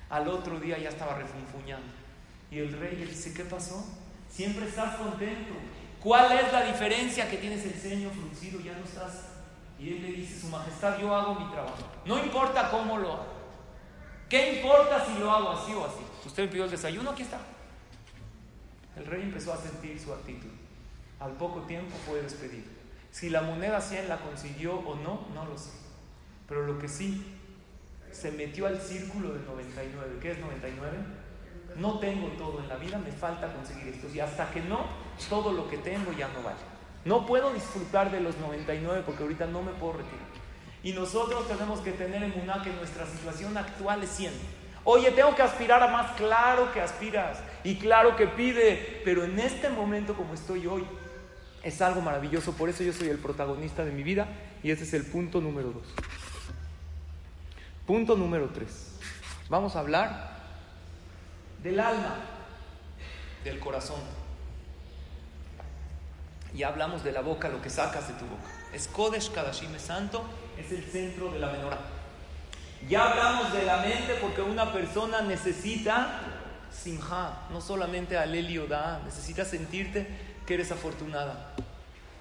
Al 0.08 0.26
otro 0.28 0.58
día 0.58 0.78
ya 0.78 0.88
estaba 0.88 1.14
refunfuñando. 1.16 1.92
Y 2.50 2.60
el 2.60 2.72
rey 2.72 2.96
le 2.96 3.04
dice, 3.04 3.34
¿qué 3.34 3.44
pasó? 3.44 3.84
Siempre 4.30 4.66
estás 4.66 4.96
contento. 4.96 5.52
¿Cuál 6.02 6.32
es 6.32 6.50
la 6.50 6.64
diferencia 6.64 7.28
que 7.28 7.36
tienes 7.36 7.62
el 7.66 7.74
ceño 7.74 8.08
fruncido? 8.08 8.58
Ya 8.60 8.72
no 8.72 8.84
estás. 8.84 9.26
Y 9.78 9.90
él 9.90 10.02
le 10.02 10.12
dice, 10.12 10.40
Su 10.40 10.48
Majestad, 10.48 10.98
yo 10.98 11.14
hago 11.14 11.34
mi 11.34 11.50
trabajo. 11.52 11.76
No 12.06 12.18
importa 12.18 12.70
cómo 12.70 12.96
lo 12.96 13.12
hago. 13.12 13.38
¿Qué 14.30 14.60
importa 14.60 15.04
si 15.04 15.18
lo 15.18 15.30
hago 15.30 15.50
así 15.50 15.74
o 15.74 15.84
así? 15.84 16.00
Usted 16.24 16.44
me 16.44 16.48
pidió 16.48 16.64
el 16.64 16.70
desayuno, 16.70 17.10
aquí 17.10 17.22
está. 17.22 17.38
El 18.96 19.04
rey 19.04 19.24
empezó 19.24 19.52
a 19.52 19.58
sentir 19.58 20.00
su 20.00 20.10
actitud. 20.10 20.57
Al 21.20 21.32
poco 21.32 21.62
tiempo 21.62 21.96
fue 22.06 22.22
despedido. 22.22 22.66
Si 23.10 23.30
la 23.30 23.42
moneda 23.42 23.80
100 23.80 24.08
la 24.08 24.18
consiguió 24.18 24.76
o 24.76 24.94
no, 24.96 25.26
no 25.34 25.44
lo 25.44 25.58
sé. 25.58 25.70
Pero 26.46 26.66
lo 26.66 26.78
que 26.78 26.88
sí, 26.88 27.38
se 28.12 28.30
metió 28.32 28.66
al 28.66 28.80
círculo 28.80 29.32
del 29.32 29.44
99. 29.44 30.18
¿Qué 30.20 30.32
es 30.32 30.38
99? 30.38 30.96
No 31.76 31.98
tengo 31.98 32.28
todo 32.38 32.60
en 32.60 32.68
la 32.68 32.76
vida, 32.76 32.98
me 32.98 33.12
falta 33.12 33.52
conseguir 33.52 33.88
esto. 33.88 34.08
Y 34.14 34.20
hasta 34.20 34.50
que 34.50 34.60
no, 34.60 34.86
todo 35.28 35.52
lo 35.52 35.68
que 35.68 35.78
tengo 35.78 36.12
ya 36.12 36.28
no 36.28 36.42
vale. 36.42 36.58
No 37.04 37.26
puedo 37.26 37.52
disfrutar 37.52 38.10
de 38.10 38.20
los 38.20 38.36
99 38.38 39.02
porque 39.04 39.22
ahorita 39.22 39.46
no 39.46 39.62
me 39.62 39.72
puedo 39.72 39.94
retirar. 39.94 40.26
Y 40.82 40.92
nosotros 40.92 41.48
tenemos 41.48 41.80
que 41.80 41.92
tener 41.92 42.22
en 42.22 42.40
una 42.40 42.62
que 42.62 42.72
nuestra 42.72 43.06
situación 43.06 43.56
actual 43.56 44.02
es 44.02 44.10
100. 44.10 44.32
Oye, 44.84 45.10
tengo 45.10 45.34
que 45.34 45.42
aspirar 45.42 45.82
a 45.82 45.88
más. 45.88 46.12
Claro 46.12 46.72
que 46.72 46.80
aspiras 46.80 47.38
y 47.64 47.76
claro 47.76 48.16
que 48.16 48.26
pide, 48.26 49.02
pero 49.04 49.24
en 49.24 49.38
este 49.38 49.68
momento 49.68 50.14
como 50.14 50.34
estoy 50.34 50.66
hoy, 50.66 50.84
es 51.62 51.82
algo 51.82 52.00
maravilloso. 52.00 52.52
Por 52.52 52.68
eso 52.68 52.82
yo 52.82 52.92
soy 52.92 53.08
el 53.08 53.18
protagonista 53.18 53.84
de 53.84 53.92
mi 53.92 54.02
vida 54.02 54.28
y 54.62 54.70
ese 54.70 54.84
es 54.84 54.94
el 54.94 55.04
punto 55.04 55.40
número 55.40 55.70
dos. 55.72 55.86
Punto 57.86 58.16
número 58.16 58.50
tres. 58.50 58.92
Vamos 59.48 59.76
a 59.76 59.80
hablar 59.80 60.36
del 61.62 61.80
alma, 61.80 62.16
del 63.44 63.58
corazón. 63.58 64.00
Ya 66.54 66.68
hablamos 66.68 67.04
de 67.04 67.12
la 67.12 67.20
boca, 67.20 67.48
lo 67.48 67.60
que 67.62 67.70
sacas 67.70 68.08
de 68.08 68.14
tu 68.14 68.26
boca. 68.26 68.48
Es 68.72 68.88
Kodesh 68.88 69.30
Kadashim 69.30 69.76
santo, 69.78 70.24
es 70.58 70.72
el 70.72 70.84
centro 70.84 71.30
de 71.30 71.38
la 71.38 71.50
menorá. 71.50 71.78
Ya 72.88 73.10
hablamos 73.10 73.52
de 73.52 73.64
la 73.64 73.78
mente 73.78 74.14
porque 74.20 74.42
una 74.42 74.72
persona 74.72 75.22
necesita 75.22 76.20
simha, 76.70 77.46
no 77.50 77.60
solamente 77.60 78.16
alelio 78.16 78.66
da, 78.66 79.00
necesita 79.04 79.44
sentirte 79.44 80.06
que 80.48 80.54
eres 80.54 80.72
afortunada. 80.72 81.52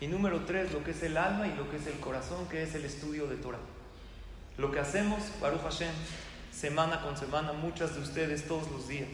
Y 0.02 0.08
número 0.08 0.42
tres, 0.42 0.74
lo 0.74 0.84
que 0.84 0.92
es 0.92 1.02
el 1.02 1.16
alma 1.16 1.48
y 1.48 1.56
lo 1.56 1.72
que 1.72 1.78
es 1.78 1.88
el 1.88 1.98
corazón, 2.02 2.46
que 2.50 2.62
es 2.62 2.76
el 2.76 2.84
estudio 2.84 3.26
de 3.26 3.38
Torah. 3.38 3.58
Lo 4.58 4.70
que 4.70 4.82
hacemos, 4.82 5.20
Baruch 5.40 5.62
Hashem, 5.62 5.94
semana 6.52 7.02
con 7.02 7.16
semana, 7.16 7.54
muchas 7.54 7.96
de 7.96 8.02
ustedes 8.02 8.46
todos 8.46 8.70
los 8.70 8.90
días. 8.90 9.08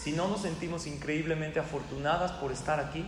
Si 0.00 0.12
no 0.12 0.28
nos 0.28 0.40
sentimos 0.40 0.86
increíblemente 0.86 1.60
afortunadas 1.60 2.32
por 2.32 2.52
estar 2.52 2.80
aquí, 2.80 3.04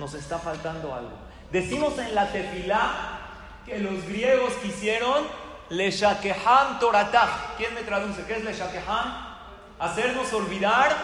nos 0.00 0.14
está 0.14 0.40
faltando 0.40 0.92
algo. 0.92 1.16
Decimos 1.52 1.96
en 2.00 2.16
la 2.16 2.32
tefilá 2.32 3.20
que 3.64 3.78
los 3.78 4.04
griegos 4.06 4.54
quisieron 4.54 5.24
le 5.70 5.92
shakehan 5.92 6.80
toratah. 6.80 7.54
¿Quién 7.56 7.72
me 7.74 7.82
traduce? 7.82 8.24
¿Qué 8.24 8.38
es 8.38 8.44
le 8.44 8.54
shakehan? 8.54 9.36
Hacernos 9.78 10.32
olvidar 10.32 10.96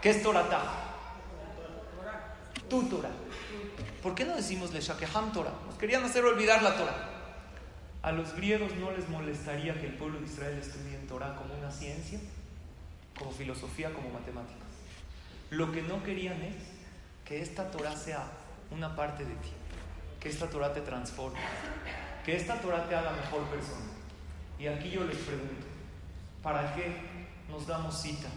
qué 0.00 0.10
es 0.10 0.22
toratah. 0.22 0.79
Tu 2.70 2.82
Torah. 2.84 3.10
¿Por 4.00 4.14
qué 4.14 4.24
no 4.24 4.36
decimos 4.36 4.72
le 4.72 4.80
shakehan 4.80 5.32
Torah? 5.32 5.52
Nos 5.66 5.74
querían 5.74 6.04
hacer 6.04 6.24
olvidar 6.24 6.62
la 6.62 6.76
Torah. 6.76 7.10
A 8.02 8.12
los 8.12 8.32
griegos 8.34 8.74
no 8.76 8.92
les 8.92 9.08
molestaría 9.08 9.74
que 9.78 9.86
el 9.86 9.94
pueblo 9.94 10.20
de 10.20 10.26
Israel 10.26 10.56
estudie 10.56 10.94
en 10.94 11.06
Torah 11.08 11.34
como 11.34 11.52
una 11.52 11.70
ciencia, 11.70 12.20
como 13.18 13.32
filosofía, 13.32 13.92
como 13.92 14.08
matemáticas. 14.10 14.68
Lo 15.50 15.72
que 15.72 15.82
no 15.82 16.02
querían 16.02 16.40
es 16.42 16.54
que 17.24 17.42
esta 17.42 17.70
Torah 17.70 17.96
sea 17.96 18.24
una 18.70 18.94
parte 18.94 19.24
de 19.24 19.34
ti, 19.34 19.50
que 20.20 20.28
esta 20.28 20.48
Torah 20.48 20.72
te 20.72 20.80
transforme, 20.80 21.40
que 22.24 22.36
esta 22.36 22.60
Torah 22.60 22.88
te 22.88 22.94
haga 22.94 23.10
mejor 23.10 23.42
persona. 23.48 23.90
Y 24.58 24.68
aquí 24.68 24.90
yo 24.90 25.04
les 25.04 25.18
pregunto, 25.18 25.66
¿para 26.42 26.74
qué 26.74 26.94
nos 27.50 27.66
damos 27.66 28.00
cita 28.00 28.28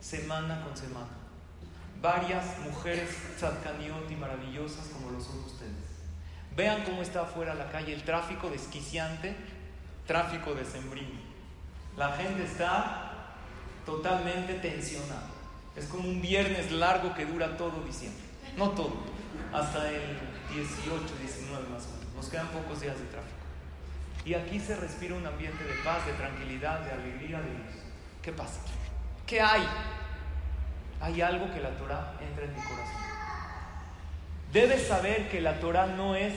semana 0.00 0.62
con 0.62 0.76
semana? 0.76 1.23
Varias 2.04 2.58
mujeres 2.58 3.08
tzadkaniot 3.38 4.10
y 4.10 4.16
maravillosas 4.16 4.88
como 4.88 5.10
lo 5.10 5.18
son 5.18 5.38
ustedes 5.38 5.72
Vean 6.54 6.84
cómo 6.84 7.00
está 7.00 7.22
afuera 7.22 7.54
la 7.54 7.70
calle, 7.70 7.94
el 7.94 8.02
tráfico 8.02 8.50
desquiciante, 8.50 9.34
tráfico 10.06 10.52
de 10.52 10.66
sembrino. 10.66 11.18
La 11.96 12.12
gente 12.12 12.44
está 12.44 13.32
totalmente 13.86 14.52
tensionada. 14.52 15.30
Es 15.74 15.86
como 15.86 16.06
un 16.06 16.20
viernes 16.20 16.72
largo 16.72 17.14
que 17.14 17.24
dura 17.24 17.56
todo 17.56 17.82
diciembre. 17.82 18.22
No 18.58 18.68
todo, 18.72 18.96
hasta 19.54 19.88
el 19.88 20.18
18, 20.52 21.02
19 21.22 21.68
más 21.70 21.86
o 21.86 21.96
menos. 21.96 22.14
Nos 22.16 22.28
quedan 22.28 22.48
pocos 22.48 22.82
días 22.82 22.98
de 22.98 23.06
tráfico. 23.06 23.38
Y 24.26 24.34
aquí 24.34 24.60
se 24.60 24.76
respira 24.76 25.14
un 25.14 25.26
ambiente 25.26 25.64
de 25.64 25.72
paz, 25.82 26.04
de 26.04 26.12
tranquilidad, 26.12 26.80
de 26.80 26.92
alegría, 26.92 27.40
de 27.40 27.48
luz. 27.48 27.82
¿Qué 28.20 28.30
pasa? 28.30 28.60
¿Qué 29.26 29.40
hay? 29.40 29.66
Hay 31.04 31.20
algo 31.20 31.52
que 31.52 31.60
la 31.60 31.68
Torah 31.76 32.14
entra 32.18 32.46
en 32.46 32.54
mi 32.54 32.62
corazón. 32.62 32.96
Debes 34.54 34.86
saber 34.86 35.28
que 35.28 35.42
la 35.42 35.60
Torah 35.60 35.86
no 35.86 36.14
es 36.14 36.32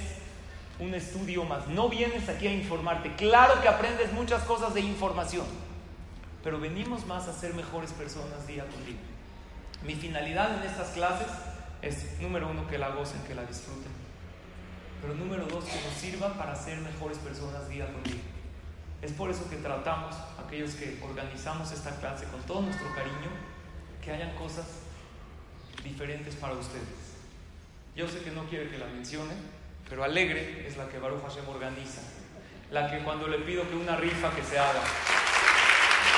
un 0.80 0.94
estudio 0.94 1.46
más. 1.46 1.68
No 1.68 1.88
vienes 1.88 2.28
aquí 2.28 2.48
a 2.48 2.52
informarte. 2.52 3.16
Claro 3.16 3.62
que 3.62 3.70
aprendes 3.70 4.12
muchas 4.12 4.44
cosas 4.44 4.74
de 4.74 4.82
información, 4.82 5.46
pero 6.44 6.60
venimos 6.60 7.06
más 7.06 7.30
a 7.30 7.34
ser 7.34 7.54
mejores 7.54 7.94
personas 7.94 8.46
día 8.46 8.66
con 8.68 8.86
día. 8.86 8.98
Mi 9.84 9.96
finalidad 9.96 10.58
en 10.58 10.70
estas 10.70 10.90
clases 10.90 11.30
es, 11.82 12.20
número 12.20 12.50
uno, 12.50 12.68
que 12.68 12.78
la 12.78 12.90
gocen, 12.90 13.22
que 13.24 13.36
la 13.36 13.46
disfruten. 13.46 13.94
Pero 15.02 15.14
número 15.14 15.46
dos, 15.46 15.64
que 15.64 15.80
nos 15.82 15.94
sirva 15.94 16.34
para 16.34 16.54
ser 16.58 16.80
mejores 16.80 17.20
personas 17.20 17.70
día 17.70 17.86
con 17.94 18.04
día. 18.04 18.22
Es 19.02 19.14
por 19.14 19.30
eso 19.30 19.50
que 19.50 19.56
tratamos, 19.56 20.14
aquellos 20.46 20.74
que 20.74 21.00
organizamos 21.02 21.72
esta 21.72 21.92
clase 22.02 22.26
con 22.26 22.42
todo 22.42 22.64
nuestro 22.64 22.94
cariño, 22.94 23.30
que 24.08 24.14
hayan 24.14 24.34
cosas 24.36 24.66
diferentes 25.84 26.34
para 26.36 26.54
ustedes. 26.54 27.20
Yo 27.94 28.08
sé 28.08 28.20
que 28.20 28.32
no 28.32 28.46
quiere 28.46 28.70
que 28.70 28.78
la 28.78 28.86
mencione, 28.86 29.34
pero 29.90 30.06
alegre 30.06 30.66
es 30.66 30.78
la 30.78 30.88
que 30.88 30.98
Baruch 30.98 31.24
Hashem 31.24 31.46
organiza. 31.50 32.00
La 32.72 32.90
que 32.90 33.04
cuando 33.04 33.28
le 33.28 33.40
pido 33.40 33.68
que 33.68 33.76
una 33.76 33.98
rifa 33.98 34.34
que 34.34 34.44
se 34.44 34.58
haga. 34.58 34.80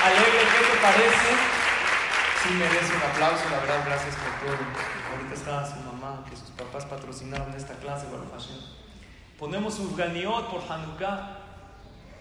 Alegre, 0.04 0.38
¿qué 0.38 0.72
te 0.72 0.78
parece? 0.80 1.30
Sí 2.44 2.50
merece 2.54 2.94
un 2.94 3.02
aplauso, 3.10 3.50
la 3.50 3.58
verdad, 3.58 3.82
gracias 3.84 4.14
por 4.14 4.46
todo. 4.46 4.58
Ahorita 5.10 5.34
está 5.34 5.66
su 5.66 5.80
mamá, 5.80 6.24
que 6.30 6.36
sus 6.36 6.50
papás 6.50 6.84
patrocinaron 6.84 7.52
esta 7.54 7.74
clase, 7.74 8.06
Baruch 8.06 8.30
Hashem. 8.30 8.56
Ponemos 9.36 9.80
Urganiot 9.80 10.48
por 10.48 10.62
Hanukkah. 10.62 11.38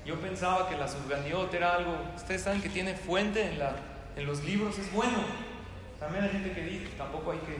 Yo 0.04 0.20
pensaba 0.20 0.68
que 0.68 0.76
la 0.78 0.88
Urganiot 0.88 1.54
era 1.54 1.76
algo, 1.76 1.96
ustedes 2.16 2.42
saben 2.42 2.60
que 2.60 2.70
tiene 2.70 2.96
fuente 2.96 3.44
en, 3.44 3.60
la, 3.60 3.76
en 4.16 4.26
los 4.26 4.44
libros, 4.44 4.80
es 4.80 4.92
bueno. 4.92 5.49
También 6.00 6.24
hay 6.24 6.30
gente 6.30 6.52
que 6.54 6.62
dice, 6.62 6.88
tampoco 6.98 7.32
hay 7.32 7.40
que 7.40 7.58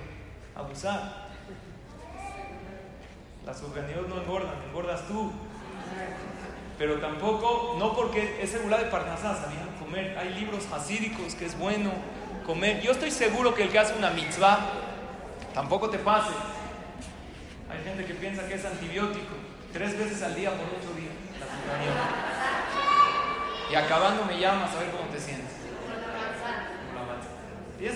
abusar. 0.56 1.30
Las 3.46 3.62
Urganiot 3.62 4.08
no 4.08 4.22
engordan, 4.22 4.56
engordas 4.68 5.08
tú. 5.08 5.32
Pero 6.78 7.00
tampoco, 7.00 7.76
no 7.78 7.94
porque 7.94 8.42
es 8.42 8.54
regular 8.54 8.84
de 8.84 8.90
Parnasá, 8.90 9.36
¿sabían? 9.36 9.68
Comer. 9.80 10.18
Hay 10.18 10.34
libros 10.34 10.66
hasídicos 10.72 11.36
que 11.36 11.46
es 11.46 11.58
bueno 11.58 11.92
comer. 12.46 12.82
Yo 12.82 12.92
estoy 12.92 13.12
seguro 13.12 13.54
que 13.54 13.64
el 13.64 13.70
que 13.70 13.80
hace 13.80 13.96
una 13.98 14.12
mitzvah, 14.12 14.60
tampoco 15.54 15.90
te 15.90 16.00
pase. 16.00 16.32
Hay 17.70 17.84
gente 17.84 18.06
que 18.06 18.14
piensa 18.14 18.48
que 18.48 18.56
es 18.56 18.66
antibiótico. 18.66 19.36
Tres 19.74 19.98
veces 19.98 20.24
al 20.24 20.36
día 20.36 20.52
por 20.52 20.66
ocho 20.66 20.94
días. 20.98 21.14
La 21.40 21.46
y 23.72 23.76
acabando 23.76 24.26
me 24.26 24.40
llamas 24.40 24.74
a 24.76 24.80
ver 24.80 24.90
cómo 24.90 25.08
te 25.12 25.20
sientes. 25.20 25.39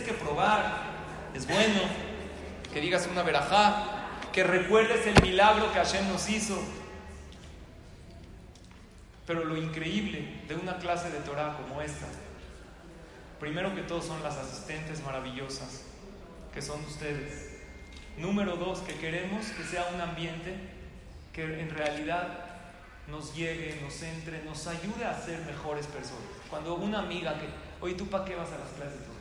Que 0.06 0.14
probar. 0.14 0.82
Es 1.34 1.48
bueno 1.48 1.80
que 2.74 2.82
digas 2.82 3.08
una 3.10 3.24
verajá, 3.24 4.10
que 4.34 4.44
recuerdes 4.44 5.08
el 5.08 5.22
milagro 5.22 5.72
que 5.72 5.80
Hashem 5.80 6.10
nos 6.10 6.30
hizo. 6.30 6.62
Pero 9.26 9.46
lo 9.46 9.56
increíble 9.56 10.42
de 10.48 10.56
una 10.56 10.78
clase 10.78 11.10
de 11.10 11.20
Torah 11.20 11.56
como 11.56 11.82
esta, 11.82 12.08
primero 13.40 13.74
que 13.74 13.84
todo 13.84 14.02
son 14.02 14.22
las 14.24 14.36
asistentes 14.36 15.02
maravillosas, 15.04 15.86
que 16.54 16.62
son 16.62 16.84
ustedes. 16.84 17.62
Número 18.18 18.58
dos, 18.58 18.80
que 18.80 18.96
queremos 18.96 19.46
que 19.48 19.64
sea 19.64 19.88
un 19.94 20.02
ambiente 20.02 20.54
que 21.32 21.62
en 21.62 21.70
realidad 21.70 22.28
nos 23.08 23.34
llegue, 23.36 23.80
nos 23.82 24.02
entre, 24.04 24.44
nos 24.44 24.68
ayude 24.68 25.06
a 25.06 25.18
ser 25.20 25.40
mejores 25.46 25.88
personas. 25.88 26.24
Cuando 26.50 26.76
una 26.76 27.00
amiga 27.00 27.40
que, 27.40 27.48
oye, 27.80 27.96
¿tú 27.96 28.08
para 28.08 28.26
qué 28.26 28.36
vas 28.36 28.50
a 28.52 28.60
las 28.60 28.70
clases? 28.70 29.13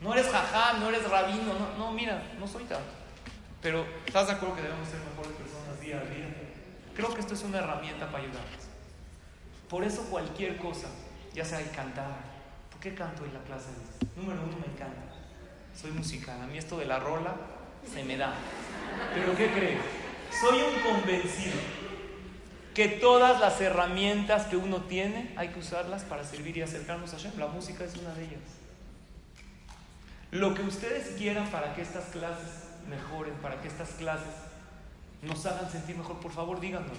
No 0.00 0.12
eres 0.12 0.28
jajá, 0.28 0.74
no 0.74 0.88
eres 0.88 1.08
rabino, 1.08 1.54
no, 1.54 1.78
no, 1.78 1.92
mira, 1.92 2.22
no 2.38 2.46
soy 2.46 2.64
tanto. 2.64 2.90
Pero 3.62 3.86
¿estás 4.04 4.26
de 4.26 4.34
acuerdo 4.34 4.56
que 4.56 4.62
debemos 4.62 4.88
ser 4.88 5.00
mejores 5.00 5.32
personas 5.32 5.80
día 5.80 5.96
a 5.98 6.04
día? 6.04 6.26
Creo 6.94 7.12
que 7.12 7.20
esto 7.20 7.34
es 7.34 7.42
una 7.42 7.58
herramienta 7.58 8.06
para 8.06 8.24
ayudarnos. 8.24 8.66
Por 9.68 9.84
eso 9.84 10.02
cualquier 10.04 10.58
cosa, 10.58 10.88
ya 11.34 11.44
sea 11.44 11.60
el 11.60 11.70
cantar, 11.70 12.20
¿por 12.70 12.80
qué 12.80 12.94
canto 12.94 13.24
en 13.24 13.34
la 13.34 13.40
clase? 13.40 13.70
Número 14.14 14.40
uno, 14.42 14.56
me 14.64 14.72
encanta. 14.72 15.02
Soy 15.74 15.90
musical, 15.90 16.40
a 16.40 16.46
mí 16.46 16.56
esto 16.58 16.78
de 16.78 16.84
la 16.84 16.98
rola 16.98 17.34
se 17.92 18.04
me 18.04 18.16
da. 18.16 18.34
Pero 19.14 19.36
¿qué 19.36 19.50
crees? 19.50 19.80
Soy 20.40 20.60
un 20.60 20.80
convencido 20.80 21.56
que 22.74 22.88
todas 22.88 23.40
las 23.40 23.60
herramientas 23.60 24.46
que 24.46 24.56
uno 24.56 24.82
tiene 24.82 25.32
hay 25.36 25.48
que 25.48 25.60
usarlas 25.60 26.04
para 26.04 26.24
servir 26.24 26.56
y 26.58 26.62
acercarnos 26.62 27.12
a 27.14 27.16
Hashem. 27.16 27.38
La 27.38 27.46
música 27.46 27.84
es 27.84 27.96
una 27.96 28.12
de 28.14 28.24
ellas. 28.24 28.55
Lo 30.36 30.52
que 30.52 30.60
ustedes 30.60 31.16
quieran 31.16 31.48
para 31.48 31.74
que 31.74 31.80
estas 31.80 32.04
clases 32.06 32.68
mejoren, 32.90 33.32
para 33.36 33.58
que 33.62 33.68
estas 33.68 33.88
clases 33.92 34.34
nos 35.22 35.46
hagan 35.46 35.70
sentir 35.70 35.96
mejor, 35.96 36.20
por 36.20 36.30
favor 36.30 36.60
díganos. 36.60 36.98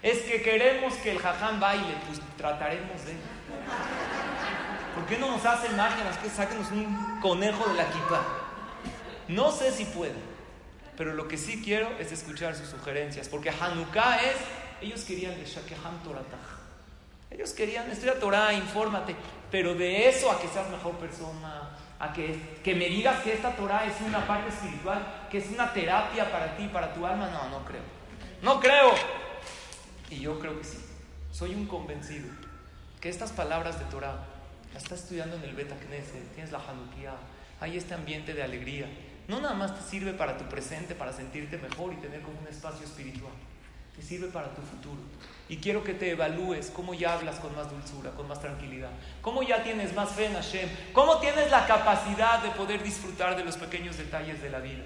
Es 0.00 0.20
que 0.20 0.40
queremos 0.40 0.94
que 0.94 1.10
el 1.10 1.18
jaján 1.18 1.60
baile, 1.60 1.94
pues 2.06 2.22
trataremos 2.38 3.04
de. 3.04 3.16
¿Por 4.94 5.04
qué 5.06 5.18
no 5.18 5.30
nos 5.32 5.44
hacen 5.44 5.76
magia? 5.76 6.08
Es 6.08 6.16
que 6.16 6.30
sáquenos 6.30 6.70
un 6.70 7.20
conejo 7.20 7.68
de 7.68 7.74
la 7.74 7.82
equipa. 7.82 8.24
No 9.28 9.52
sé 9.52 9.70
si 9.70 9.84
pueden, 9.84 10.16
pero 10.96 11.12
lo 11.12 11.28
que 11.28 11.36
sí 11.36 11.60
quiero 11.62 11.90
es 11.98 12.12
escuchar 12.12 12.54
sus 12.54 12.68
sugerencias, 12.68 13.28
porque 13.28 13.50
Hanukkah 13.50 14.22
es, 14.22 14.36
ellos 14.80 15.04
querían 15.04 15.34
de 15.34 15.44
Shakehan 15.44 16.02
Toratah. 16.02 16.38
Ellos 17.30 17.50
querían 17.50 17.90
estudiar 17.90 18.16
Torah, 18.16 18.54
infórmate, 18.54 19.14
pero 19.50 19.74
de 19.74 20.08
eso 20.08 20.30
a 20.30 20.40
que 20.40 20.48
seas 20.48 20.70
mejor 20.70 20.94
persona, 20.94 21.74
a 21.98 22.12
que, 22.12 22.58
que 22.62 22.74
me 22.74 22.88
digas 22.88 23.20
que 23.22 23.32
esta 23.32 23.54
Torah 23.56 23.84
es 23.86 24.00
una 24.00 24.26
parte 24.26 24.48
espiritual, 24.48 25.26
que 25.30 25.38
es 25.38 25.50
una 25.50 25.72
terapia 25.72 26.30
para 26.30 26.56
ti, 26.56 26.68
para 26.68 26.92
tu 26.92 27.06
alma, 27.06 27.28
no, 27.30 27.48
no 27.48 27.64
creo. 27.64 27.82
No 28.42 28.60
creo. 28.60 28.92
Y 30.10 30.20
yo 30.20 30.38
creo 30.38 30.58
que 30.58 30.64
sí. 30.64 30.78
Soy 31.30 31.54
un 31.54 31.66
convencido 31.66 32.28
que 33.00 33.08
estas 33.08 33.32
palabras 33.32 33.78
de 33.78 33.84
Torah 33.86 34.24
las 34.72 34.82
estás 34.82 35.00
estudiando 35.00 35.36
en 35.36 35.44
el 35.44 35.54
Beta 35.54 35.76
Knesset, 35.76 36.32
tienes 36.34 36.50
la 36.50 36.58
Hanukkah, 36.58 37.16
hay 37.60 37.76
este 37.76 37.94
ambiente 37.94 38.34
de 38.34 38.42
alegría. 38.42 38.86
No 39.28 39.40
nada 39.40 39.54
más 39.54 39.74
te 39.78 39.82
sirve 39.88 40.12
para 40.12 40.36
tu 40.36 40.44
presente, 40.46 40.94
para 40.94 41.12
sentirte 41.12 41.58
mejor 41.58 41.92
y 41.92 41.96
tener 41.96 42.22
como 42.22 42.38
un 42.40 42.48
espacio 42.48 42.84
espiritual. 42.84 43.32
Te 43.96 44.02
sirve 44.02 44.28
para 44.28 44.48
tu 44.54 44.62
futuro. 44.62 45.00
Y 45.48 45.58
quiero 45.58 45.84
que 45.84 45.94
te 45.94 46.10
evalúes 46.10 46.70
cómo 46.70 46.94
ya 46.94 47.12
hablas 47.12 47.36
con 47.36 47.54
más 47.54 47.70
dulzura, 47.70 48.10
con 48.12 48.26
más 48.26 48.40
tranquilidad. 48.40 48.90
Cómo 49.20 49.42
ya 49.42 49.62
tienes 49.62 49.94
más 49.94 50.10
fe 50.10 50.26
en 50.26 50.34
Hashem. 50.34 50.68
Cómo 50.92 51.18
tienes 51.18 51.50
la 51.50 51.66
capacidad 51.66 52.42
de 52.42 52.50
poder 52.50 52.82
disfrutar 52.82 53.36
de 53.36 53.44
los 53.44 53.56
pequeños 53.56 53.96
detalles 53.96 54.40
de 54.42 54.50
la 54.50 54.58
vida. 54.58 54.84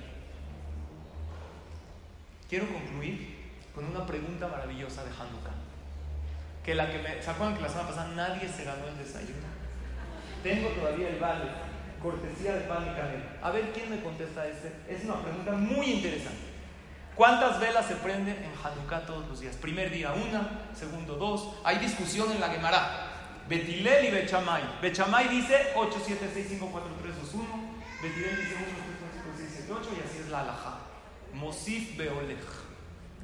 Quiero 2.49 2.67
concluir 2.67 3.37
con 3.75 3.85
una 3.85 4.05
pregunta 4.05 4.49
maravillosa 4.49 5.05
de 5.05 5.11
Hanukkah. 5.11 5.55
Que 6.65 6.75
la 6.75 6.91
que 6.91 6.99
me, 6.99 7.23
¿Se 7.23 7.31
acuerdan 7.31 7.57
que 7.57 7.63
la 7.63 7.69
semana 7.69 7.89
pasada 7.89 8.09
nadie 8.15 8.49
se 8.49 8.65
ganó 8.65 8.89
el 8.89 8.99
desayuno? 8.99 9.47
Tengo 10.43 10.69
todavía 10.71 11.09
el 11.11 11.19
vale, 11.19 11.45
cortesía 12.03 12.55
de 12.55 12.61
pan 12.63 12.83
y 12.83 12.97
canela. 12.97 13.37
A 13.43 13.51
ver 13.51 13.71
quién 13.73 13.91
me 13.91 14.03
contesta 14.03 14.47
este. 14.47 14.73
Es 14.89 15.05
una 15.05 15.23
pregunta 15.23 15.53
muy 15.53 15.87
interesante. 15.87 16.48
¿Cuántas 17.19 17.59
velas 17.59 17.85
se 17.85 17.97
prenden 17.97 18.37
en 18.37 18.53
Hanukkah 18.63 19.05
todos 19.05 19.27
los 19.27 19.41
días? 19.41 19.57
Primer 19.57 19.91
día 19.91 20.13
una, 20.13 20.71
segundo 20.73 21.17
dos. 21.17 21.49
Hay 21.65 21.79
discusión 21.79 22.31
en 22.31 22.39
la 22.41 22.49
Gemara. 22.49 23.09
Betilel 23.49 24.05
y 24.05 24.11
Bechamay. 24.13 24.63
Bechamay 24.81 25.27
dice 25.27 25.73
8, 25.75 26.01
7, 26.07 26.31
6, 26.33 26.47
5, 26.51 26.69
4, 26.71 26.91
3, 27.03 27.15
2, 27.17 27.35
1. 27.35 27.47
Betilel 28.03 28.37
dice 28.37 28.55
1, 28.55 28.65
2, 28.67 28.73
3, 28.87 28.97
4, 29.01 29.21
5, 29.25 29.37
6, 29.37 29.49
7, 29.67 29.73
8 29.73 29.91
y 29.97 30.09
así 30.09 30.19
es 30.19 30.29
la 30.31 30.41
alajá. 30.43 30.79
Mosif 31.33 31.97
Beolech. 31.97 32.39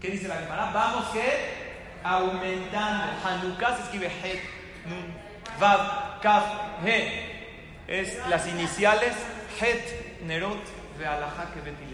¿Qué 0.00 0.08
dice 0.08 0.26
la 0.26 0.38
Gemara? 0.38 0.72
Vamos 0.72 1.04
que 1.10 2.00
aumentando. 2.02 3.12
Hanukkah 3.24 3.76
se 3.76 3.82
escribe 3.84 4.08
Het, 4.08 4.40
Nun, 4.86 5.14
Vav, 5.60 6.20
Kaf, 6.20 6.44
He. 6.84 7.62
Es 7.86 8.18
las 8.28 8.44
iniciales 8.48 9.14
Het, 9.60 10.20
Nerot, 10.26 10.64
Bealajá 10.98 11.52
que 11.54 11.60
Betilel. 11.60 11.93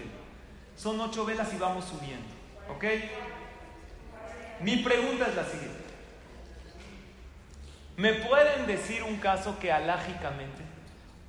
Son 0.81 0.99
ocho 0.99 1.25
velas 1.25 1.53
y 1.53 1.57
vamos 1.57 1.85
subiendo. 1.85 2.25
¿Ok? 2.67 2.85
Mi 4.61 4.77
pregunta 4.77 5.27
es 5.27 5.35
la 5.35 5.45
siguiente. 5.45 5.83
¿Me 7.97 8.13
pueden 8.13 8.65
decir 8.65 9.03
un 9.03 9.17
caso 9.17 9.59
que 9.59 9.71
alágicamente 9.71 10.63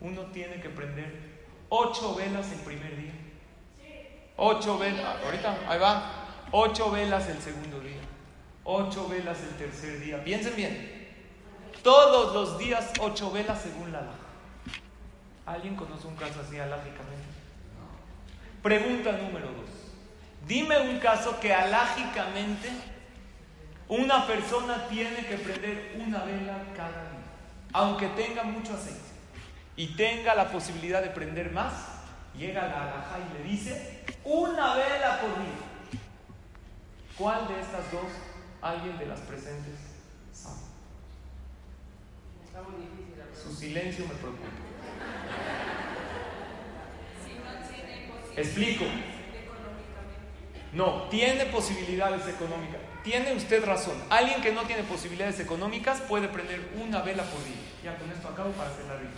uno 0.01 0.23
tiene 0.33 0.59
que 0.59 0.71
prender 0.71 1.45
ocho 1.69 2.15
velas 2.15 2.51
el 2.51 2.61
primer 2.61 2.97
día? 2.97 3.13
Ocho 4.39 4.79
velas, 4.79 5.23
ahorita, 5.23 5.59
ahí 5.69 5.79
va. 5.79 6.47
Ocho 6.51 6.91
velas 6.91 7.29
el 7.29 7.39
segundo 7.43 7.79
día. 7.81 8.01
Ocho 8.65 9.07
velas 9.07 9.39
el 9.43 9.55
tercer 9.59 10.01
día. 10.01 10.25
Piensen 10.25 10.57
bien. 10.57 11.11
Todos 11.83 12.33
los 12.33 12.59
días 12.59 12.91
ocho 13.01 13.31
velas 13.31 13.61
según 13.61 13.93
la 13.93 13.99
alhaja. 13.99 14.17
¿Alguien 15.45 15.77
conoce 15.77 16.07
un 16.07 16.17
caso 16.17 16.41
así 16.41 16.59
alágicamente? 16.59 17.32
Pregunta 18.63 19.13
número 19.13 19.49
dos. 19.49 19.71
Dime 20.47 20.81
un 20.81 20.99
caso 21.01 21.41
que 21.41 21.53
alágicamente 21.53 22.71
una 23.89 24.27
persona 24.27 24.87
tiene 24.89 25.27
que 25.27 25.37
prender 25.37 25.97
una 25.99 26.25
vela 26.25 26.63
cada 26.77 27.11
día, 27.11 27.27
aunque 27.73 28.07
tenga 28.09 28.45
mucho 28.45 28.75
aceite 28.75 29.01
y 29.77 29.89
tenga 29.97 30.35
la 30.35 30.51
posibilidad 30.51 31.03
de 31.03 31.11
prender 31.11 31.51
más. 31.51 31.73
Llega 32.37 32.69
la 32.69 32.83
alhaja 32.85 33.19
y 33.19 33.39
le 33.39 33.51
dice 33.51 34.05
una 34.25 34.75
vela 34.75 35.21
por 35.21 35.31
día. 35.39 36.01
¿Cuál 37.19 37.49
de 37.49 37.61
estas 37.61 37.91
dos 37.91 38.07
alguien 38.63 38.97
de 38.99 39.07
las 39.07 39.21
presentes 39.21 39.75
sabe? 40.33 40.63
Su 43.43 43.55
silencio 43.55 44.07
me 44.07 44.15
preocupa. 44.15 44.47
Explico. 48.37 48.85
No, 50.73 51.03
tiene 51.11 51.47
posibilidades 51.47 52.27
económicas. 52.27 52.81
Tiene 53.05 53.35
usted 53.35 53.65
razón. 53.65 53.95
Alguien 54.09 54.41
que 54.41 54.53
no 54.53 54.63
tiene 54.63 54.85
posibilidades 54.85 55.39
económicas 55.41 56.01
puede 56.01 56.29
prender 56.29 56.61
una 56.81 57.03
vela 57.03 57.25
por 57.25 57.45
día. 57.45 57.57
Ya 57.85 57.97
con 57.97 58.11
esto 58.11 58.29
acabo 58.29 58.51
para 58.53 58.71
hacer 58.71 58.85
la 58.87 58.97
rica. 58.97 59.11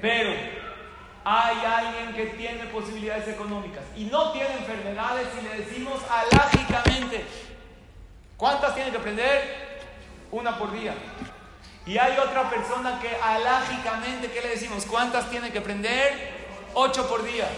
Pero 0.00 0.32
hay 1.24 1.56
alguien 1.64 2.14
que 2.14 2.36
tiene 2.36 2.64
posibilidades 2.64 3.28
económicas 3.28 3.84
y 3.96 4.04
no 4.06 4.32
tiene 4.32 4.52
enfermedades 4.54 5.28
y 5.38 5.44
le 5.44 5.64
decimos 5.64 6.00
alágicamente, 6.10 7.24
¿cuántas 8.36 8.74
tiene 8.74 8.90
que 8.90 8.98
prender? 8.98 9.80
Una 10.32 10.58
por 10.58 10.72
día. 10.72 10.94
Y 11.86 11.98
hay 11.98 12.18
otra 12.18 12.50
persona 12.50 12.98
que 13.00 13.14
alágicamente, 13.22 14.30
¿qué 14.30 14.40
le 14.40 14.48
decimos? 14.48 14.84
¿Cuántas 14.86 15.30
tiene 15.30 15.50
que 15.50 15.60
prender? 15.60 16.41
Ocho 16.74 17.08
por 17.08 17.22
día. 17.22 17.48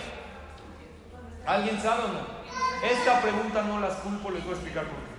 ¿Alguien 1.47 1.81
sabe 1.81 2.05
o 2.05 2.09
no? 2.09 2.35
Esta 2.83 3.21
pregunta 3.21 3.63
no 3.63 3.81
las 3.81 3.95
culpo, 3.97 4.31
les 4.31 4.43
voy 4.43 4.53
a 4.53 4.57
explicar 4.57 4.85
por 4.85 4.97
qué. 4.97 5.15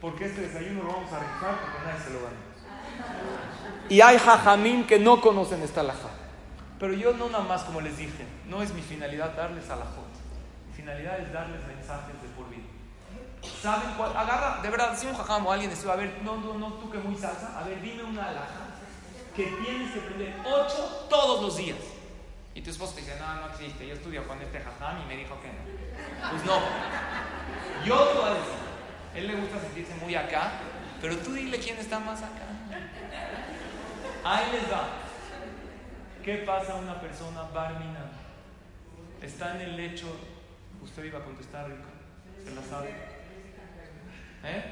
Porque 0.00 0.24
este 0.26 0.42
desayuno 0.42 0.84
lo 0.84 0.92
vamos 0.92 1.12
a 1.12 1.18
rifar 1.18 1.60
porque 1.60 1.78
nadie 1.84 2.04
se 2.04 2.10
lo 2.10 2.20
gana. 2.20 2.36
Y 3.88 4.00
hay 4.00 4.18
jajamín 4.18 4.86
que 4.86 4.98
no 4.98 5.20
conocen 5.20 5.62
esta 5.62 5.82
laja. 5.82 6.08
Pero 6.78 6.94
yo 6.94 7.12
no 7.12 7.28
nada 7.28 7.44
más, 7.44 7.64
como 7.64 7.80
les 7.80 7.96
dije, 7.96 8.26
no 8.48 8.62
es 8.62 8.72
mi 8.72 8.82
finalidad 8.82 9.34
darles 9.36 9.68
a 9.70 9.76
la 9.76 9.84
Mi 9.84 10.74
finalidad 10.74 11.18
es 11.20 11.32
darles 11.32 11.64
mensajes 11.66 12.20
de 12.22 12.28
por 12.36 12.48
vida. 12.48 12.62
¿Saben 13.60 13.94
cuál? 13.96 14.16
Agarra, 14.16 14.60
de 14.62 14.70
verdad, 14.70 14.96
si 14.96 15.06
un 15.06 15.14
jajam 15.14 15.46
o 15.46 15.52
alguien 15.52 15.70
dice, 15.70 15.90
a 15.90 15.96
ver, 15.96 16.20
no, 16.24 16.36
no, 16.36 16.54
no, 16.54 16.74
tú 16.74 16.90
que 16.90 16.98
muy 16.98 17.16
salsa, 17.16 17.58
a 17.58 17.64
ver, 17.64 17.80
dime 17.80 18.04
una 18.04 18.28
alhaja 18.28 18.72
que 19.34 19.44
tienes 19.44 19.92
que 19.92 20.00
aprender 20.00 20.34
ocho 20.44 21.06
todos 21.08 21.42
los 21.42 21.56
días. 21.56 21.78
Y 22.54 22.60
tu 22.60 22.70
esposo 22.70 22.94
te 22.94 23.00
dice, 23.00 23.18
no, 23.18 23.34
no 23.34 23.46
existe, 23.48 23.86
yo 23.86 23.94
estudio 23.94 24.26
con 24.26 24.40
este 24.40 24.60
jajam 24.60 25.02
y 25.02 25.06
me 25.06 25.16
dijo 25.16 25.40
que 25.40 25.48
no. 25.48 26.30
Pues 26.30 26.44
no. 26.44 26.58
Yo 27.84 27.98
te 28.08 28.18
voy 28.18 28.30
a 28.30 28.34
decir, 28.34 28.52
él 29.14 29.26
le 29.26 29.34
gusta 29.36 29.60
sentirse 29.60 29.94
muy 29.96 30.14
acá, 30.14 30.52
pero 31.00 31.16
tú 31.16 31.32
dile 31.32 31.58
quién 31.58 31.78
está 31.78 31.98
más 31.98 32.22
acá. 32.22 32.46
Ahí 34.24 34.44
les 34.52 34.70
va. 34.70 34.86
¿Qué 36.22 36.36
pasa 36.46 36.74
a 36.74 36.76
una 36.76 37.00
persona 37.00 37.42
barmina? 37.54 38.10
Está 39.20 39.54
en 39.56 39.62
el 39.62 39.76
lecho, 39.76 40.06
usted 40.82 41.04
iba 41.04 41.18
a 41.18 41.24
contestar, 41.24 41.66
Rica, 41.68 41.88
se 42.44 42.54
la 42.54 42.62
sabe. 42.62 42.90
¿Eh? 44.44 44.64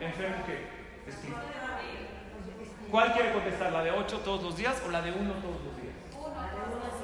¿Enfermo 0.00 0.44
qué? 0.46 0.66
¿Cuál 2.90 3.12
quiere 3.12 3.32
contestar? 3.32 3.72
¿La 3.72 3.82
de 3.82 3.90
8 3.90 4.20
todos 4.20 4.42
los 4.42 4.56
días 4.56 4.82
o 4.86 4.90
la 4.90 5.02
de 5.02 5.12
1 5.12 5.32
todos 5.34 5.60
los 5.64 5.76
días? 5.80 5.94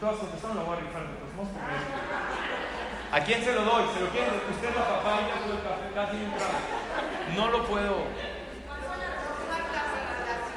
Todas 0.00 0.16
contestaron, 0.16 0.56
la 0.56 0.62
voy 0.62 0.76
a 0.76 0.80
rifar 0.80 1.02
de 1.02 1.14
todos 1.14 1.34
modos 1.34 1.50
¿A 3.10 3.20
quién 3.20 3.42
se 3.42 3.52
lo 3.52 3.64
doy? 3.64 3.84
¿Se 3.94 4.00
lo 4.00 4.08
quiere? 4.10 4.28
Usted 4.50 4.74
la 4.74 4.84
papá 4.86 5.20
y 5.22 5.48
yo 5.48 5.54
el 5.54 5.62
café 5.62 5.94
casi 5.94 6.16
un 6.16 7.36
No 7.36 7.50
lo 7.50 7.64
puedo. 7.66 8.04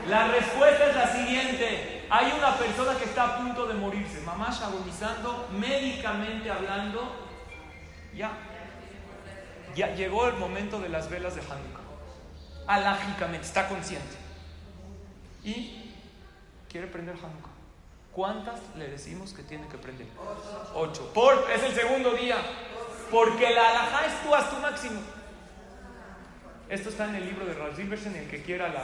La 0.07 0.27
respuesta 0.27 0.89
es 0.89 0.95
la 0.95 1.07
siguiente. 1.07 2.07
Hay 2.09 2.33
una 2.37 2.55
persona 2.57 2.97
que 2.97 3.05
está 3.05 3.23
a 3.23 3.37
punto 3.37 3.67
de 3.67 3.73
morirse, 3.75 4.19
mamá 4.21 4.49
agonizando, 4.49 5.47
médicamente 5.53 6.51
hablando, 6.51 7.29
ya 8.13 8.31
ya 9.75 9.95
llegó 9.95 10.27
el 10.27 10.35
momento 10.35 10.79
de 10.79 10.89
las 10.89 11.09
velas 11.09 11.35
de 11.35 11.41
Hanukkah. 11.41 11.81
Alágicamente, 12.67 13.47
está 13.47 13.67
consciente. 13.67 14.17
Y 15.43 15.93
quiere 16.69 16.87
prender 16.87 17.15
Hanukkah. 17.15 17.50
¿Cuántas 18.13 18.59
le 18.75 18.89
decimos 18.89 19.33
que 19.33 19.43
tiene 19.43 19.67
que 19.67 19.77
prender? 19.77 20.07
Ocho. 20.75 21.11
Por, 21.13 21.49
es 21.49 21.63
el 21.63 21.73
segundo 21.73 22.11
día. 22.13 22.37
Porque 23.09 23.49
la 23.49 23.69
alajá 23.69 24.05
es 24.05 24.23
tú, 24.23 24.35
haz 24.35 24.49
tu 24.49 24.57
máximo. 24.57 24.99
Esto 26.69 26.89
está 26.89 27.05
en 27.09 27.15
el 27.15 27.25
libro 27.25 27.45
de 27.45 27.53
Rav 27.53 27.77
en 27.77 28.15
el 28.15 28.29
que 28.29 28.43
quiera 28.43 28.69
la, 28.69 28.83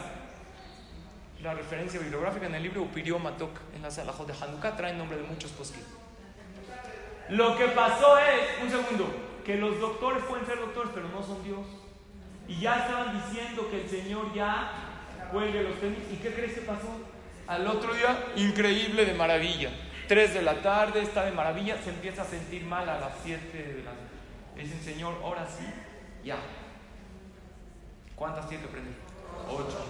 la 1.42 1.54
referencia 1.54 2.00
bibliográfica, 2.00 2.46
en 2.46 2.56
el 2.56 2.64
libro 2.64 2.82
Upirio 2.82 3.20
Matok, 3.20 3.58
en 3.76 3.82
las 3.82 3.98
alajot 3.98 4.28
de 4.28 4.34
Hanukkah, 4.34 4.76
trae 4.76 4.94
nombre 4.94 5.18
de 5.18 5.24
muchos 5.24 5.52
posquín. 5.52 5.84
Lo 7.30 7.58
que 7.58 7.68
pasó 7.68 8.18
es, 8.18 8.62
un 8.62 8.70
segundo, 8.70 9.08
que 9.46 9.56
los 9.56 9.80
doctores 9.80 10.24
pueden 10.24 10.46
ser 10.46 10.60
doctores, 10.60 10.92
pero 10.94 11.08
no 11.10 11.24
son 11.24 11.44
Dios. 11.44 11.66
Y 12.48 12.60
ya 12.62 12.80
estaban 12.80 13.22
diciendo 13.22 13.70
que 13.70 13.82
el 13.84 13.90
Señor 13.90 14.34
ya 14.34 14.72
cuelgue 15.32 15.64
los 15.64 15.80
tenis. 15.80 16.00
¿Y 16.12 16.16
qué 16.18 16.34
crees 16.34 16.54
que 16.54 16.62
pasó? 16.62 16.88
Al 17.48 17.66
otro 17.68 17.94
día, 17.94 18.26
increíble 18.36 19.06
de 19.06 19.14
maravilla. 19.14 19.70
Tres 20.08 20.34
de 20.34 20.42
la 20.42 20.62
tarde, 20.62 21.02
está 21.02 21.24
de 21.24 21.32
maravilla, 21.32 21.82
se 21.82 21.90
empieza 21.90 22.22
a 22.22 22.26
sentir 22.26 22.64
mal 22.64 22.88
a 22.88 23.00
las 23.00 23.14
siete 23.24 23.58
de 23.58 23.84
la 23.84 23.92
tarde. 23.92 24.08
Dicen, 24.56 24.82
Señor, 24.82 25.16
ahora 25.24 25.46
sí, 25.48 25.66
ya. 26.24 26.38
¿Cuántas 28.16 28.50
tiene 28.50 28.64
que 28.64 28.70
prender? 28.70 28.94
Ocho. 29.50 29.86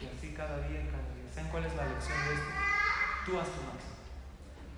Y 0.00 0.16
así 0.16 0.34
cada 0.34 0.58
día, 0.68 0.80
cada 0.90 1.14
día. 1.14 1.34
¿Saben 1.34 1.50
cuál 1.50 1.64
es 1.64 1.74
la 1.74 1.86
lección 1.86 2.18
de 2.28 2.34
esto? 2.34 2.46
Tú 3.26 3.40
haz 3.40 3.46
tu. 3.46 3.84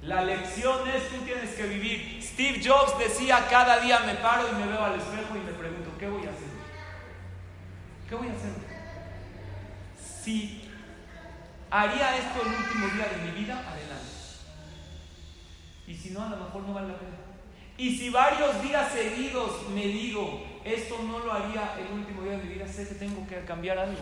La 0.03 0.23
lección 0.23 0.89
es 0.89 1.09
tú 1.09 1.17
tienes 1.25 1.51
que 1.55 1.65
vivir. 1.65 2.23
Steve 2.23 2.61
Jobs 2.65 2.99
decía, 2.99 3.47
cada 3.51 3.81
día 3.81 4.01
me 4.01 4.15
paro 4.15 4.49
y 4.49 4.55
me 4.55 4.67
veo 4.67 4.85
al 4.85 4.99
espejo 4.99 5.35
y 5.35 5.41
me 5.41 5.53
pregunto, 5.53 5.91
¿qué 5.99 6.07
voy 6.07 6.27
a 6.27 6.31
hacer? 6.31 6.47
¿Qué 8.09 8.15
voy 8.15 8.29
a 8.29 8.33
hacer? 8.33 8.53
Si 10.23 10.66
haría 11.81 12.17
esto 12.17 12.43
el 12.43 12.49
último 12.49 12.87
día 12.89 13.07
de 13.09 13.31
mi 13.31 13.39
vida, 13.39 13.59
adelante. 13.59 14.07
Y 15.87 15.95
si 15.95 16.11
no, 16.11 16.25
a 16.25 16.29
lo 16.31 16.37
mejor 16.37 16.63
no 16.63 16.75
vale 16.75 16.89
la 16.89 16.99
pena. 16.99 17.17
Y 17.79 17.97
si 17.97 18.11
varios 18.11 18.63
días 18.63 18.91
seguidos 18.93 19.69
me 19.69 19.87
digo, 19.87 20.45
esto 20.65 20.99
no 21.03 21.19
lo 21.19 21.33
haría 21.33 21.77
el 21.79 21.93
último 21.93 22.23
día 22.23 22.33
de 22.33 22.45
mi 22.45 22.55
vida, 22.55 22.67
sé 22.67 22.89
que 22.89 22.95
tengo 22.95 23.27
que 23.27 23.45
cambiar 23.45 23.79
algo. 23.79 24.01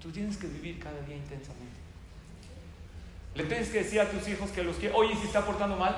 Tú 0.00 0.10
tienes 0.10 0.36
que 0.36 0.46
vivir 0.46 0.78
cada 0.78 1.00
día 1.00 1.16
intensamente. 1.16 1.80
Le 3.34 3.44
tienes 3.44 3.68
que 3.68 3.78
decir 3.78 4.00
a 4.00 4.10
tus 4.10 4.26
hijos 4.28 4.50
que 4.50 4.62
los 4.62 4.76
que, 4.76 4.90
oye, 4.90 5.14
si 5.16 5.26
está 5.26 5.44
portando 5.44 5.76
mal, 5.76 5.96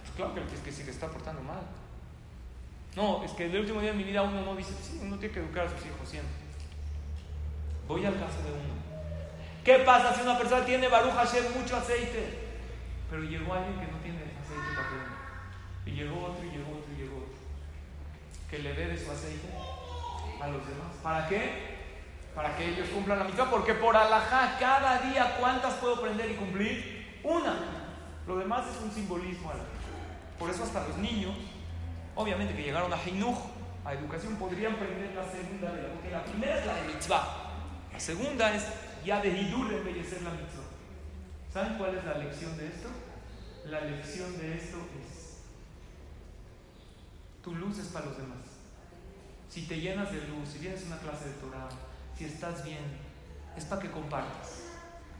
pues 0.00 0.12
claro 0.16 0.34
que 0.34 0.54
es 0.54 0.60
que 0.60 0.72
sí 0.72 0.82
que 0.82 0.90
está 0.90 1.08
portando 1.08 1.42
mal. 1.42 1.62
No, 2.96 3.24
es 3.24 3.32
que 3.32 3.46
el 3.46 3.56
último 3.56 3.80
día 3.80 3.92
de 3.92 3.96
mi 3.96 4.04
vida 4.04 4.22
uno 4.22 4.42
no 4.42 4.56
dice, 4.56 4.72
sí, 4.82 4.98
uno 5.02 5.16
tiene 5.18 5.32
que 5.32 5.40
educar 5.40 5.66
a 5.66 5.70
sus 5.70 5.86
hijos 5.86 6.08
siempre. 6.08 6.32
Voy 7.86 8.04
al 8.04 8.14
caso 8.14 8.38
de 8.42 8.50
uno. 8.50 8.91
¿Qué 9.64 9.78
pasa 9.78 10.14
si 10.14 10.22
una 10.22 10.38
persona 10.38 10.64
tiene 10.64 10.88
Baruch 10.88 11.14
Hashem 11.14 11.44
mucho 11.58 11.76
aceite? 11.76 12.38
Pero 13.10 13.22
llegó 13.22 13.54
alguien 13.54 13.78
que 13.78 13.92
no 13.92 13.98
tiene 13.98 14.18
aceite 14.18 14.74
para 14.74 14.88
poner. 14.88 15.06
Y 15.86 15.90
llegó 15.92 16.24
otro, 16.24 16.44
y 16.44 16.50
llegó 16.50 16.78
otro, 16.78 16.92
y 16.92 16.96
llegó 16.96 17.16
otro. 17.18 17.34
Que 18.50 18.58
le 18.58 18.74
dé 18.74 18.86
de 18.88 18.98
su 18.98 19.10
aceite 19.10 19.48
a 20.40 20.46
los 20.48 20.66
demás. 20.66 20.92
¿Para 21.02 21.28
qué? 21.28 21.72
para 22.34 22.56
que 22.56 22.66
ellos 22.66 22.88
cumplan 22.88 23.18
la 23.18 23.24
mitad, 23.24 23.50
porque 23.50 23.74
por 23.74 23.96
alajá 23.96 24.56
cada 24.58 24.98
día 24.98 25.36
cuántas 25.38 25.74
puedo 25.74 25.96
aprender 25.96 26.30
y 26.30 26.34
cumplir? 26.34 27.20
Una. 27.22 27.54
Lo 28.26 28.36
demás 28.36 28.64
es 28.68 28.82
un 28.82 28.90
simbolismo. 28.90 29.52
Por 30.38 30.50
eso 30.50 30.64
hasta 30.64 30.86
los 30.88 30.96
niños, 30.96 31.34
obviamente 32.14 32.54
que 32.54 32.62
llegaron 32.62 32.92
a 32.92 32.96
Heinuch, 32.96 33.36
a 33.84 33.92
educación, 33.92 34.36
podrían 34.36 34.74
aprender 34.74 35.12
la 35.14 35.30
segunda 35.30 35.72
de 35.72 35.82
la, 35.82 35.88
porque 35.88 36.10
la 36.10 36.24
primera 36.24 36.58
es 36.58 36.66
la 36.66 36.74
de 36.74 36.82
mitzvah, 36.82 37.24
la 37.92 38.00
segunda 38.00 38.54
es 38.54 38.64
ya 39.04 39.20
de 39.20 39.28
hidur 39.28 39.72
embellecer 39.72 40.22
la 40.22 40.30
mitzvah. 40.30 40.72
¿Saben 41.52 41.76
cuál 41.76 41.96
es 41.96 42.04
la 42.04 42.18
lección 42.18 42.56
de 42.56 42.66
esto? 42.66 42.88
La 43.66 43.80
lección 43.82 44.36
de 44.38 44.56
esto 44.56 44.78
es, 45.02 45.42
tu 47.44 47.54
luz 47.54 47.78
es 47.78 47.86
para 47.88 48.06
los 48.06 48.16
demás. 48.16 48.38
Si 49.48 49.66
te 49.66 49.78
llenas 49.80 50.10
de 50.10 50.26
luz, 50.28 50.48
si 50.50 50.58
vienes 50.58 50.82
a 50.84 50.86
una 50.86 50.98
clase 50.98 51.26
de 51.28 51.34
Torah, 51.34 51.68
si 52.16 52.24
estás 52.24 52.64
bien, 52.64 52.80
es 53.56 53.64
para 53.66 53.82
que 53.82 53.90
compartas. 53.90 54.62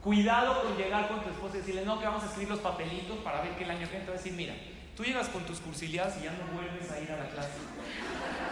Cuidado 0.01 0.63
con 0.63 0.75
llegar 0.75 1.07
con 1.07 1.21
tu 1.21 1.29
esposa 1.29 1.55
y 1.55 1.59
decirle, 1.59 1.85
no, 1.85 1.99
que 1.99 2.05
vamos 2.05 2.23
a 2.23 2.25
escribir 2.25 2.49
los 2.49 2.59
papelitos 2.59 3.19
para 3.19 3.41
ver 3.41 3.55
que 3.55 3.63
el 3.63 3.69
año 3.69 3.85
que 3.85 3.91
viene 3.91 4.05
va 4.05 4.13
a 4.13 4.17
decir, 4.17 4.33
mira, 4.33 4.55
tú 4.97 5.03
llegas 5.03 5.29
con 5.29 5.45
tus 5.45 5.59
cursillas 5.59 6.17
y 6.19 6.23
ya 6.23 6.31
no 6.31 6.53
vuelves 6.53 6.91
a 6.91 6.99
ir 6.99 7.11
a 7.11 7.17
la 7.17 7.29
clase. 7.29 7.59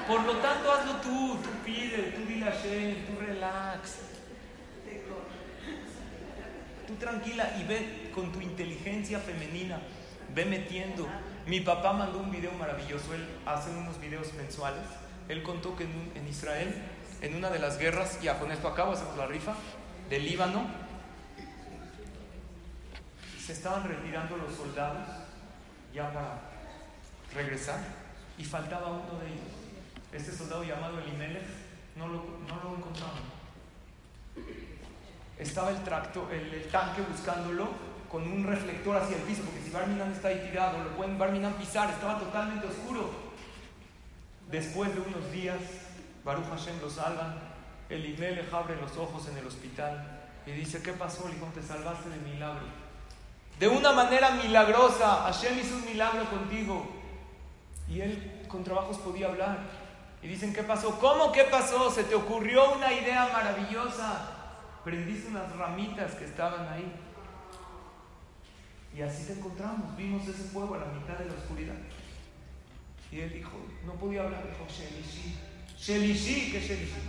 Por 0.08 0.24
lo 0.24 0.34
tanto, 0.38 0.72
hazlo 0.72 0.94
tú, 1.02 1.38
tú 1.42 1.50
pide, 1.66 2.14
tú 2.16 2.26
dile 2.26 2.48
a 2.48 2.52
Shen, 2.52 3.06
tú 3.06 3.20
relax. 3.20 4.11
Tú 6.92 6.98
tranquila 6.98 7.56
y 7.58 7.64
ve 7.64 8.12
con 8.14 8.34
tu 8.34 8.42
inteligencia 8.42 9.20
femenina 9.20 9.80
ve 10.36 10.46
metiendo. 10.46 11.08
Mi 11.46 11.62
papá 11.62 11.94
mandó 11.94 12.20
un 12.20 12.32
video 12.32 12.52
maravilloso, 12.54 13.14
él 13.14 13.26
hace 13.46 13.70
unos 13.72 14.00
videos 14.02 14.34
mensuales. 14.34 14.84
Él 15.30 15.42
contó 15.42 15.76
que 15.78 15.86
en, 15.86 16.12
en 16.16 16.28
Israel, 16.28 16.74
en 17.22 17.36
una 17.36 17.50
de 17.50 17.60
las 17.60 17.78
guerras, 17.78 18.22
ya 18.22 18.38
con 18.40 18.52
esto 18.52 18.68
acabo, 18.68 18.92
hacemos 18.92 19.16
la 19.16 19.26
rifa, 19.26 19.56
del 20.10 20.26
Líbano, 20.26 20.66
se 23.40 23.54
estaban 23.54 23.88
retirando 23.88 24.36
los 24.36 24.54
soldados 24.54 25.08
ya 25.94 26.12
para 26.12 26.42
regresar 27.34 27.80
y 28.38 28.44
faltaba 28.44 28.90
uno 28.90 29.18
de 29.20 29.28
ellos. 29.28 29.48
Este 30.12 30.34
soldado 30.34 30.66
llamado 30.66 31.00
Elimelech 31.00 31.48
no 31.96 32.08
lo, 32.08 32.24
no 32.48 32.64
lo 32.64 32.76
encontraban. 32.76 33.24
Estaba 35.42 35.72
el, 35.72 35.84
tracto, 35.84 36.30
el, 36.32 36.54
el, 36.54 36.68
tanque 36.70 37.02
buscándolo 37.02 37.68
con 38.12 38.28
un 38.28 38.46
reflector 38.46 38.96
hacia 38.96 39.18
el 39.18 39.24
piso, 39.24 39.42
porque 39.42 39.62
si 39.62 39.72
Barminan 39.72 40.12
está 40.12 40.28
ahí 40.28 40.48
tirado, 40.48 40.84
lo 40.84 40.92
pueden 40.92 41.18
Barminan 41.18 41.54
pisar, 41.54 41.90
estaba 41.90 42.20
totalmente 42.20 42.68
oscuro. 42.68 43.10
Después 44.52 44.94
de 44.94 45.02
unos 45.02 45.32
días, 45.32 45.58
Baruch 46.24 46.48
Hashem 46.48 46.80
lo 46.80 46.90
salvan, 46.90 47.40
Elimelech 47.90 48.54
abre 48.54 48.76
los 48.76 48.96
ojos 48.98 49.28
en 49.30 49.38
el 49.38 49.48
hospital 49.48 50.20
y 50.46 50.52
dice, 50.52 50.84
¿qué 50.84 50.94
pasó? 50.94 51.28
Le 51.28 51.34
dijo, 51.34 51.48
te 51.56 51.64
salvaste 51.64 52.10
de 52.10 52.18
milagro. 52.18 52.66
De 53.60 53.68
una 53.68 53.94
manera 53.94 54.32
milagrosa, 54.32 55.24
Hashem 55.24 55.58
hizo 55.58 55.76
un 55.76 55.86
milagro 55.86 56.26
contigo. 56.30 56.86
Y 57.90 58.02
él 58.02 58.46
con 58.48 58.64
trabajos 58.64 58.98
podía 59.00 59.28
hablar. 59.28 59.60
Y 60.22 60.28
dicen, 60.28 60.54
¿qué 60.54 60.62
pasó? 60.62 61.00
¿Cómo 61.00 61.32
qué 61.32 61.46
pasó? 61.46 61.90
Se 61.90 62.04
te 62.04 62.14
ocurrió 62.14 62.74
una 62.74 62.94
idea 62.94 63.30
maravillosa. 63.34 64.41
Prendiste 64.84 65.30
unas 65.30 65.56
ramitas 65.56 66.16
que 66.16 66.26
estaban 66.26 66.68
ahí. 66.68 66.92
Y 68.96 69.02
así 69.02 69.26
te 69.26 69.34
encontramos. 69.34 69.96
Vimos 69.96 70.28
ese 70.28 70.44
fuego 70.44 70.76
a 70.76 70.80
la 70.80 70.86
mitad 70.88 71.18
de 71.18 71.26
la 71.26 71.34
oscuridad. 71.34 71.76
Y 73.12 73.20
él 73.20 73.34
dijo, 73.34 73.52
no 73.86 73.94
podía 73.94 74.24
hablar, 74.24 74.44
dijo, 74.48 74.66
Shelishi. 74.68 75.38
Shelishi, 75.78 76.52
¿qué 76.52 76.60
Shelishi? 76.60 77.02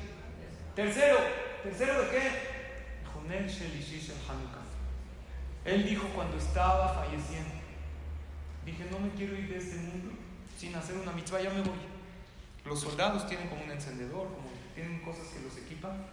Tercero, 0.75 1.19
¿tercero 1.63 2.03
de 2.03 2.09
qué? 2.09 2.23
Dijo, 3.01 3.23
Nel 3.29 3.49
Shelishi 3.49 4.01
Shel 4.01 4.17
Hanukkah. 4.29 4.63
Él 5.65 5.85
dijo 5.89 6.09
cuando 6.09 6.37
estaba 6.39 6.95
falleciendo, 6.95 7.55
dije, 8.67 8.85
no 8.91 8.99
me 8.99 9.11
quiero 9.11 9.35
ir 9.37 9.49
de 9.49 9.59
este 9.59 9.77
mundo 9.77 10.13
sin 10.57 10.75
hacer 10.75 10.97
una 10.97 11.13
mitzvah, 11.13 11.41
ya 11.41 11.51
me 11.51 11.63
voy. 11.63 11.79
Los 12.65 12.81
soldados 12.81 13.27
tienen 13.29 13.49
como 13.49 13.65
un 13.65 13.71
encendedor, 13.71 14.29
como 14.29 14.49
tienen 14.75 15.01
cosas 15.03 15.27
que 15.29 15.41
los 15.41 15.57
equipan, 15.57 16.07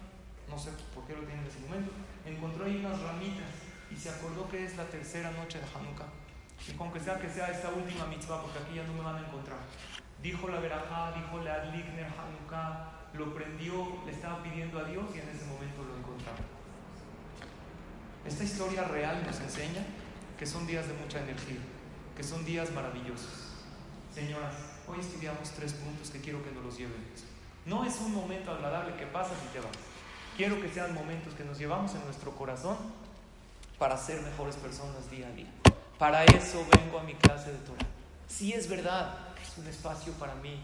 no 0.50 0.58
sé 0.58 0.70
por 0.94 1.06
qué 1.06 1.14
lo 1.14 1.20
tienen 1.20 1.40
en 1.40 1.50
ese 1.50 1.60
momento. 1.60 1.92
Encontró 2.26 2.64
ahí 2.64 2.76
unas 2.76 3.00
ramitas 3.00 3.48
y 3.90 3.96
se 3.96 4.10
acordó 4.10 4.48
que 4.48 4.64
es 4.64 4.76
la 4.76 4.84
tercera 4.84 5.30
noche 5.30 5.58
de 5.58 5.64
Hanukkah. 5.64 6.08
Y 6.68 6.76
aunque 6.78 7.00
sea 7.00 7.18
que 7.18 7.30
sea 7.30 7.48
esta 7.48 7.70
última 7.70 8.04
mitzvah, 8.06 8.42
porque 8.42 8.58
aquí 8.58 8.74
ya 8.74 8.84
no 8.84 8.92
me 8.92 9.00
van 9.00 9.16
a 9.16 9.26
encontrar. 9.26 9.58
Dijo 10.22 10.48
la 10.48 10.60
verajá, 10.60 11.12
dijo 11.12 11.38
la 11.42 11.54
Adligner 11.54 12.06
Hanukkah, 12.06 13.08
lo 13.14 13.34
prendió, 13.34 14.02
le 14.04 14.12
estaba 14.12 14.42
pidiendo 14.42 14.78
a 14.78 14.84
Dios 14.84 15.04
y 15.14 15.18
en 15.18 15.28
ese 15.28 15.46
momento 15.46 15.82
lo 15.82 15.96
encontraron. 15.96 16.44
Esta 18.26 18.44
historia 18.44 18.84
real 18.84 19.22
nos 19.26 19.40
enseña 19.40 19.82
que 20.38 20.44
son 20.44 20.66
días 20.66 20.86
de 20.86 20.94
mucha 20.94 21.20
energía, 21.20 21.60
que 22.16 22.22
son 22.22 22.44
días 22.44 22.70
maravillosos. 22.72 23.54
Señoras, 24.14 24.54
hoy 24.86 25.00
estudiamos 25.00 25.50
tres 25.52 25.72
puntos 25.72 26.10
que 26.10 26.20
quiero 26.20 26.44
que 26.44 26.50
nos 26.50 26.64
los 26.64 26.76
lleven. 26.76 27.02
No 27.64 27.84
es 27.84 27.98
un 28.00 28.14
momento 28.14 28.50
agradable 28.50 28.94
que 28.96 29.06
pasas 29.06 29.38
y 29.48 29.52
te 29.52 29.60
vas. 29.60 29.89
Quiero 30.40 30.58
que 30.58 30.70
sean 30.70 30.94
momentos 30.94 31.34
que 31.34 31.44
nos 31.44 31.58
llevamos 31.58 31.94
en 31.94 32.02
nuestro 32.06 32.30
corazón 32.34 32.74
para 33.78 33.98
ser 33.98 34.22
mejores 34.22 34.56
personas 34.56 35.10
día 35.10 35.26
a 35.28 35.32
día. 35.32 35.52
Para 35.98 36.24
eso 36.24 36.66
vengo 36.78 36.98
a 36.98 37.02
mi 37.02 37.12
clase 37.12 37.52
de 37.52 37.58
Torah. 37.58 37.86
Sí 38.26 38.54
es 38.54 38.66
verdad, 38.66 39.18
es 39.42 39.58
un 39.58 39.66
espacio 39.66 40.14
para 40.14 40.34
mí, 40.36 40.58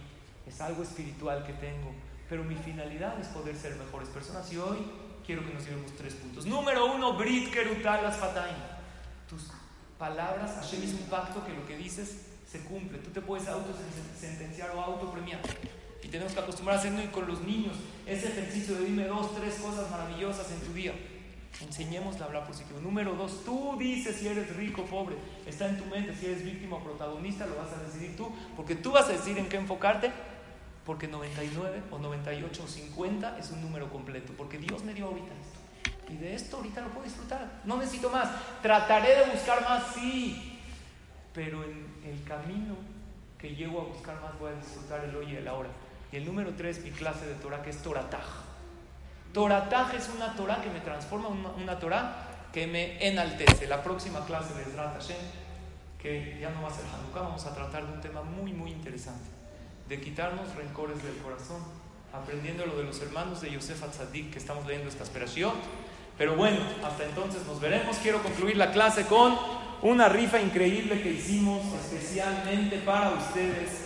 es 0.47 0.62
algo 0.62 0.83
espiritual 0.83 1.45
que 1.45 1.53
tengo, 1.53 1.93
pero 2.27 2.43
mi 2.43 2.55
finalidad 2.55 3.20
es 3.20 3.27
poder 3.27 3.55
ser 3.55 3.77
mejores 3.77 4.09
personas 4.09 4.51
y 4.51 4.57
hoy 4.57 4.79
quiero 5.27 5.45
que 5.45 5.53
nos 5.53 5.66
llevemos 5.66 5.95
tres 5.95 6.14
puntos. 6.14 6.47
Número 6.47 6.95
uno, 6.95 7.18
Brit 7.18 7.53
Kerutal 7.53 8.03
las 8.03 8.16
Fataim. 8.16 8.57
Tus 9.29 9.53
palabras, 9.99 10.53
Hashem 10.55 10.85
hizo 10.85 10.97
un 10.97 11.11
pacto 11.11 11.45
que 11.45 11.53
lo 11.53 11.66
que 11.66 11.77
dices 11.77 12.29
se 12.51 12.61
cumple. 12.61 12.97
Tú 13.01 13.11
te 13.11 13.20
puedes 13.20 13.47
autosentenciar 13.47 14.70
o 14.70 14.81
autopremiar. 14.81 15.43
Y 16.03 16.09
tenemos 16.09 16.33
que 16.33 16.41
acostumbrar 16.41 16.79
a 16.79 16.81
hacerlo 16.81 17.03
y 17.03 17.09
con 17.09 17.27
los 17.27 17.43
niños. 17.43 17.77
Ese 18.07 18.29
ejercicio 18.29 18.77
de 18.77 18.85
dime 18.85 19.05
dos, 19.05 19.35
tres 19.35 19.55
cosas 19.57 19.91
maravillosas 19.91 20.49
en 20.53 20.61
tu 20.61 20.73
día. 20.73 20.93
Enseñémosle 21.61 22.23
a 22.23 22.27
hablar 22.27 22.47
positivo. 22.47 22.79
Número 22.81 23.15
dos, 23.15 23.45
tú 23.45 23.77
dices 23.79 24.17
si 24.17 24.29
eres 24.29 24.55
rico 24.57 24.83
o 24.83 24.85
pobre. 24.85 25.17
Está 25.45 25.69
en 25.69 25.79
tu 25.79 25.85
mente. 25.87 26.15
Si 26.15 26.27
eres 26.27 26.45
víctima 26.45 26.77
o 26.77 26.85
protagonista, 26.85 27.47
lo 27.47 27.57
vas 27.57 27.73
a 27.73 27.83
decidir 27.83 28.17
tú. 28.17 28.31
Porque 28.55 28.77
tú 28.77 28.93
vas 28.93 29.07
a 29.07 29.13
decidir 29.13 29.39
en 29.39 29.49
qué 29.49 29.57
enfocarte. 29.57 30.13
Porque 30.85 31.09
99 31.09 31.83
o 31.91 31.99
98 31.99 32.63
o 32.63 32.69
50 32.69 33.39
es 33.39 33.51
un 33.51 33.63
número 33.63 33.91
completo. 33.91 34.33
Porque 34.37 34.59
Dios 34.59 34.85
me 34.85 34.95
dio 34.95 35.07
ahorita 35.07 35.33
esto. 35.33 36.13
Y 36.13 36.17
de 36.17 36.35
esto 36.35 36.59
ahorita 36.59 36.83
lo 36.83 36.89
puedo 36.91 37.05
disfrutar. 37.05 37.63
No 37.65 37.77
necesito 37.79 38.11
más. 38.11 38.31
Trataré 38.63 39.17
de 39.17 39.31
buscar 39.33 39.63
más, 39.63 39.83
sí. 39.95 40.61
Pero 41.33 41.65
en 41.65 41.87
el 42.05 42.23
camino 42.23 42.77
que 43.39 43.55
llego 43.57 43.81
a 43.81 43.85
buscar 43.85 44.21
más 44.23 44.39
voy 44.39 44.53
a 44.53 44.57
disfrutar 44.57 45.05
el 45.05 45.17
hoy 45.17 45.33
y 45.33 45.37
el 45.37 45.49
ahora. 45.49 45.71
Y 46.13 46.17
el 46.17 46.25
número 46.25 46.53
3, 46.57 46.85
mi 46.85 46.91
clase 46.91 47.27
de 47.27 47.35
Torah, 47.35 47.63
que 47.63 47.71
es 47.71 47.79
Torataj. 47.79 48.25
Torataj 49.33 49.95
es 49.95 50.09
una 50.15 50.35
Torah 50.35 50.63
que 50.63 50.71
me 50.71 50.81
transforma, 50.81 51.29
una, 51.29 51.51
una 51.51 51.79
Torah 51.79 52.49
que 52.53 52.67
me 52.67 53.07
enaltece. 53.07 53.67
La 53.67 53.83
próxima 53.83 54.25
clase 54.25 54.55
de 54.55 54.63
Ezrat 54.63 54.95
Hashem, 54.95 55.17
que 55.99 56.39
ya 56.41 56.51
no 56.51 56.63
va 56.63 56.69
a 56.69 56.73
ser 56.73 56.85
Hanukkah, 56.87 57.21
vamos 57.21 57.45
a 57.45 57.55
tratar 57.55 57.87
de 57.87 57.93
un 57.93 58.01
tema 58.01 58.23
muy, 58.23 58.53
muy 58.53 58.71
interesante. 58.71 59.29
De 59.89 60.01
quitarnos 60.01 60.55
rencores 60.55 61.03
del 61.03 61.17
corazón, 61.19 61.63
aprendiendo 62.13 62.65
lo 62.67 62.77
de 62.77 62.85
los 62.85 63.01
hermanos 63.03 63.41
de 63.41 63.51
Yosef 63.51 63.83
Atzadik 63.83 64.33
que 64.33 64.39
estamos 64.39 64.67
leyendo 64.67 64.89
esta 64.89 65.05
aspiración. 65.05 65.53
Pero 66.17 66.35
bueno, 66.35 66.59
hasta 66.85 67.05
entonces 67.05 67.45
nos 67.47 67.61
veremos. 67.61 67.99
Quiero 67.99 68.23
concluir 68.23 68.57
la 68.57 68.73
clase 68.73 69.07
con 69.07 69.37
una 69.83 70.09
rifa 70.09 70.41
increíble 70.41 71.03
que 71.03 71.13
hicimos 71.13 71.63
especialmente 71.75 72.79
para 72.79 73.11
ustedes. 73.11 73.86